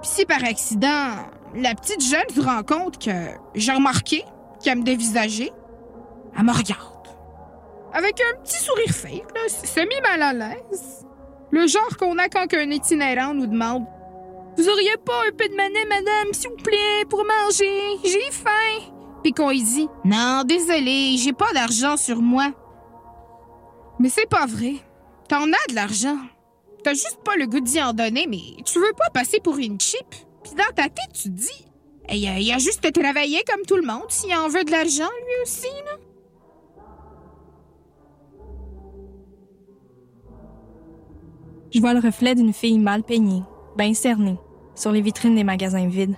Si 0.05 0.27
par 0.27 0.45
accident, 0.45 1.17
la 1.55 1.75
petite 1.75 2.03
jeune 2.03 2.29
se 2.29 2.41
rend 2.41 2.63
compte 2.63 3.03
que 3.03 3.11
j'ai 3.55 3.73
remarqué 3.73 4.23
qu'elle 4.63 4.79
me 4.79 4.85
dévisageait, 4.85 5.51
elle 6.37 6.45
me 6.45 6.53
regarde. 6.53 7.09
Avec 7.93 8.21
un 8.21 8.41
petit 8.43 8.63
sourire 8.63 8.91
fake, 8.91 9.25
semi-mal 9.49 10.23
à 10.23 10.33
l'aise. 10.35 11.07
Le 11.51 11.67
genre 11.67 11.97
qu'on 11.99 12.19
a 12.19 12.29
quand 12.29 12.53
un 12.53 12.71
itinérant 12.71 13.33
nous 13.33 13.47
demande 13.47 13.87
Vous 14.59 14.69
auriez 14.69 14.97
pas 15.05 15.21
un 15.27 15.37
peu 15.37 15.49
de 15.49 15.55
monnaie, 15.55 15.87
madame, 15.89 16.33
s'il 16.33 16.51
vous 16.51 16.57
plaît, 16.57 17.05
pour 17.09 17.25
manger? 17.25 17.99
J'ai 18.05 18.31
faim. 18.31 18.93
Puis 19.23 19.33
qu'on 19.33 19.51
y 19.51 19.63
dit 19.63 19.89
Non, 20.05 20.43
désolé, 20.45 21.17
j'ai 21.17 21.33
pas 21.33 21.53
d'argent 21.55 21.97
sur 21.97 22.21
moi. 22.21 22.53
Mais 23.99 24.11
c'est 24.11 24.29
pas 24.29 24.47
vrai. 24.47 24.75
T'en 25.29 25.45
as 25.45 25.71
de 25.71 25.75
l'argent. 25.75 26.19
T'as 26.85 26.93
juste 26.93 27.21
pas 27.25 27.35
le 27.37 27.47
goût 27.47 27.61
d'y 27.61 27.81
en 27.83 27.95
donner, 27.95 28.27
mais 28.29 28.63
tu 28.63 28.79
veux 28.79 28.93
pas 28.93 29.09
passer 29.09 29.41
pour 29.41 29.57
une 29.57 29.81
chip. 29.81 30.07
Puis 30.43 30.53
dans 30.53 30.75
ta 30.75 30.91
tête, 30.91 31.15
tu 31.15 31.31
dis, 31.31 31.65
il 32.13 32.29
a, 32.29 32.55
a 32.55 32.59
juste 32.59 32.93
travaillé 32.93 33.43
comme 33.51 33.65
tout 33.67 33.77
le 33.77 33.87
monde 33.87 34.05
s'il 34.11 34.35
en 34.35 34.49
veut 34.49 34.65
de 34.65 34.71
l'argent, 34.71 35.09
lui 35.09 35.43
aussi, 35.43 35.67
là. 35.87 35.97
Je 41.73 41.81
vois 41.81 41.95
le 41.95 42.01
reflet 42.01 42.35
d'une 42.35 42.53
fille 42.53 42.79
mal 42.79 43.03
peignée, 43.03 43.43
bien 43.79 43.95
cernée, 43.95 44.39
sur 44.75 44.93
les 44.93 45.01
vitrines 45.01 45.35
des 45.35 45.43
magasins 45.43 45.89
vides. 45.89 46.17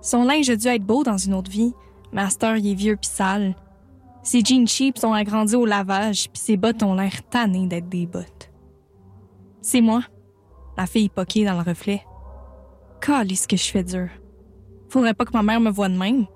Son 0.00 0.22
linge 0.22 0.48
a 0.48 0.56
dû 0.56 0.68
être 0.68 0.84
beau 0.84 1.02
dans 1.02 1.18
une 1.18 1.34
autre 1.34 1.50
vie, 1.50 1.74
mais 2.12 2.22
à 2.22 2.56
il 2.56 2.70
est 2.70 2.74
vieux 2.74 2.96
pis 2.96 3.08
sale. 3.08 3.56
Ses 4.22 4.42
jeans 4.42 4.68
cheap 4.68 4.96
sont 4.96 5.12
agrandis 5.12 5.56
au 5.56 5.66
lavage, 5.66 6.30
puis 6.32 6.40
ses 6.40 6.56
bottes 6.56 6.84
ont 6.84 6.94
l'air 6.94 7.24
tannées 7.28 7.66
d'être 7.66 7.88
des 7.88 8.06
bottes. 8.06 8.51
C'est 9.62 9.80
moi, 9.80 10.02
la 10.76 10.86
fille 10.86 11.08
poquée 11.08 11.44
dans 11.44 11.54
le 11.54 11.62
reflet. 11.62 12.04
Calisse 13.00 13.46
que 13.46 13.56
je 13.56 13.70
fais 13.70 13.84
dur. 13.84 14.08
Faudrait 14.88 15.14
pas 15.14 15.24
que 15.24 15.32
ma 15.32 15.44
mère 15.44 15.60
me 15.60 15.70
voie 15.70 15.88
de 15.88 15.96
même. 15.96 16.26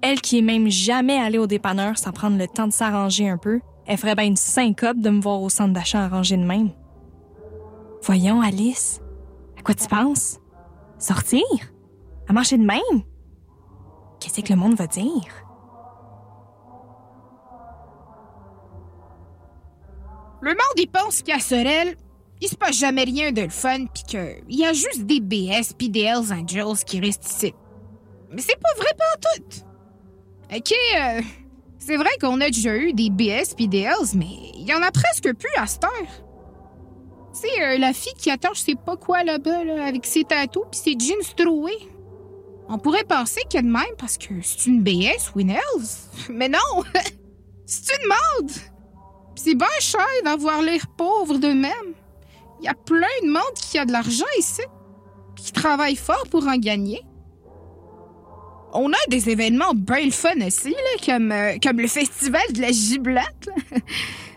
Elle 0.00 0.22
qui 0.22 0.38
est 0.38 0.42
même 0.42 0.68
jamais 0.68 1.18
allée 1.18 1.36
au 1.36 1.46
dépanneur 1.46 1.98
sans 1.98 2.12
prendre 2.12 2.38
le 2.38 2.48
temps 2.48 2.66
de 2.66 2.72
s'arranger 2.72 3.28
un 3.28 3.36
peu, 3.36 3.60
elle 3.86 3.98
ferait 3.98 4.14
bien 4.14 4.24
une 4.24 4.36
syncope 4.36 4.98
de 4.98 5.10
me 5.10 5.20
voir 5.20 5.42
au 5.42 5.50
centre 5.50 5.74
d'achat 5.74 6.02
arrangé 6.02 6.38
de 6.38 6.44
même. 6.44 6.70
Voyons, 8.02 8.40
Alice. 8.40 9.02
À 9.58 9.62
quoi 9.62 9.74
tu 9.74 9.86
penses? 9.86 10.38
Sortir? 10.98 11.44
À 12.26 12.32
marcher 12.32 12.56
de 12.56 12.64
même? 12.64 13.02
Qu'est-ce 14.18 14.40
que 14.40 14.52
le 14.52 14.58
monde 14.58 14.74
va 14.74 14.86
dire? 14.86 15.44
Le 20.40 20.50
monde, 20.50 20.78
il 20.78 20.90
pense 20.90 21.22
qu'à 21.22 21.38
Sorel, 21.38 21.96
il 22.40 22.48
se 22.48 22.56
passe 22.56 22.78
jamais 22.78 23.04
rien 23.04 23.32
de 23.32 23.42
le 23.42 23.50
fun, 23.50 23.86
pis 23.86 24.04
qu'il 24.04 24.44
y 24.48 24.64
a 24.64 24.72
juste 24.72 25.02
des 25.02 25.20
BS 25.20 25.74
pis 25.76 25.90
des 25.90 26.02
Hells 26.02 26.32
Angels 26.32 26.84
qui 26.86 27.00
restent 27.00 27.30
ici. 27.30 27.54
Mais 28.30 28.40
c'est 28.40 28.58
pas 28.58 28.74
vrai 28.76 28.94
pas 28.96 29.16
tout. 29.20 30.56
Ok, 30.56 30.72
euh, 30.72 31.20
c'est 31.78 31.96
vrai 31.96 32.10
qu'on 32.20 32.40
a 32.40 32.46
déjà 32.46 32.76
eu 32.76 32.92
des 32.92 33.10
BS 33.10 33.54
pis 33.56 33.68
des 33.68 33.80
Hells, 33.80 34.14
mais 34.14 34.52
il 34.54 34.66
y 34.66 34.74
en 34.74 34.82
a 34.82 34.90
presque 34.90 35.32
plus 35.34 35.54
à 35.56 35.66
cette 35.66 35.84
heure. 35.84 35.90
Tu 37.32 37.40
sais, 37.40 37.62
euh, 37.62 37.78
la 37.78 37.92
fille 37.92 38.14
qui 38.18 38.30
attend 38.30 38.54
je 38.54 38.60
sais 38.60 38.74
pas 38.74 38.96
quoi 38.96 39.22
là-bas, 39.22 39.64
là, 39.64 39.84
avec 39.84 40.06
ses 40.06 40.24
tatous 40.24 40.64
pis 40.70 40.78
ses 40.78 40.96
jeans 40.98 41.34
troués. 41.36 41.88
On 42.68 42.78
pourrait 42.78 43.04
penser 43.04 43.40
qu'il 43.48 43.58
y 43.58 43.58
a 43.58 43.62
de 43.62 43.72
même 43.72 43.96
parce 43.98 44.16
que 44.16 44.34
c'est 44.42 44.66
une 44.66 44.82
BS 44.82 45.32
ou 45.34 45.40
une 45.40 45.50
Hells. 45.50 45.88
Mais 46.30 46.48
non! 46.48 46.58
c'est 47.66 47.92
une 47.96 48.08
mode! 48.08 48.52
C'est 49.34 49.54
bien 49.54 49.66
cher 49.80 50.06
d'avoir 50.24 50.62
l'air 50.62 50.86
pauvre 50.96 51.38
de 51.38 51.48
même. 51.48 51.94
Il 52.60 52.66
y 52.66 52.68
a 52.68 52.74
plein 52.74 53.06
de 53.22 53.28
monde 53.28 53.54
qui 53.54 53.78
a 53.78 53.86
de 53.86 53.92
l'argent 53.92 54.26
ici, 54.38 54.62
qui 55.34 55.50
travaille 55.50 55.96
fort 55.96 56.24
pour 56.30 56.46
en 56.46 56.56
gagner. 56.56 57.00
On 58.74 58.92
a 58.92 58.96
des 59.08 59.30
événements 59.30 59.72
bien 59.74 60.10
fun 60.10 60.38
aussi, 60.46 60.70
là, 60.70 61.04
comme, 61.04 61.32
euh, 61.32 61.56
comme 61.62 61.80
le 61.80 61.88
festival 61.88 62.42
de 62.52 62.60
la 62.60 62.70
giblette. 62.70 63.48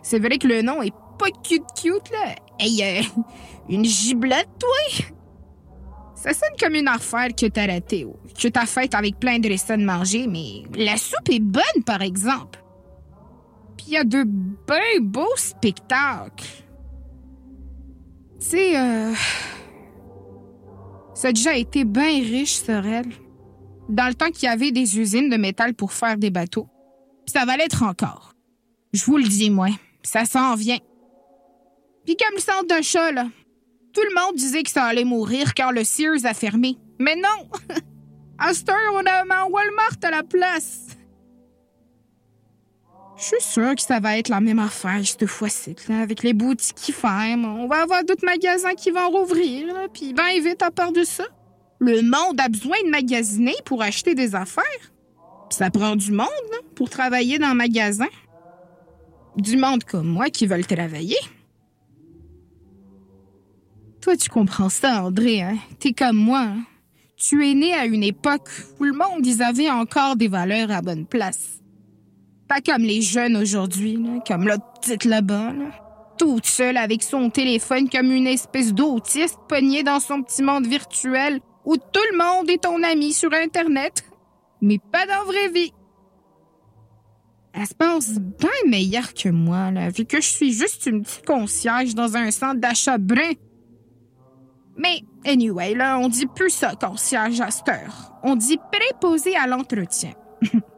C'est 0.01 0.19
vrai 0.19 0.37
que 0.37 0.47
le 0.47 0.61
nom 0.61 0.81
est 0.81 0.93
pas 1.19 1.29
cute 1.43 1.65
cute, 1.79 2.09
là. 2.11 2.35
Hey, 2.59 2.81
euh, 2.81 3.21
une 3.69 3.83
giblette, 3.83 4.49
toi? 4.57 5.05
Ça 6.15 6.33
sonne 6.33 6.55
comme 6.57 6.75
une 6.75 6.87
affaire 6.87 7.27
que 7.37 7.45
t'as 7.47 7.67
ratée 7.67 8.05
ou 8.05 8.15
que 8.41 8.47
t'as 8.47 8.65
faite 8.65 8.95
avec 8.95 9.19
plein 9.19 9.39
de 9.39 9.49
restants 9.49 9.77
de 9.77 9.83
manger, 9.83 10.27
mais 10.27 10.63
la 10.75 10.95
soupe 10.95 11.29
est 11.29 11.41
bonne, 11.41 11.83
par 11.85 12.01
exemple. 12.01 12.63
Puis 13.75 13.87
il 13.89 13.93
y 13.93 13.97
a 13.97 14.05
de 14.05 14.23
bien 14.23 15.01
beaux 15.01 15.35
spectacles. 15.35 16.62
Tu 18.43 18.49
sais, 18.49 18.77
euh... 18.77 19.13
Ça 21.15 21.29
a 21.29 21.31
déjà 21.31 21.55
été 21.55 21.85
bien 21.85 22.19
riche, 22.19 22.55
Sorel. 22.55 23.05
Dans 23.87 24.07
le 24.07 24.13
temps 24.13 24.31
qu'il 24.31 24.43
y 24.43 24.51
avait 24.51 24.71
des 24.71 24.99
usines 24.99 25.29
de 25.29 25.37
métal 25.37 25.73
pour 25.73 25.93
faire 25.93 26.17
des 26.17 26.29
bateaux. 26.29 26.67
Puis 27.25 27.31
ça 27.31 27.45
va 27.45 27.55
l'être 27.55 27.83
encore. 27.83 28.33
Je 28.91 29.05
vous 29.05 29.15
le 29.15 29.23
dis, 29.23 29.49
moi. 29.49 29.69
Ça 30.03 30.25
s'en 30.25 30.55
vient. 30.55 30.79
Puis 32.05 32.17
comme 32.17 32.35
le 32.35 32.41
centre 32.41 32.67
d'un 32.67 32.81
chat, 32.81 33.13
là. 33.13 33.27
Tout 33.93 34.01
le 34.01 34.21
monde 34.21 34.35
disait 34.35 34.63
que 34.63 34.71
ça 34.71 34.83
allait 34.83 35.05
mourir 35.05 35.53
quand 35.55 35.71
le 35.71 35.85
Sears 35.85 36.25
a 36.25 36.33
fermé. 36.33 36.77
Mais 36.99 37.15
non! 37.15 37.49
à 38.39 38.51
on 38.91 39.05
a 39.05 39.21
un 39.21 39.49
Walmart 39.49 39.97
à 40.03 40.11
la 40.11 40.23
place. 40.23 40.92
Je 43.23 43.37
suis 43.37 43.53
sûre 43.53 43.73
que 43.75 43.81
ça 43.81 44.01
va 44.01 44.17
être 44.17 44.27
la 44.27 44.41
même 44.41 44.59
affaire 44.59 44.99
cette 45.05 45.27
fois-ci, 45.27 45.77
avec 45.87 46.23
les 46.23 46.33
boutiques 46.33 46.75
qui 46.75 46.91
ferment. 46.91 47.55
On 47.63 47.67
va 47.67 47.83
avoir 47.83 48.03
d'autres 48.03 48.25
magasins 48.25 48.73
qui 48.73 48.91
vont 48.91 49.09
rouvrir, 49.09 49.67
là, 49.67 49.87
puis 49.87 50.13
ben 50.13 50.43
vite 50.43 50.61
à 50.61 50.71
part 50.71 50.91
de 50.91 51.05
ça. 51.05 51.23
Le 51.79 52.01
monde 52.01 52.37
a 52.41 52.49
besoin 52.49 52.75
de 52.83 52.89
magasiner 52.89 53.55
pour 53.63 53.81
acheter 53.81 54.13
des 54.13 54.35
affaires. 54.35 54.63
Ça 55.49 55.69
prend 55.69 55.95
du 55.95 56.11
monde 56.11 56.27
là, 56.51 56.57
pour 56.75 56.89
travailler 56.89 57.39
dans 57.39 57.47
un 57.47 57.53
magasin. 57.53 58.09
Du 59.37 59.55
monde 59.55 59.85
comme 59.85 60.07
moi 60.07 60.29
qui 60.29 60.45
veulent 60.45 60.67
travailler. 60.67 61.19
Toi, 64.01 64.17
tu 64.17 64.29
comprends 64.29 64.69
ça, 64.69 65.05
André, 65.05 65.41
hein? 65.41 65.57
T'es 65.79 65.93
comme 65.93 66.17
moi, 66.17 66.41
hein? 66.41 66.63
Tu 67.15 67.49
es 67.49 67.53
né 67.53 67.73
à 67.73 67.85
une 67.85 68.03
époque 68.03 68.49
où 68.81 68.83
le 68.83 68.91
monde, 68.91 69.25
ils 69.25 69.41
avaient 69.41 69.71
encore 69.71 70.17
des 70.17 70.27
valeurs 70.27 70.71
à 70.71 70.81
bonne 70.81 71.05
place. 71.05 71.62
Pas 72.53 72.61
comme 72.61 72.83
les 72.83 73.01
jeunes 73.01 73.35
aujourd'hui, 73.35 73.99
comme 74.27 74.47
l'autre 74.47 74.65
petite 74.79 75.05
là-bas, 75.05 75.53
là. 75.53 75.71
Toute 76.19 76.45
seule 76.45 76.77
avec 76.77 77.01
son 77.01 77.31
téléphone 77.31 77.89
comme 77.89 78.11
une 78.11 78.27
espèce 78.27 78.75
d'autiste 78.75 79.39
pogné 79.49 79.81
dans 79.81 79.99
son 79.99 80.21
petit 80.21 80.43
monde 80.43 80.67
virtuel 80.67 81.39
où 81.65 81.77
tout 81.77 82.03
le 82.11 82.17
monde 82.19 82.47
est 82.51 82.61
ton 82.61 82.83
ami 82.83 83.11
sur 83.11 83.33
Internet, 83.33 84.03
mais 84.61 84.77
pas 84.77 85.07
dans 85.07 85.13
la 85.13 85.23
vraie 85.23 85.49
vie. 85.49 85.73
Elle 87.53 87.65
se 87.65 87.73
pense 87.73 88.09
bien 88.19 88.49
meilleure 88.67 89.15
que 89.15 89.29
moi, 89.29 89.71
vu 89.89 90.05
que 90.05 90.21
je 90.21 90.27
suis 90.27 90.53
juste 90.53 90.85
une 90.85 91.01
petite 91.01 91.25
concierge 91.25 91.95
dans 91.95 92.15
un 92.15 92.29
centre 92.29 92.59
d'achat 92.59 92.99
brun. 92.99 93.31
Mais, 94.77 94.99
anyway, 95.25 95.73
là, 95.73 95.97
on 95.97 96.07
dit 96.07 96.27
plus 96.27 96.51
ça, 96.51 96.73
concierge 96.75 97.41
à 97.41 97.49
cette 97.49 97.69
heure. 97.69 98.13
On 98.21 98.35
dit 98.35 98.59
préposé 98.71 99.35
à 99.35 99.47
l'entretien. 99.47 100.11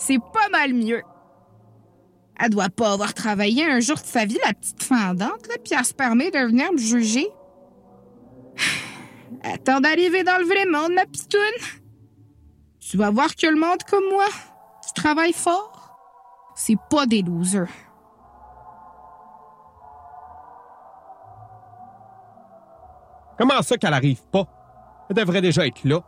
C'est 0.00 0.18
pas 0.18 0.48
mal 0.50 0.72
mieux. 0.72 1.02
Elle 2.38 2.48
doit 2.48 2.70
pas 2.70 2.92
avoir 2.94 3.12
travaillé 3.12 3.70
un 3.70 3.80
jour 3.80 3.96
de 3.96 4.06
sa 4.06 4.24
vie, 4.24 4.38
la 4.46 4.54
petite 4.54 4.82
fendante, 4.82 5.46
là, 5.46 5.56
puis 5.62 5.74
elle 5.78 5.84
se 5.84 5.92
permet 5.92 6.30
de 6.30 6.38
venir 6.38 6.72
me 6.72 6.78
juger. 6.78 7.28
Attends 9.42 9.80
d'arriver 9.80 10.24
dans 10.24 10.38
le 10.38 10.46
vrai 10.46 10.64
monde, 10.64 10.94
ma 10.94 11.04
pitoune. 11.04 11.40
Tu 12.80 12.96
vas 12.96 13.10
voir 13.10 13.36
que 13.36 13.46
le 13.46 13.60
monde 13.60 13.82
comme 13.82 14.08
moi, 14.10 14.24
tu 14.86 14.94
travailles 14.94 15.34
fort. 15.34 15.98
C'est 16.54 16.78
pas 16.88 17.04
des 17.04 17.20
losers. 17.20 17.68
Comment 23.36 23.60
ça 23.60 23.76
qu'elle 23.76 23.92
arrive 23.92 24.22
pas? 24.32 24.46
Elle 25.10 25.16
devrait 25.16 25.42
déjà 25.42 25.66
être 25.66 25.84
là. 25.84 26.02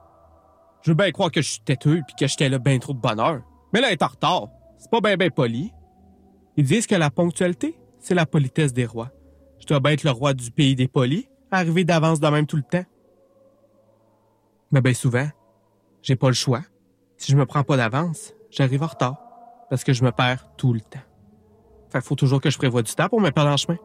Je 0.80 0.93
veux 0.93 0.97
bien 0.97 1.11
croire 1.12 1.30
que 1.30 1.43
je 1.43 1.51
suis 1.51 1.61
têteux 1.61 2.01
puis 2.07 2.16
que 2.18 2.26
j'étais 2.26 2.49
là 2.49 2.59
bien 2.59 2.78
trop 2.78 2.95
de 2.95 2.99
bonheur. 2.99 3.43
Mais 3.73 3.81
là, 3.81 3.89
elle 3.89 3.95
est 3.95 4.03
en 4.03 4.09
retard. 4.09 4.49
C'est 4.79 4.91
pas 4.91 5.01
bien, 5.01 5.16
bien 5.16 5.31
poli. 5.31 5.73
Ils 6.57 6.64
disent 6.64 6.87
que 6.87 6.95
la 6.95 7.11
ponctualité, 7.11 7.79
c'est 7.99 8.14
la 8.14 8.27
politesse 8.27 8.73
des 8.73 8.85
rois. 8.85 9.11
Je 9.59 9.66
dois 9.66 9.81
bien 9.81 9.93
être 9.93 10.05
le 10.05 10.11
roi 10.11 10.35
du 10.35 10.51
pays 10.51 10.75
des 10.75 10.89
polis, 10.89 11.27
arriver 11.51 11.85
d'avance 11.85 12.20
de 12.20 12.29
même 12.29 12.47
tout 12.47 12.57
le 12.57 12.62
temps. 12.62 12.85
Mais 14.70 14.81
bien 14.81 14.95
souvent, 14.95 15.29
j'ai 16.03 16.16
pas 16.16 16.29
le 16.29 16.35
choix. 16.35 16.62
Si 17.16 17.31
je 17.31 17.37
me 17.37 17.47
prends 17.47 17.62
pas 17.62 17.77
d'avance, 17.77 18.35
j'arrive 18.51 18.83
en 18.83 18.89
retard. 18.89 19.16
Parce 19.70 19.85
que 19.85 19.93
je 19.93 20.05
me 20.05 20.11
perds 20.11 20.51
tout 20.57 20.73
le 20.73 20.81
temps. 20.81 21.01
Fait 21.91 22.01
faut 22.01 22.16
toujours 22.16 22.41
que 22.41 22.51
je 22.51 22.59
prévoie 22.59 22.83
du 22.83 22.93
temps 22.95 23.09
pour 23.09 23.20
me 23.20 23.31
perdre 23.31 23.51
en 23.51 23.57
chemin. 23.57 23.79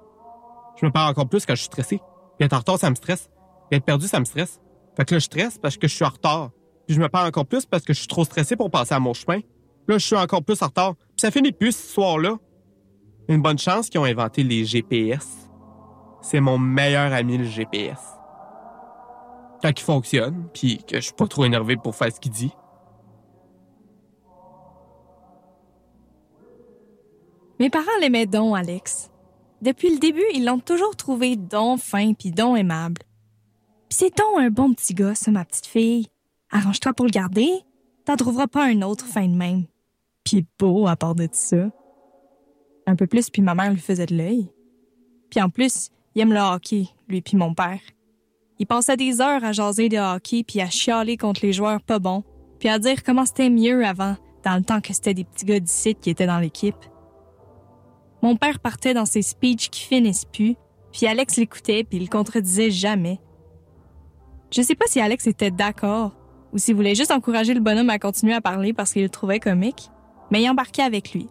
Je 0.80 0.86
me 0.86 0.92
perds 0.92 1.08
encore 1.08 1.28
plus 1.28 1.46
quand 1.46 1.56
je 1.56 1.62
suis 1.62 1.68
stressé. 1.68 2.02
Puis 2.38 2.46
être 2.46 2.54
en 2.54 2.60
retard, 2.60 2.80
ça 2.80 2.90
me 2.90 2.96
stresse. 2.96 3.30
Puis 3.70 3.78
être 3.78 3.86
perdu, 3.86 4.08
ça 4.08 4.20
me 4.20 4.26
stresse. 4.26 4.60
Fait 4.96 5.06
que 5.06 5.16
là, 5.16 5.20
je 5.20 5.26
stresse 5.26 5.58
parce 5.58 5.78
que 5.78 5.88
je 5.88 5.96
suis 5.96 6.06
en 6.06 6.10
retard. 6.10 6.52
Puis 6.88 6.96
je 6.96 7.02
me 7.02 7.10
perds 7.10 7.26
encore 7.26 7.46
plus 7.46 7.66
parce 7.66 7.84
que 7.84 7.94
je 7.94 8.00
suis 8.00 8.08
trop 8.08 8.24
stressé 8.26 8.56
pour 8.56 8.72
passer 8.72 8.94
à 8.94 9.00
mon 9.00 9.14
chemin. 9.14 9.42
Là, 9.88 9.98
je 9.98 10.06
suis 10.06 10.16
encore 10.16 10.44
plus 10.44 10.62
en 10.62 10.68
retard. 10.68 10.96
Puis 10.96 11.22
ça 11.22 11.32
finit 11.32 11.52
plus 11.52 11.72
ce 11.72 11.94
soir-là. 11.94 12.38
Une 13.30 13.42
bonne 13.42 13.58
chance 13.58 13.90
qu'ils 13.90 14.00
ont 14.00 14.06
inventé 14.06 14.44
les 14.44 14.66
GPS. 14.66 15.50
C'est 16.22 16.40
mon 16.40 16.58
meilleur 16.58 17.14
ami, 17.14 17.38
le 17.38 17.46
GPS. 17.46 18.00
Quand 19.62 19.70
il 19.70 19.84
fonctionne, 19.84 20.48
puis 20.54 20.84
que 20.86 20.98
je 20.98 21.02
suis 21.02 21.14
pas 21.14 21.28
trop 21.28 21.46
énervé 21.46 21.78
pour 21.78 21.96
faire 21.96 22.14
ce 22.14 22.20
qu'il 22.20 22.32
dit. 22.32 22.52
Mes 27.60 27.70
parents 27.70 27.86
l'aimaient 28.02 28.28
donc, 28.28 28.56
Alex. 28.56 29.10
Depuis 29.62 29.90
le 29.90 29.98
début, 29.98 30.26
ils 30.34 30.46
l'ont 30.46 30.60
toujours 30.60 30.96
trouvé 30.96 31.36
don 31.36 31.78
fin 31.78 32.14
puis 32.14 32.32
don 32.32 32.56
aimable. 32.56 33.02
Puis 33.90 33.98
c'est 34.00 34.18
donc 34.18 34.40
un 34.40 34.50
bon 34.50 34.74
petit 34.74 34.94
gars, 34.94 35.16
ça, 35.16 35.32
ma 35.32 35.46
petite 35.46 35.66
fille. 35.66 36.08
Arrange-toi 36.52 36.94
pour 36.94 37.06
le 37.06 37.12
garder. 37.12 37.50
T'en 38.06 38.16
trouveras 38.16 38.48
pas 38.48 38.66
un 38.66 38.82
autre 38.84 39.06
fin 39.06 39.28
de 39.28 39.36
même. 39.36 39.66
Puis 40.28 40.46
beau 40.60 40.88
à 40.88 40.98
part 40.98 41.16
de 41.16 41.30
ça. 41.32 41.70
Un 42.86 42.98
peu 42.98 43.08
plus, 43.08 43.30
puis 43.30 43.42
ma 43.42 43.56
mère 43.56 43.72
lui 43.72 43.80
faisait 43.80 44.08
de 44.08 44.18
l'œil. 44.18 44.52
Puis 45.30 45.42
en 45.42 45.50
plus, 45.50 45.90
il 46.14 46.22
aime 46.22 46.34
le 46.34 46.40
hockey, 46.42 46.90
lui 47.08 47.22
puis 47.22 47.38
mon 47.38 47.54
père. 47.54 47.80
Il 48.60 48.68
passait 48.68 48.98
des 48.98 49.22
heures 49.22 49.46
à 49.46 49.54
jaser 49.54 49.88
de 49.88 49.96
hockey 49.98 50.44
puis 50.44 50.60
à 50.60 50.70
chialer 50.70 51.16
contre 51.16 51.46
les 51.46 51.54
joueurs 51.54 51.82
pas 51.82 52.00
bons, 52.00 52.26
puis 52.60 52.68
à 52.68 52.78
dire 52.78 53.04
comment 53.06 53.26
c'était 53.26 53.50
mieux 53.50 53.86
avant, 53.86 54.18
dans 54.44 54.58
le 54.58 54.64
temps 54.64 54.82
que 54.82 54.92
c'était 54.92 55.14
des 55.14 55.24
petits 55.24 55.46
gars 55.46 55.62
d'ici 55.62 55.96
qui 55.96 56.10
étaient 56.10 56.28
dans 56.28 56.40
l'équipe. 56.40 56.76
Mon 58.22 58.36
père 58.36 58.60
partait 58.60 58.94
dans 58.94 59.06
ses 59.06 59.22
speeches 59.22 59.70
qui 59.70 59.84
finissent 59.84 60.26
plus, 60.26 60.58
puis 60.92 61.08
Alex 61.08 61.38
l'écoutait 61.38 61.86
puis 61.86 62.00
il 62.00 62.10
contredisait 62.10 62.70
jamais. 62.70 63.22
Je 64.52 64.62
sais 64.62 64.76
pas 64.76 64.88
si 64.88 65.00
Alex 65.00 65.26
était 65.26 65.52
d'accord 65.52 66.18
ou 66.52 66.58
s'il 66.58 66.76
voulait 66.76 66.96
juste 66.96 67.12
encourager 67.12 67.54
le 67.54 67.62
bonhomme 67.62 67.90
à 67.90 67.98
continuer 67.98 68.34
à 68.34 68.42
parler 68.42 68.74
parce 68.74 68.92
qu'il 68.92 69.04
le 69.04 69.10
trouvait 69.10 69.40
comique, 69.40 69.90
mais 70.32 70.42
il 70.42 70.50
embarquait 70.50 70.84
avec 70.84 71.14
lui. 71.14 71.30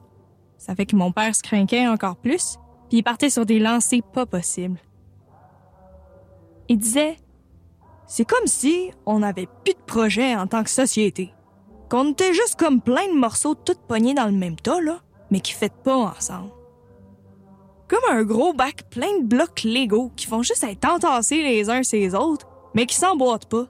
Ça 0.59 0.75
fait 0.75 0.87
que 0.87 0.97
mon 0.97 1.13
père 1.13 1.35
se 1.35 1.43
craquait 1.43 1.87
encore 1.87 2.17
plus, 2.17 2.59
puis 2.89 2.99
il 2.99 3.03
partait 3.03 3.31
sur 3.31 3.47
des 3.47 3.59
lancers 3.59 4.03
pas 4.03 4.27
possibles. 4.27 4.79
Il 6.69 6.79
disait 6.79 7.17
C'est 8.07 8.25
comme 8.25 8.47
si 8.47 8.91
on 9.05 9.21
n'avait 9.21 9.49
plus 9.65 9.75
de 9.75 9.85
projet 9.87 10.35
en 10.35 10.47
tant 10.47 10.65
que 10.65 10.71
société. 10.71 11.33
Qu'on 11.89 12.11
était 12.11 12.35
juste 12.35 12.57
comme 12.57 12.81
plein 12.81 13.07
de 13.09 13.19
morceaux 13.19 13.55
tout 13.55 13.77
pognés 13.87 14.15
dans 14.15 14.27
le 14.27 14.33
même 14.33 14.57
tas, 14.57 14.81
là, 14.81 15.01
mais 15.31 15.41
qui 15.41 15.53
fêtent 15.53 15.83
pas 15.85 15.97
ensemble. 15.97 16.51
Comme 17.89 18.11
un 18.11 18.25
gros 18.25 18.53
bac 18.53 18.83
plein 18.91 19.21
de 19.21 19.25
blocs 19.25 19.63
Lego 19.63 20.11
qui 20.17 20.27
font 20.27 20.43
juste 20.43 20.65
être 20.65 20.85
entassés 20.89 21.43
les 21.43 21.71
uns 21.71 21.85
sur 21.85 21.99
les 21.99 22.15
autres, 22.17 22.47
mais 22.75 22.87
qui 22.87 22.97
s'emboîtent 22.97 23.49
pas. 23.49 23.67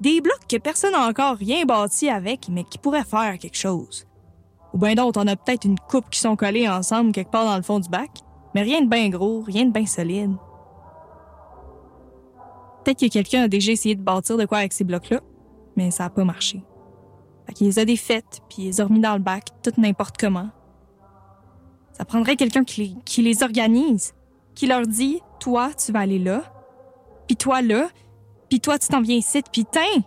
Des 0.00 0.20
blocs 0.20 0.48
que 0.48 0.56
personne 0.56 0.92
n'a 0.92 1.06
encore 1.06 1.36
rien 1.36 1.64
bâti 1.64 2.08
avec, 2.08 2.48
mais 2.48 2.64
qui 2.64 2.78
pourraient 2.78 3.04
faire 3.04 3.38
quelque 3.38 3.56
chose. 3.56 4.04
Ou 4.72 4.78
bien 4.78 4.94
d'autres, 4.94 5.20
on 5.22 5.26
a 5.26 5.36
peut-être 5.36 5.64
une 5.64 5.78
coupe 5.78 6.08
qui 6.10 6.20
sont 6.20 6.36
collées 6.36 6.68
ensemble 6.68 7.12
quelque 7.12 7.30
part 7.30 7.44
dans 7.44 7.56
le 7.56 7.62
fond 7.62 7.78
du 7.78 7.88
bac, 7.88 8.10
mais 8.54 8.62
rien 8.62 8.82
de 8.82 8.88
bien 8.88 9.08
gros, 9.08 9.42
rien 9.42 9.66
de 9.66 9.70
bien 9.70 9.86
solide. 9.86 10.32
Peut-être 12.84 13.00
que 13.00 13.08
quelqu'un 13.08 13.42
a 13.42 13.48
déjà 13.48 13.72
essayé 13.72 13.94
de 13.94 14.02
bâtir 14.02 14.36
de 14.36 14.44
quoi 14.44 14.58
avec 14.58 14.72
ces 14.72 14.84
blocs-là, 14.84 15.20
mais 15.76 15.90
ça 15.90 16.06
a 16.06 16.10
pas 16.10 16.24
marché. 16.24 16.64
Fait 17.46 17.52
qu'il 17.52 17.66
les 17.66 17.78
a 17.78 17.84
défaites, 17.84 18.40
puis 18.48 18.62
il 18.62 18.66
les 18.66 18.80
a 18.80 18.84
remis 18.84 19.00
dans 19.00 19.14
le 19.14 19.20
bac, 19.20 19.48
tout 19.62 19.72
n'importe 19.78 20.16
comment. 20.18 20.48
Ça 21.92 22.04
prendrait 22.04 22.36
quelqu'un 22.36 22.64
qui 22.64 22.98
les, 23.18 23.42
organise, 23.42 24.14
qui 24.54 24.66
leur 24.66 24.86
dit, 24.86 25.20
toi, 25.38 25.70
tu 25.74 25.92
vas 25.92 26.00
aller 26.00 26.18
là, 26.18 26.42
puis 27.26 27.36
toi 27.36 27.62
là, 27.62 27.88
puis 28.48 28.60
toi, 28.60 28.78
tu 28.78 28.88
t'en 28.88 29.00
viens 29.00 29.16
ici, 29.16 29.42
puis 29.52 29.64
tain! 29.64 30.02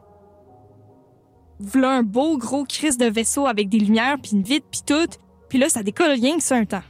V'là 1.59 1.91
un 1.91 2.03
beau 2.03 2.37
gros 2.37 2.65
crise 2.65 2.97
de 2.97 3.05
vaisseau 3.05 3.47
avec 3.47 3.69
des 3.69 3.79
lumières, 3.79 4.17
puis 4.21 4.33
une 4.33 4.43
vitre, 4.43 4.67
puis 4.69 4.81
tout, 4.85 5.09
puis 5.49 5.57
là, 5.57 5.69
ça 5.69 5.83
décolle 5.83 6.11
rien 6.11 6.37
que 6.37 6.43
ça 6.43 6.55
un 6.55 6.65
temps. 6.65 6.83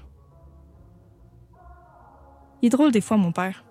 Il 2.62 2.68
est 2.68 2.70
drôle 2.70 2.92
des 2.92 3.02
fois, 3.02 3.18
mon 3.18 3.32
père. 3.32 3.64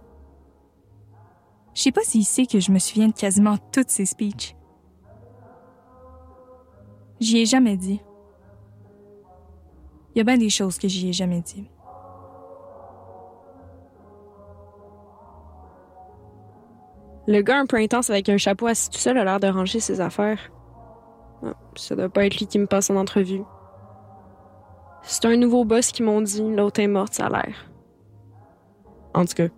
Je 1.74 1.82
sais 1.82 1.92
pas 1.92 2.02
s'il 2.02 2.24
sait 2.24 2.46
que 2.46 2.60
je 2.60 2.70
me 2.70 2.78
souviens 2.78 3.08
de 3.08 3.12
quasiment 3.12 3.58
toutes 3.72 3.90
ses 3.90 4.06
speeches. 4.06 4.54
J'y 7.18 7.38
ai 7.38 7.46
jamais 7.46 7.76
dit. 7.76 8.00
Il 10.14 10.18
y 10.18 10.20
a 10.20 10.24
bien 10.24 10.38
des 10.38 10.50
choses 10.50 10.78
que 10.78 10.86
j'y 10.86 11.08
ai 11.08 11.12
jamais 11.12 11.40
dit. 11.40 11.68
Le 17.26 17.40
gars 17.40 17.58
un 17.58 17.66
peu 17.66 17.78
intense 17.78 18.10
avec 18.10 18.28
un 18.28 18.36
chapeau 18.36 18.66
assis 18.66 18.90
tout 18.90 18.98
seul 18.98 19.18
a 19.18 19.24
l'air 19.24 19.40
de 19.40 19.48
ranger 19.48 19.80
ses 19.80 20.00
affaires. 20.00 20.53
Ça 21.76 21.96
doit 21.96 22.08
pas 22.08 22.26
être 22.26 22.38
lui 22.38 22.46
qui 22.46 22.58
me 22.58 22.66
passe 22.66 22.90
en 22.90 22.96
entrevue. 22.96 23.42
C'est 25.02 25.26
un 25.26 25.36
nouveau 25.36 25.64
boss 25.64 25.92
qui 25.92 26.02
m'ont 26.02 26.22
dit, 26.22 26.42
l'autre 26.42 26.80
est 26.80 26.86
morte, 26.86 27.14
ça 27.14 27.26
a 27.26 27.30
l'air. 27.30 27.70
En 29.12 29.24
tout 29.24 29.34
cas, 29.34 29.48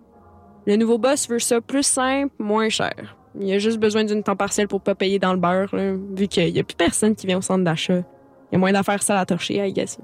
le 0.65 0.75
nouveau 0.75 0.97
boss 0.97 1.29
veut 1.29 1.39
ça 1.39 1.61
plus 1.61 1.83
simple, 1.83 2.33
moins 2.39 2.69
cher. 2.69 3.17
Il 3.39 3.51
a 3.53 3.59
juste 3.59 3.79
besoin 3.79 4.03
d'une 4.03 4.23
temps 4.23 4.35
partiel 4.35 4.67
pour 4.67 4.81
pas 4.81 4.95
payer 4.95 5.19
dans 5.19 5.33
le 5.33 5.39
beurre, 5.39 5.73
là, 5.73 5.93
vu 5.93 6.27
qu'il 6.27 6.49
y 6.49 6.59
a 6.59 6.63
plus 6.63 6.75
personne 6.75 7.15
qui 7.15 7.27
vient 7.27 7.37
au 7.37 7.41
centre 7.41 7.63
d'achat. 7.63 7.99
Il 7.99 8.53
y 8.53 8.55
a 8.55 8.59
moins 8.59 8.73
d'affaires 8.73 9.03
ça 9.03 9.19
à 9.19 9.25
torcher, 9.25 9.65
I 9.65 9.71
guess. 9.71 9.99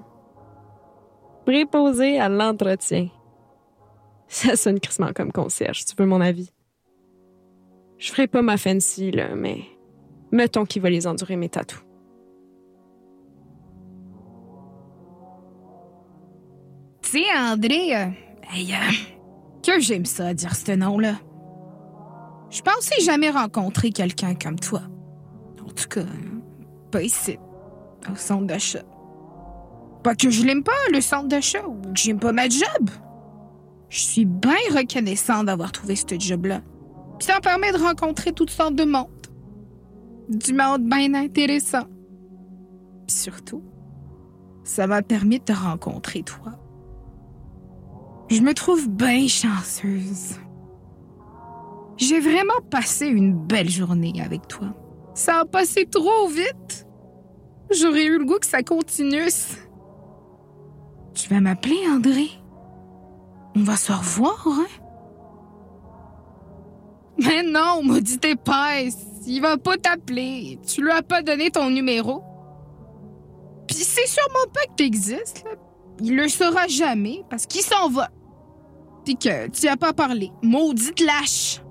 Préposé 1.46 2.20
à 2.20 2.30
l'entretien. 2.30 3.10
Ça 4.28 4.56
sonne 4.56 4.80
crissement 4.80 5.12
comme 5.14 5.32
concierge, 5.32 5.86
tu 5.86 5.94
veux 5.98 6.06
mon 6.06 6.22
avis? 6.22 6.52
Je 7.98 8.10
ferai 8.12 8.28
pas 8.28 8.42
ma 8.42 8.58
fancy, 8.58 9.12
là, 9.12 9.36
mais 9.36 9.60
mettons 10.34 10.66
qu'il 10.66 10.82
va 10.82 10.90
les 10.90 11.08
endurer 11.08 11.38
mes 11.38 11.48
tatous. 11.48 11.80
Tu 17.04 17.20
sais, 17.20 17.26
André, 17.38 17.96
euh, 17.96 18.06
euh, 18.06 18.92
que 19.64 19.80
j'aime 19.80 20.06
ça 20.06 20.34
dire 20.34 20.56
ce 20.56 20.72
nom-là. 20.72 21.16
Je 22.50 22.62
pensais 22.62 23.02
jamais 23.02 23.30
rencontrer 23.30 23.92
quelqu'un 23.92 24.34
comme 24.36 24.60
toi. 24.60 24.82
En 25.62 25.72
tout 25.72 25.88
cas, 25.88 26.06
pas 26.92 27.04
ici. 27.04 27.38
au 28.12 28.16
centre 28.16 28.46
d'achat. 28.46 28.84
Pas 30.04 30.16
que 30.16 30.30
je 30.30 30.44
l'aime 30.44 30.64
pas, 30.64 30.72
le 30.92 31.00
centre 31.00 31.28
d'achat, 31.28 31.66
ou 31.66 31.80
que 31.82 31.96
j'aime 31.96 32.20
pas 32.20 32.32
ma 32.32 32.50
job. 32.50 32.90
Je 33.90 34.00
suis 34.00 34.26
bien 34.26 34.58
reconnaissant 34.72 35.44
d'avoir 35.44 35.72
trouvé 35.72 35.96
ce 35.96 36.20
job-là. 36.20 36.62
Ça 37.20 37.36
me 37.36 37.42
permet 37.42 37.72
de 37.72 37.78
rencontrer 37.78 38.34
toutes 38.34 38.50
sortes 38.50 38.76
de 38.76 38.84
monde. 38.84 39.23
Du 40.34 40.52
monde 40.52 40.90
bien 40.90 41.14
intéressant. 41.14 41.86
Surtout, 43.08 43.62
ça 44.64 44.88
m'a 44.88 45.04
permis 45.04 45.38
de 45.38 45.44
te 45.44 45.54
rencontrer, 45.54 46.24
toi. 46.24 46.54
Je 48.32 48.42
me 48.42 48.56
trouve 48.56 48.90
bien 48.90 49.28
chanceuse. 49.28 50.40
J'ai 51.98 52.20
vraiment 52.20 52.62
passé 52.72 53.06
une 53.06 53.36
belle 53.36 53.70
journée 53.70 54.24
avec 54.26 54.48
toi. 54.48 54.74
Ça 55.14 55.42
a 55.42 55.46
passé 55.46 55.86
trop 55.86 56.28
vite. 56.28 56.88
J'aurais 57.70 58.06
eu 58.06 58.18
le 58.18 58.26
goût 58.26 58.40
que 58.40 58.48
ça 58.48 58.64
continue. 58.64 59.30
Tu 61.14 61.30
vas 61.30 61.42
m'appeler, 61.42 61.78
André? 61.88 62.30
On 63.56 63.62
va 63.62 63.76
se 63.76 63.92
revoir, 63.92 64.48
hein? 64.48 64.66
Mais 67.20 67.44
non, 67.44 67.84
maudite 67.84 68.26
épaisse! 68.26 69.13
Il 69.26 69.42
va 69.42 69.58
pas 69.58 69.78
t'appeler. 69.78 70.60
Tu 70.68 70.84
lui 70.84 70.92
as 70.92 71.02
pas 71.02 71.22
donné 71.22 71.50
ton 71.50 71.70
numéro. 71.70 72.24
Puis 73.68 73.78
c'est 73.78 74.08
sûrement 74.08 74.52
pas 74.54 74.66
que 74.66 74.76
t'existes, 74.76 75.44
là. 75.46 75.52
Il 76.02 76.16
le 76.16 76.28
saura 76.28 76.68
jamais 76.68 77.24
parce 77.30 77.46
qu'il 77.46 77.62
s'en 77.62 77.90
va. 77.90 78.10
Puis 79.06 79.16
que 79.16 79.48
tu 79.50 79.68
as 79.68 79.78
pas 79.78 79.94
parlé. 79.94 80.32
Maudite 80.42 81.00
lâche! 81.00 81.62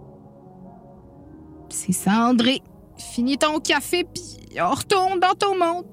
C'est 1.68 1.92
ça, 1.92 2.28
André. 2.28 2.62
Finis 2.96 3.38
ton 3.38 3.58
café, 3.58 4.04
puis 4.04 4.58
retourne 4.60 5.18
dans 5.18 5.34
ton 5.34 5.58
monde. 5.58 5.86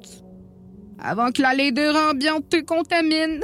Avant 0.99 1.31
que 1.31 1.41
la 1.41 1.53
laideur 1.53 1.95
ambiante 1.95 2.49
te 2.49 2.61
contamine. 2.61 3.41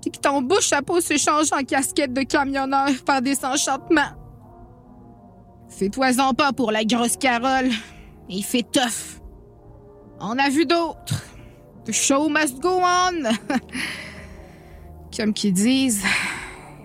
Puis 0.00 0.12
que 0.12 0.18
ton 0.18 0.40
bouche 0.40 0.72
à 0.72 0.80
peau 0.80 1.00
se 1.00 1.16
change 1.18 1.52
en 1.52 1.62
casquette 1.64 2.12
de 2.12 2.22
camionneur 2.22 2.88
par 3.04 3.20
des 3.20 3.44
enchantements. 3.44 4.19
Fais-toi-en 5.70 6.34
pas 6.34 6.52
pour 6.52 6.72
la 6.72 6.84
grosse 6.84 7.16
Carole. 7.16 7.70
Il 8.28 8.42
fait 8.42 8.62
tough. 8.70 9.20
On 10.20 10.36
a 10.38 10.50
vu 10.50 10.66
d'autres. 10.66 11.24
The 11.86 11.92
show 11.92 12.28
must 12.28 12.60
go 12.60 12.80
on. 12.82 13.22
Comme 15.16 15.32
qu'ils 15.32 15.54
disent, 15.54 16.04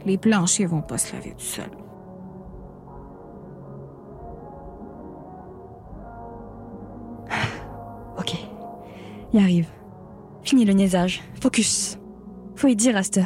les 0.05 0.17
planchers 0.17 0.69
vont 0.69 0.81
pas 0.81 0.97
se 0.97 1.13
laver 1.13 1.31
tout 1.31 1.39
seuls. 1.39 1.65
Ok. 8.17 8.33
Y 9.33 9.39
arrive. 9.39 9.67
Fini 10.43 10.63
le 10.63 10.71
niaisage. 10.73 11.21
Focus. 11.41 11.97
Faut 12.55 12.67
y 12.67 12.75
dire, 12.75 12.95
Aster. 12.95 13.25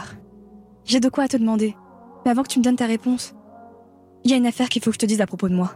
J'ai 0.83 0.99
de 0.99 1.09
quoi 1.09 1.25
à 1.25 1.27
te 1.27 1.37
demander. 1.37 1.75
Mais 2.25 2.31
avant 2.31 2.41
que 2.41 2.47
tu 2.47 2.57
me 2.57 2.63
donnes 2.63 2.75
ta 2.75 2.87
réponse, 2.87 3.35
il 4.23 4.31
y 4.31 4.33
a 4.33 4.37
une 4.37 4.45
affaire 4.45 4.69
qu'il 4.69 4.81
faut 4.83 4.91
que 4.91 4.95
je 4.95 4.99
te 4.99 5.05
dise 5.05 5.21
à 5.21 5.27
propos 5.27 5.49
de 5.49 5.55
moi. 5.55 5.71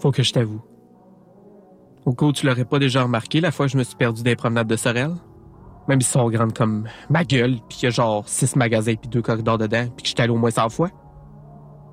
Faut 0.00 0.10
que 0.10 0.22
je 0.22 0.32
t'avoue. 0.32 0.62
Au 2.04 2.14
où 2.20 2.32
tu 2.32 2.46
l'aurais 2.46 2.64
pas 2.64 2.80
déjà 2.80 3.04
remarqué, 3.04 3.40
la 3.40 3.52
fois 3.52 3.66
que 3.66 3.72
je 3.72 3.78
me 3.78 3.84
suis 3.84 3.94
perdu 3.94 4.22
des 4.22 4.34
promenades 4.34 4.66
de 4.66 4.76
Sorel, 4.76 5.12
même 5.88 6.00
si 6.00 6.10
sont 6.10 6.28
grandes 6.28 6.52
comme 6.52 6.88
ma 7.08 7.24
gueule, 7.24 7.58
puis 7.68 7.78
qu'il 7.78 7.84
y 7.84 7.86
a 7.88 7.90
genre 7.90 8.28
six 8.28 8.56
magasins 8.56 8.94
puis 8.94 9.08
deux 9.08 9.22
corridors 9.22 9.58
dedans, 9.58 9.86
puis 9.96 10.02
que 10.02 10.08
je 10.08 10.14
suis 10.14 10.20
allé 10.20 10.32
au 10.32 10.36
moins 10.36 10.50
100 10.50 10.68
fois, 10.70 10.90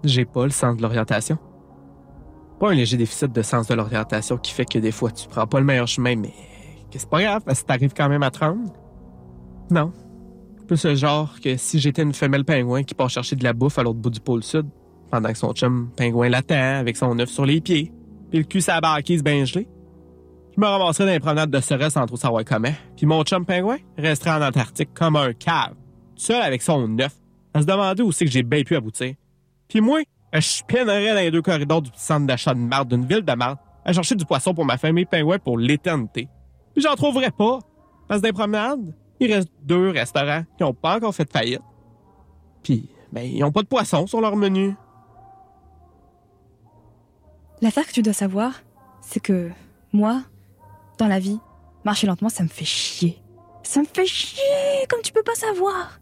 j'ai 0.04 0.26
pas 0.26 0.46
le 0.46 0.52
sens 0.52 0.78
de 0.78 0.82
l'orientation. 0.82 1.38
Pas 2.60 2.72
un 2.72 2.74
léger 2.74 2.98
déficit 2.98 3.32
de 3.32 3.42
sens 3.42 3.68
de 3.68 3.76
l'orientation 3.76 4.38
qui 4.38 4.52
fait 4.52 4.66
que 4.66 4.80
des 4.80 4.92
fois 4.92 5.12
tu 5.12 5.28
prends 5.28 5.48
pas 5.48 5.60
le 5.60 5.66
meilleur 5.66 5.88
chemin, 5.88 6.16
mais 6.16 6.34
que 6.92 6.98
c'est 6.98 7.10
pas 7.10 7.22
grave 7.22 7.44
parce 7.46 7.62
que 7.62 7.68
t'arrives 7.68 7.94
quand 7.94 8.10
même 8.10 8.24
à 8.24 8.32
te 8.32 8.40
rendre. 8.40 8.74
Non. 9.70 9.94
Plus 10.70 10.86
le 10.86 10.94
genre 10.94 11.40
que 11.44 11.58
si 11.58 11.80
j'étais 11.80 12.04
une 12.04 12.14
femelle 12.14 12.46
pingouin 12.46 12.84
qui 12.84 12.94
part 12.94 13.10
chercher 13.10 13.36
de 13.36 13.44
la 13.44 13.54
bouffe 13.54 13.80
à 13.80 13.84
l'autre 13.84 13.98
bout 13.98 14.12
du 14.12 14.20
pôle 14.20 14.44
sud, 14.44 14.68
pendant 15.10 15.30
que 15.30 15.38
son 15.40 15.52
chum 15.54 15.90
pingouin 15.98 16.30
l'attend 16.30 16.78
avec 16.78 16.96
son 16.96 17.18
œuf 17.18 17.30
sur 17.30 17.44
les 17.44 17.60
pieds, 17.60 17.92
puis 18.30 18.38
le 18.38 18.46
cul 18.46 18.62
sa 18.62 18.80
barquise 18.80 19.24
bien 19.24 19.46
gelé, 19.46 19.68
je 20.56 20.62
me 20.62 20.68
ramasserais 20.68 21.08
dans 21.08 21.12
les 21.14 21.20
promenades 21.20 21.50
de 21.50 21.60
Sorel 21.60 21.90
sans 21.90 22.06
trop 22.06 22.18
savoir 22.18 22.46
comment, 22.46 22.72
puis 22.96 23.08
mon 23.08 23.24
chum 23.24 23.48
pingouin 23.48 23.78
resterait 23.98 24.30
en 24.30 24.44
Antarctique 24.44 24.94
comme 24.94 25.16
un 25.16 25.34
cave, 25.34 25.74
seul 26.16 26.40
avec 26.40 26.62
son 26.62 27.00
œuf, 27.00 27.16
à 27.56 27.62
se 27.62 27.66
demander 27.66 28.04
où 28.04 28.12
c'est 28.12 28.26
que 28.26 28.32
j'ai 28.32 28.44
bien 28.44 28.62
pu 28.62 28.76
aboutir. 28.76 29.16
Puis 29.68 29.82
moi, 29.82 30.02
je 30.32 30.40
spinnerais 30.40 31.16
dans 31.16 31.20
les 31.22 31.32
deux 31.32 31.42
corridors 31.42 31.82
du 31.82 31.90
petit 31.90 32.04
centre 32.04 32.28
d'achat 32.28 32.54
de 32.54 32.60
marde 32.60 32.90
d'une 32.90 33.08
ville 33.08 33.24
de 33.24 33.34
marde 33.34 33.58
à 33.84 33.92
chercher 33.92 34.14
du 34.14 34.24
poisson 34.24 34.54
pour 34.54 34.66
ma 34.66 34.78
famille 34.78 35.06
pingouin 35.06 35.40
pour 35.40 35.58
l'éternité. 35.58 36.28
Puis 36.76 36.84
j'en 36.84 36.94
trouverais 36.94 37.32
pas, 37.32 37.58
parce 38.08 38.22
que 38.22 38.28
les 38.28 38.34
promenades, 38.34 38.94
il 39.20 39.34
reste 39.34 39.50
deux 39.64 39.90
restaurants 39.90 40.44
qui 40.58 40.64
ont 40.64 40.74
pas 40.74 40.96
encore 40.96 41.14
fait 41.14 41.32
faillite. 41.32 41.62
Puis, 42.64 42.90
ben, 43.12 43.22
ils 43.22 43.44
ont 43.44 43.52
pas 43.52 43.62
de 43.62 43.68
poisson 43.68 44.08
sur 44.08 44.22
leur 44.22 44.36
menu. 44.36 44.76
L'affaire 47.62 47.86
que 47.86 47.92
tu 47.92 48.02
dois 48.02 48.14
savoir, 48.14 48.62
c'est 49.02 49.20
que 49.20 49.50
moi, 49.92 50.22
dans 50.98 51.08
la 51.08 51.20
vie, 51.20 51.40
marcher 51.84 52.08
lentement, 52.08 52.30
ça 52.30 52.44
me 52.44 52.50
fait 52.50 52.66
chier. 52.66 53.22
Ça 53.64 53.82
me 53.82 53.86
fait 53.86 54.06
chier, 54.06 54.86
comme 54.90 55.02
tu 55.02 55.12
peux 55.12 55.24
pas 55.24 55.36
savoir. 55.36 56.00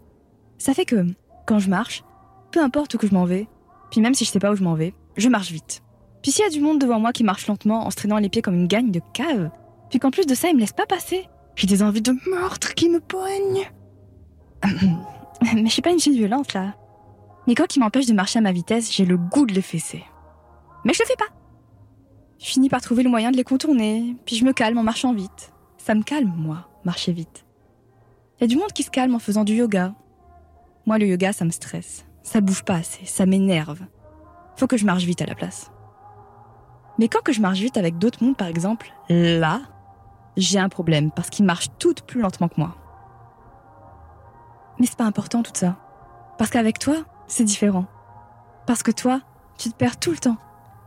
Ça 0.58 0.74
fait 0.74 0.86
que, 0.86 1.06
quand 1.46 1.60
je 1.60 1.70
marche, 1.70 2.04
peu 2.52 2.62
importe 2.62 2.94
où 2.94 2.98
que 2.98 3.08
je 3.08 3.14
m'en 3.14 3.26
vais, 3.26 3.48
puis 3.92 4.02
même 4.02 4.14
si 4.14 4.26
je 4.26 4.32
sais 4.32 4.40
pas 4.40 4.52
où 4.52 4.56
je 4.56 4.64
m'en 4.64 4.76
vais, 4.76 4.94
je 5.16 5.30
marche 5.30 5.52
vite. 5.52 5.82
Puis 6.22 6.32
s'il 6.32 6.44
y 6.44 6.48
a 6.48 6.52
du 6.52 6.60
monde 6.60 6.80
devant 6.80 7.00
moi 7.00 7.14
qui 7.14 7.24
marche 7.24 7.48
lentement 7.48 7.86
en 7.86 7.90
se 7.90 7.96
traînant 7.96 8.18
les 8.18 8.30
pieds 8.30 8.42
comme 8.42 8.56
une 8.56 8.68
gagne 8.68 8.92
de 8.92 9.02
cave, 9.14 9.50
puis 9.90 10.00
qu'en 10.00 10.12
plus 10.12 10.26
de 10.26 10.36
ça, 10.36 10.50
il 10.50 10.56
me 10.56 10.60
laisse 10.60 10.74
pas 10.74 10.86
passer, 10.86 11.28
j'ai 11.58 11.68
des 11.68 11.84
envies 11.84 12.04
de 12.04 12.14
meurtre 12.30 12.76
qui 12.76 12.88
me 12.88 13.00
poignent. 13.00 13.70
Mais 15.54 15.66
je 15.66 15.72
suis 15.72 15.82
pas 15.82 15.92
une 15.92 16.00
fille 16.00 16.18
violente 16.18 16.54
là. 16.54 16.76
Mais 17.48 17.56
quand 17.56 17.76
il 17.76 17.80
m'empêche 17.80 18.06
de 18.06 18.14
marcher 18.14 18.40
à 18.40 18.42
ma 18.42 18.52
vitesse, 18.52 18.94
j'ai 18.94 19.06
le 19.06 19.18
goût 19.18 19.46
de 19.46 19.54
les 19.54 19.62
fesser. 19.62 20.04
Mais 20.86 20.94
je 20.94 21.02
le 21.02 21.08
fais 21.08 21.16
pas. 21.16 21.34
Je 22.40 22.46
finis 22.46 22.70
par 22.70 22.82
trouver 22.82 23.04
le 23.04 23.10
moyen 23.10 23.32
de 23.32 23.38
les 23.38 23.44
contourner, 23.44 24.16
puis 24.26 24.36
je 24.36 24.46
me 24.46 24.54
calme 24.54 24.78
en 24.78 24.84
marchant 24.84 25.14
vite. 25.14 25.52
Ça 25.78 25.96
me 25.96 26.04
calme, 26.04 26.32
moi, 26.38 26.70
marcher 26.86 27.12
vite. 27.12 27.46
Y 28.40 28.44
a 28.44 28.48
du 28.48 28.58
monde 28.58 28.72
qui 28.72 28.84
se 28.84 28.92
calme 28.92 29.16
en 29.16 29.20
faisant 29.20 29.44
du 29.44 29.56
yoga. 29.56 29.96
Moi, 30.86 31.00
le 31.00 31.08
yoga, 31.08 31.34
ça 31.34 31.46
me 31.46 31.50
stresse. 31.50 32.06
Ça 32.22 32.40
bouge 32.40 32.64
pas 32.64 32.76
assez, 32.76 33.06
ça 33.06 33.26
m'énerve. 33.26 33.82
Faut 34.58 34.68
que 34.68 34.78
je 34.78 34.86
marche 34.86 35.06
vite 35.06 35.22
à 35.24 35.26
la 35.26 35.34
place. 35.34 35.72
Mais 37.00 37.08
quand 37.08 37.24
que 37.24 37.34
je 37.34 37.42
marche 37.42 37.60
vite 37.60 37.78
avec 37.78 37.98
d'autres 37.98 38.24
mondes, 38.24 38.38
par 38.38 38.48
exemple, 38.48 38.92
là, 39.10 39.62
j'ai 40.38 40.60
un 40.60 40.70
problème 40.70 41.12
parce 41.12 41.30
qu'ils 41.30 41.46
marchent 41.46 41.70
toutes 41.80 42.04
plus 42.04 42.22
lentement 42.22 42.48
que 42.48 42.56
moi. 42.58 42.76
Mais 44.80 44.86
c'est 44.86 44.98
pas 44.98 45.06
important 45.06 45.44
tout 45.44 45.52
ça. 45.54 45.76
Parce 46.38 46.52
qu'avec 46.52 46.80
toi, 46.80 46.98
c'est 47.28 47.44
différent. 47.44 47.86
Parce 48.68 48.84
que 48.84 48.92
toi, 48.92 49.22
tu 49.58 49.70
te 49.70 49.76
perds 49.76 50.00
tout 50.00 50.12
le 50.12 50.18
temps. 50.18 50.38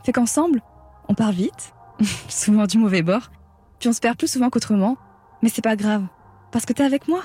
Fait 0.05 0.13
qu'ensemble, 0.13 0.63
on 1.09 1.15
part 1.15 1.33
vite, 1.33 1.75
souvent 2.29 2.67
du 2.67 2.79
mauvais 2.79 3.03
bord, 3.03 3.31
puis 3.79 3.89
on 3.89 3.93
se 3.93 4.01
perd 4.01 4.17
plus 4.17 4.31
souvent 4.31 4.49
qu'autrement, 4.49 4.97
mais 5.43 5.49
c'est 5.49 5.63
pas 5.63 5.77
grave, 5.77 6.05
parce 6.53 6.65
que 6.65 6.73
t'es 6.73 6.85
avec 6.85 7.09
moi. 7.09 7.23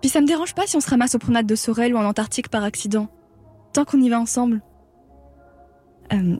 Puis 0.00 0.10
ça 0.10 0.20
me 0.20 0.26
dérange 0.26 0.54
pas 0.54 0.66
si 0.66 0.76
on 0.76 0.80
se 0.80 0.90
ramasse 0.90 1.14
aux 1.14 1.18
promenades 1.18 1.46
de 1.46 1.54
Sorel 1.54 1.94
ou 1.94 1.98
en 1.98 2.04
Antarctique 2.04 2.48
par 2.48 2.64
accident, 2.64 3.08
tant 3.72 3.84
qu'on 3.84 4.00
y 4.00 4.08
va 4.08 4.18
ensemble. 4.18 4.62
Euh, 6.12 6.36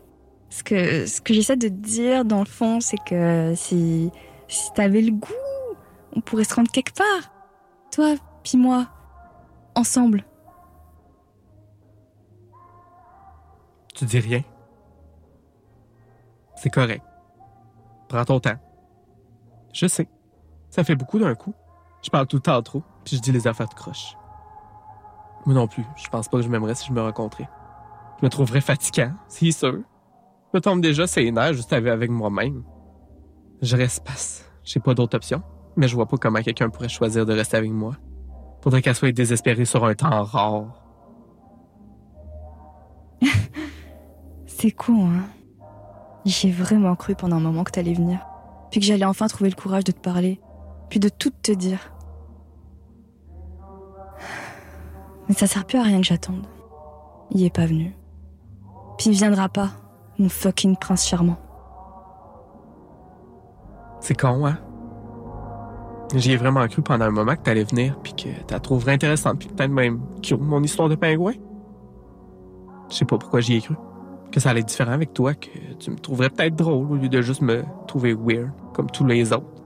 ce 0.53 0.62
que, 0.62 1.07
ce 1.07 1.22
que 1.22 1.32
j'essaie 1.32 1.57
de 1.57 1.68
dire 1.68 2.26
dans 2.26 2.40
le 2.40 2.44
fond, 2.44 2.80
c'est 2.80 3.03
que 3.07 3.55
si, 3.57 4.11
si 4.48 4.72
t'avais 4.74 5.00
le 5.00 5.12
goût, 5.12 5.32
on 6.14 6.20
pourrait 6.20 6.44
se 6.44 6.55
rendre 6.55 6.70
quelque 6.70 6.94
part. 6.94 7.32
Toi, 7.90 8.16
puis 8.44 8.59
moi, 8.59 8.86
ensemble. 9.74 10.26
Tu 13.94 14.05
dis 14.05 14.18
rien? 14.18 14.42
C'est 16.57 16.70
correct. 16.70 17.03
Prends 18.11 18.26
ton 18.26 18.38
temps. 18.38 18.59
Je 19.72 19.86
sais. 19.86 20.07
Ça 20.68 20.84
fait 20.84 20.96
beaucoup 20.96 21.18
d'un 21.18 21.34
coup. 21.34 21.55
Je 22.03 22.11
parle 22.11 22.26
tout 22.26 22.36
le 22.36 22.42
temps 22.42 22.61
trop, 22.61 22.82
puis 23.07 23.16
je 23.16 23.22
dis 23.22 23.32
les 23.32 23.46
affaires 23.46 23.68
de 23.68 23.74
croche. 23.74 24.18
Moi 25.46 25.55
non 25.55 25.66
plus, 25.66 25.84
je 25.96 26.09
pense 26.09 26.28
pas 26.28 26.36
que 26.36 26.42
je 26.42 26.48
m'aimerais 26.48 26.74
si 26.74 26.88
je 26.88 26.92
me 26.92 27.00
rencontrais. 27.00 27.48
Je 28.20 28.26
me 28.26 28.28
trouverais 28.28 28.61
fatigant, 28.61 29.12
c'est 29.28 29.50
sûr. 29.50 29.82
Je 30.55 30.59
tombe 30.59 30.80
déjà 30.80 31.07
c'est 31.07 31.30
nerfs 31.30 31.55
juste 31.55 31.72
avec 31.72 32.11
moi-même. 32.11 32.62
Je 33.62 33.76
reste 33.76 34.05
passe. 34.05 34.44
J'ai 34.64 34.80
pas 34.80 34.94
d'autre 34.94 35.16
option, 35.16 35.42
mais 35.76 35.88
je 35.88 35.94
vois 35.94 36.07
pas 36.07 36.16
comment 36.16 36.40
quelqu'un 36.42 36.68
pourrait 36.68 36.88
choisir 36.88 37.24
de 37.26 37.32
rester 37.32 37.57
avec 37.57 37.70
moi. 37.70 37.96
Faudrait 38.62 38.82
qu'elle 38.82 38.94
soit 38.94 39.12
désespérée 39.12 39.64
sur 39.64 39.84
un 39.84 39.94
temps 39.94 40.22
rare. 40.22 40.82
C'est 44.46 44.70
con, 44.70 45.11
hein. 45.11 45.24
J'ai 46.24 46.53
vraiment 46.53 46.94
cru 46.94 47.16
pendant 47.16 47.36
un 47.36 47.40
moment 47.40 47.64
que 47.64 47.72
t'allais 47.72 47.94
venir. 47.94 48.20
Puis 48.70 48.80
que 48.80 48.86
j'allais 48.86 49.05
enfin 49.05 49.26
trouver 49.26 49.50
le 49.50 49.57
courage 49.57 49.84
de 49.84 49.92
te 49.92 49.98
parler. 49.98 50.40
Puis 50.88 51.00
de 51.00 51.09
tout 51.09 51.32
te 51.42 51.50
dire. 51.50 51.92
Mais 55.28 55.34
ça 55.34 55.46
sert 55.46 55.64
plus 55.64 55.78
à 55.78 55.82
rien 55.82 56.00
que 56.00 56.07
j'attende. 56.07 56.46
Il 57.32 57.42
est 57.44 57.55
pas 57.55 57.66
venu. 57.66 57.96
Puis 58.98 59.11
il 59.11 59.16
viendra 59.16 59.48
pas, 59.48 59.70
mon 60.18 60.28
fucking 60.28 60.76
prince 60.76 61.06
charmant. 61.06 61.38
C'est 64.00 64.18
con, 64.18 64.46
hein? 64.46 64.58
J'y 66.14 66.32
ai 66.32 66.36
vraiment 66.36 66.66
cru 66.68 66.82
pendant 66.82 67.06
un 67.06 67.10
moment 67.10 67.34
que 67.36 67.42
t'allais 67.42 67.64
venir, 67.64 67.98
puis 68.02 68.12
que 68.14 68.28
t'as 68.46 68.60
trouvé 68.60 68.92
intéressante, 68.92 69.38
puis 69.38 69.48
peut-être 69.48 69.70
même 69.70 70.00
cute, 70.22 70.40
mon 70.40 70.62
histoire 70.62 70.88
de 70.88 70.94
pingouin. 70.94 71.32
Je 72.90 72.96
sais 72.96 73.04
pas 73.04 73.16
pourquoi 73.16 73.40
j'y 73.40 73.54
ai 73.54 73.60
cru. 73.62 73.74
Que 74.30 74.40
ça 74.40 74.50
allait 74.50 74.60
être 74.60 74.68
différent 74.68 74.92
avec 74.92 75.14
toi, 75.14 75.34
que 75.34 75.48
tu 75.78 75.90
me 75.90 75.96
trouverais 75.96 76.28
peut-être 76.28 76.56
drôle 76.56 76.90
au 76.90 76.96
lieu 76.96 77.08
de 77.08 77.22
juste 77.22 77.40
me 77.40 77.64
trouver 77.86 78.14
weird, 78.14 78.50
comme 78.74 78.90
tous 78.90 79.06
les 79.06 79.32
autres. 79.32 79.61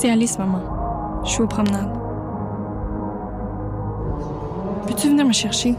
C'est 0.00 0.10
Alice, 0.10 0.38
maman. 0.38 0.62
Je 1.24 1.30
suis 1.30 1.42
aux 1.42 1.48
promenades. 1.48 1.90
Peux-tu 4.86 5.08
venir 5.08 5.26
me 5.26 5.32
chercher? 5.32 5.74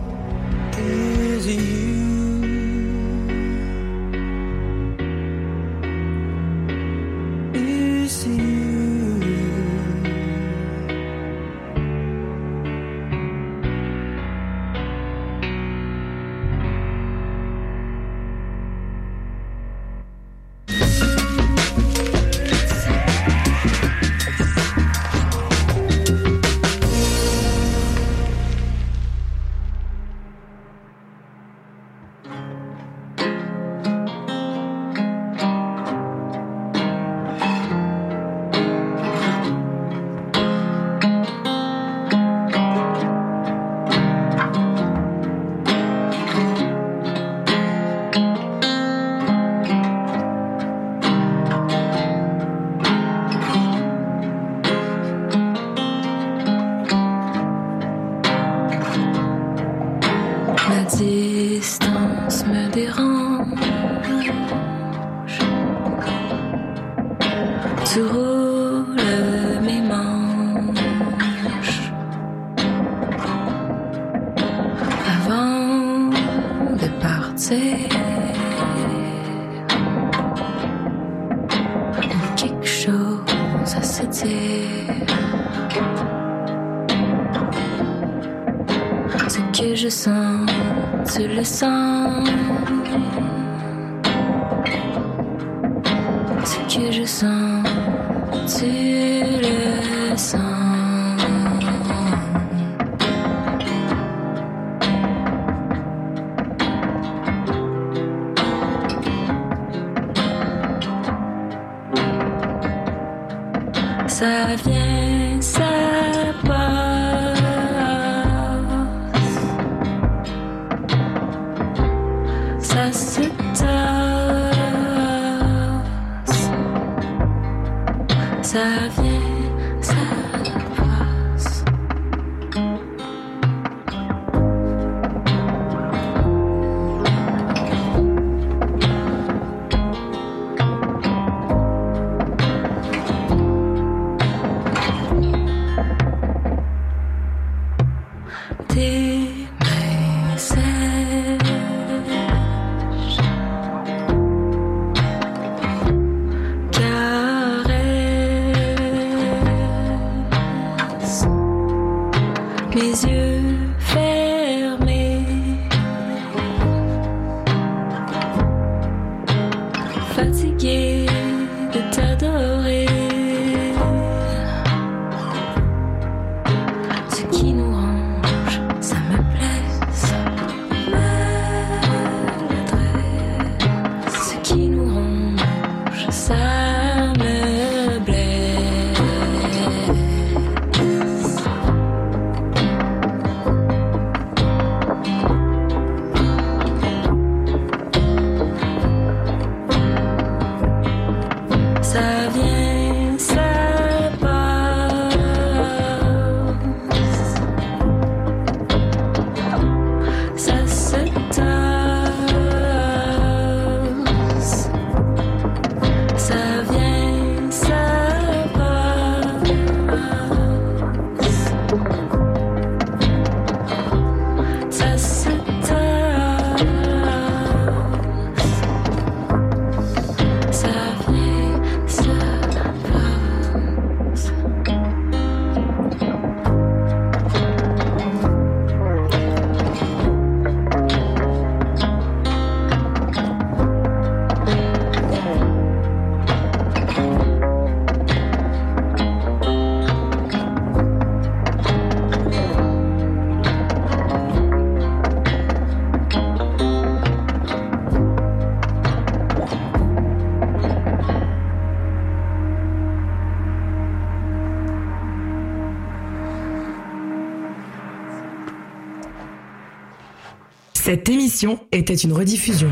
Cette 270.90 271.08
émission 271.08 271.60
était 271.72 271.94
une 271.94 272.14
rediffusion. 272.14 272.72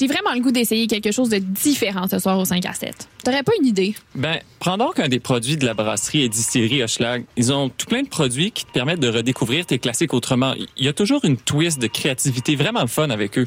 J'ai 0.00 0.06
vraiment 0.06 0.32
le 0.34 0.40
goût 0.40 0.50
d'essayer 0.50 0.86
quelque 0.86 1.12
chose 1.12 1.28
de 1.28 1.38
différent 1.38 2.08
ce 2.08 2.18
soir 2.18 2.38
au 2.38 2.44
5 2.44 2.64
à 2.66 2.72
7. 2.72 3.08
T'aurais 3.24 3.42
pas 3.42 3.52
une 3.60 3.66
idée? 3.66 3.94
Ben, 4.14 4.40
prends 4.58 4.76
donc 4.76 4.98
un 4.98 5.08
des 5.08 5.20
produits 5.20 5.56
de 5.56 5.64
la 5.64 5.74
brasserie 5.74 6.22
et 6.22 6.28
distillerie 6.28 6.82
Hochelag. 6.82 7.24
Ils 7.36 7.52
ont 7.52 7.68
tout 7.68 7.86
plein 7.86 8.02
de 8.02 8.08
produits 8.08 8.50
qui 8.50 8.64
te 8.64 8.72
permettent 8.72 9.00
de 9.00 9.08
redécouvrir 9.08 9.64
tes 9.66 9.78
classiques 9.78 10.14
autrement. 10.14 10.54
Il 10.76 10.84
y 10.84 10.88
a 10.88 10.92
toujours 10.92 11.24
une 11.24 11.36
twist 11.36 11.80
de 11.80 11.86
créativité 11.86 12.56
vraiment 12.56 12.86
fun 12.86 13.10
avec 13.10 13.38
eux. 13.38 13.46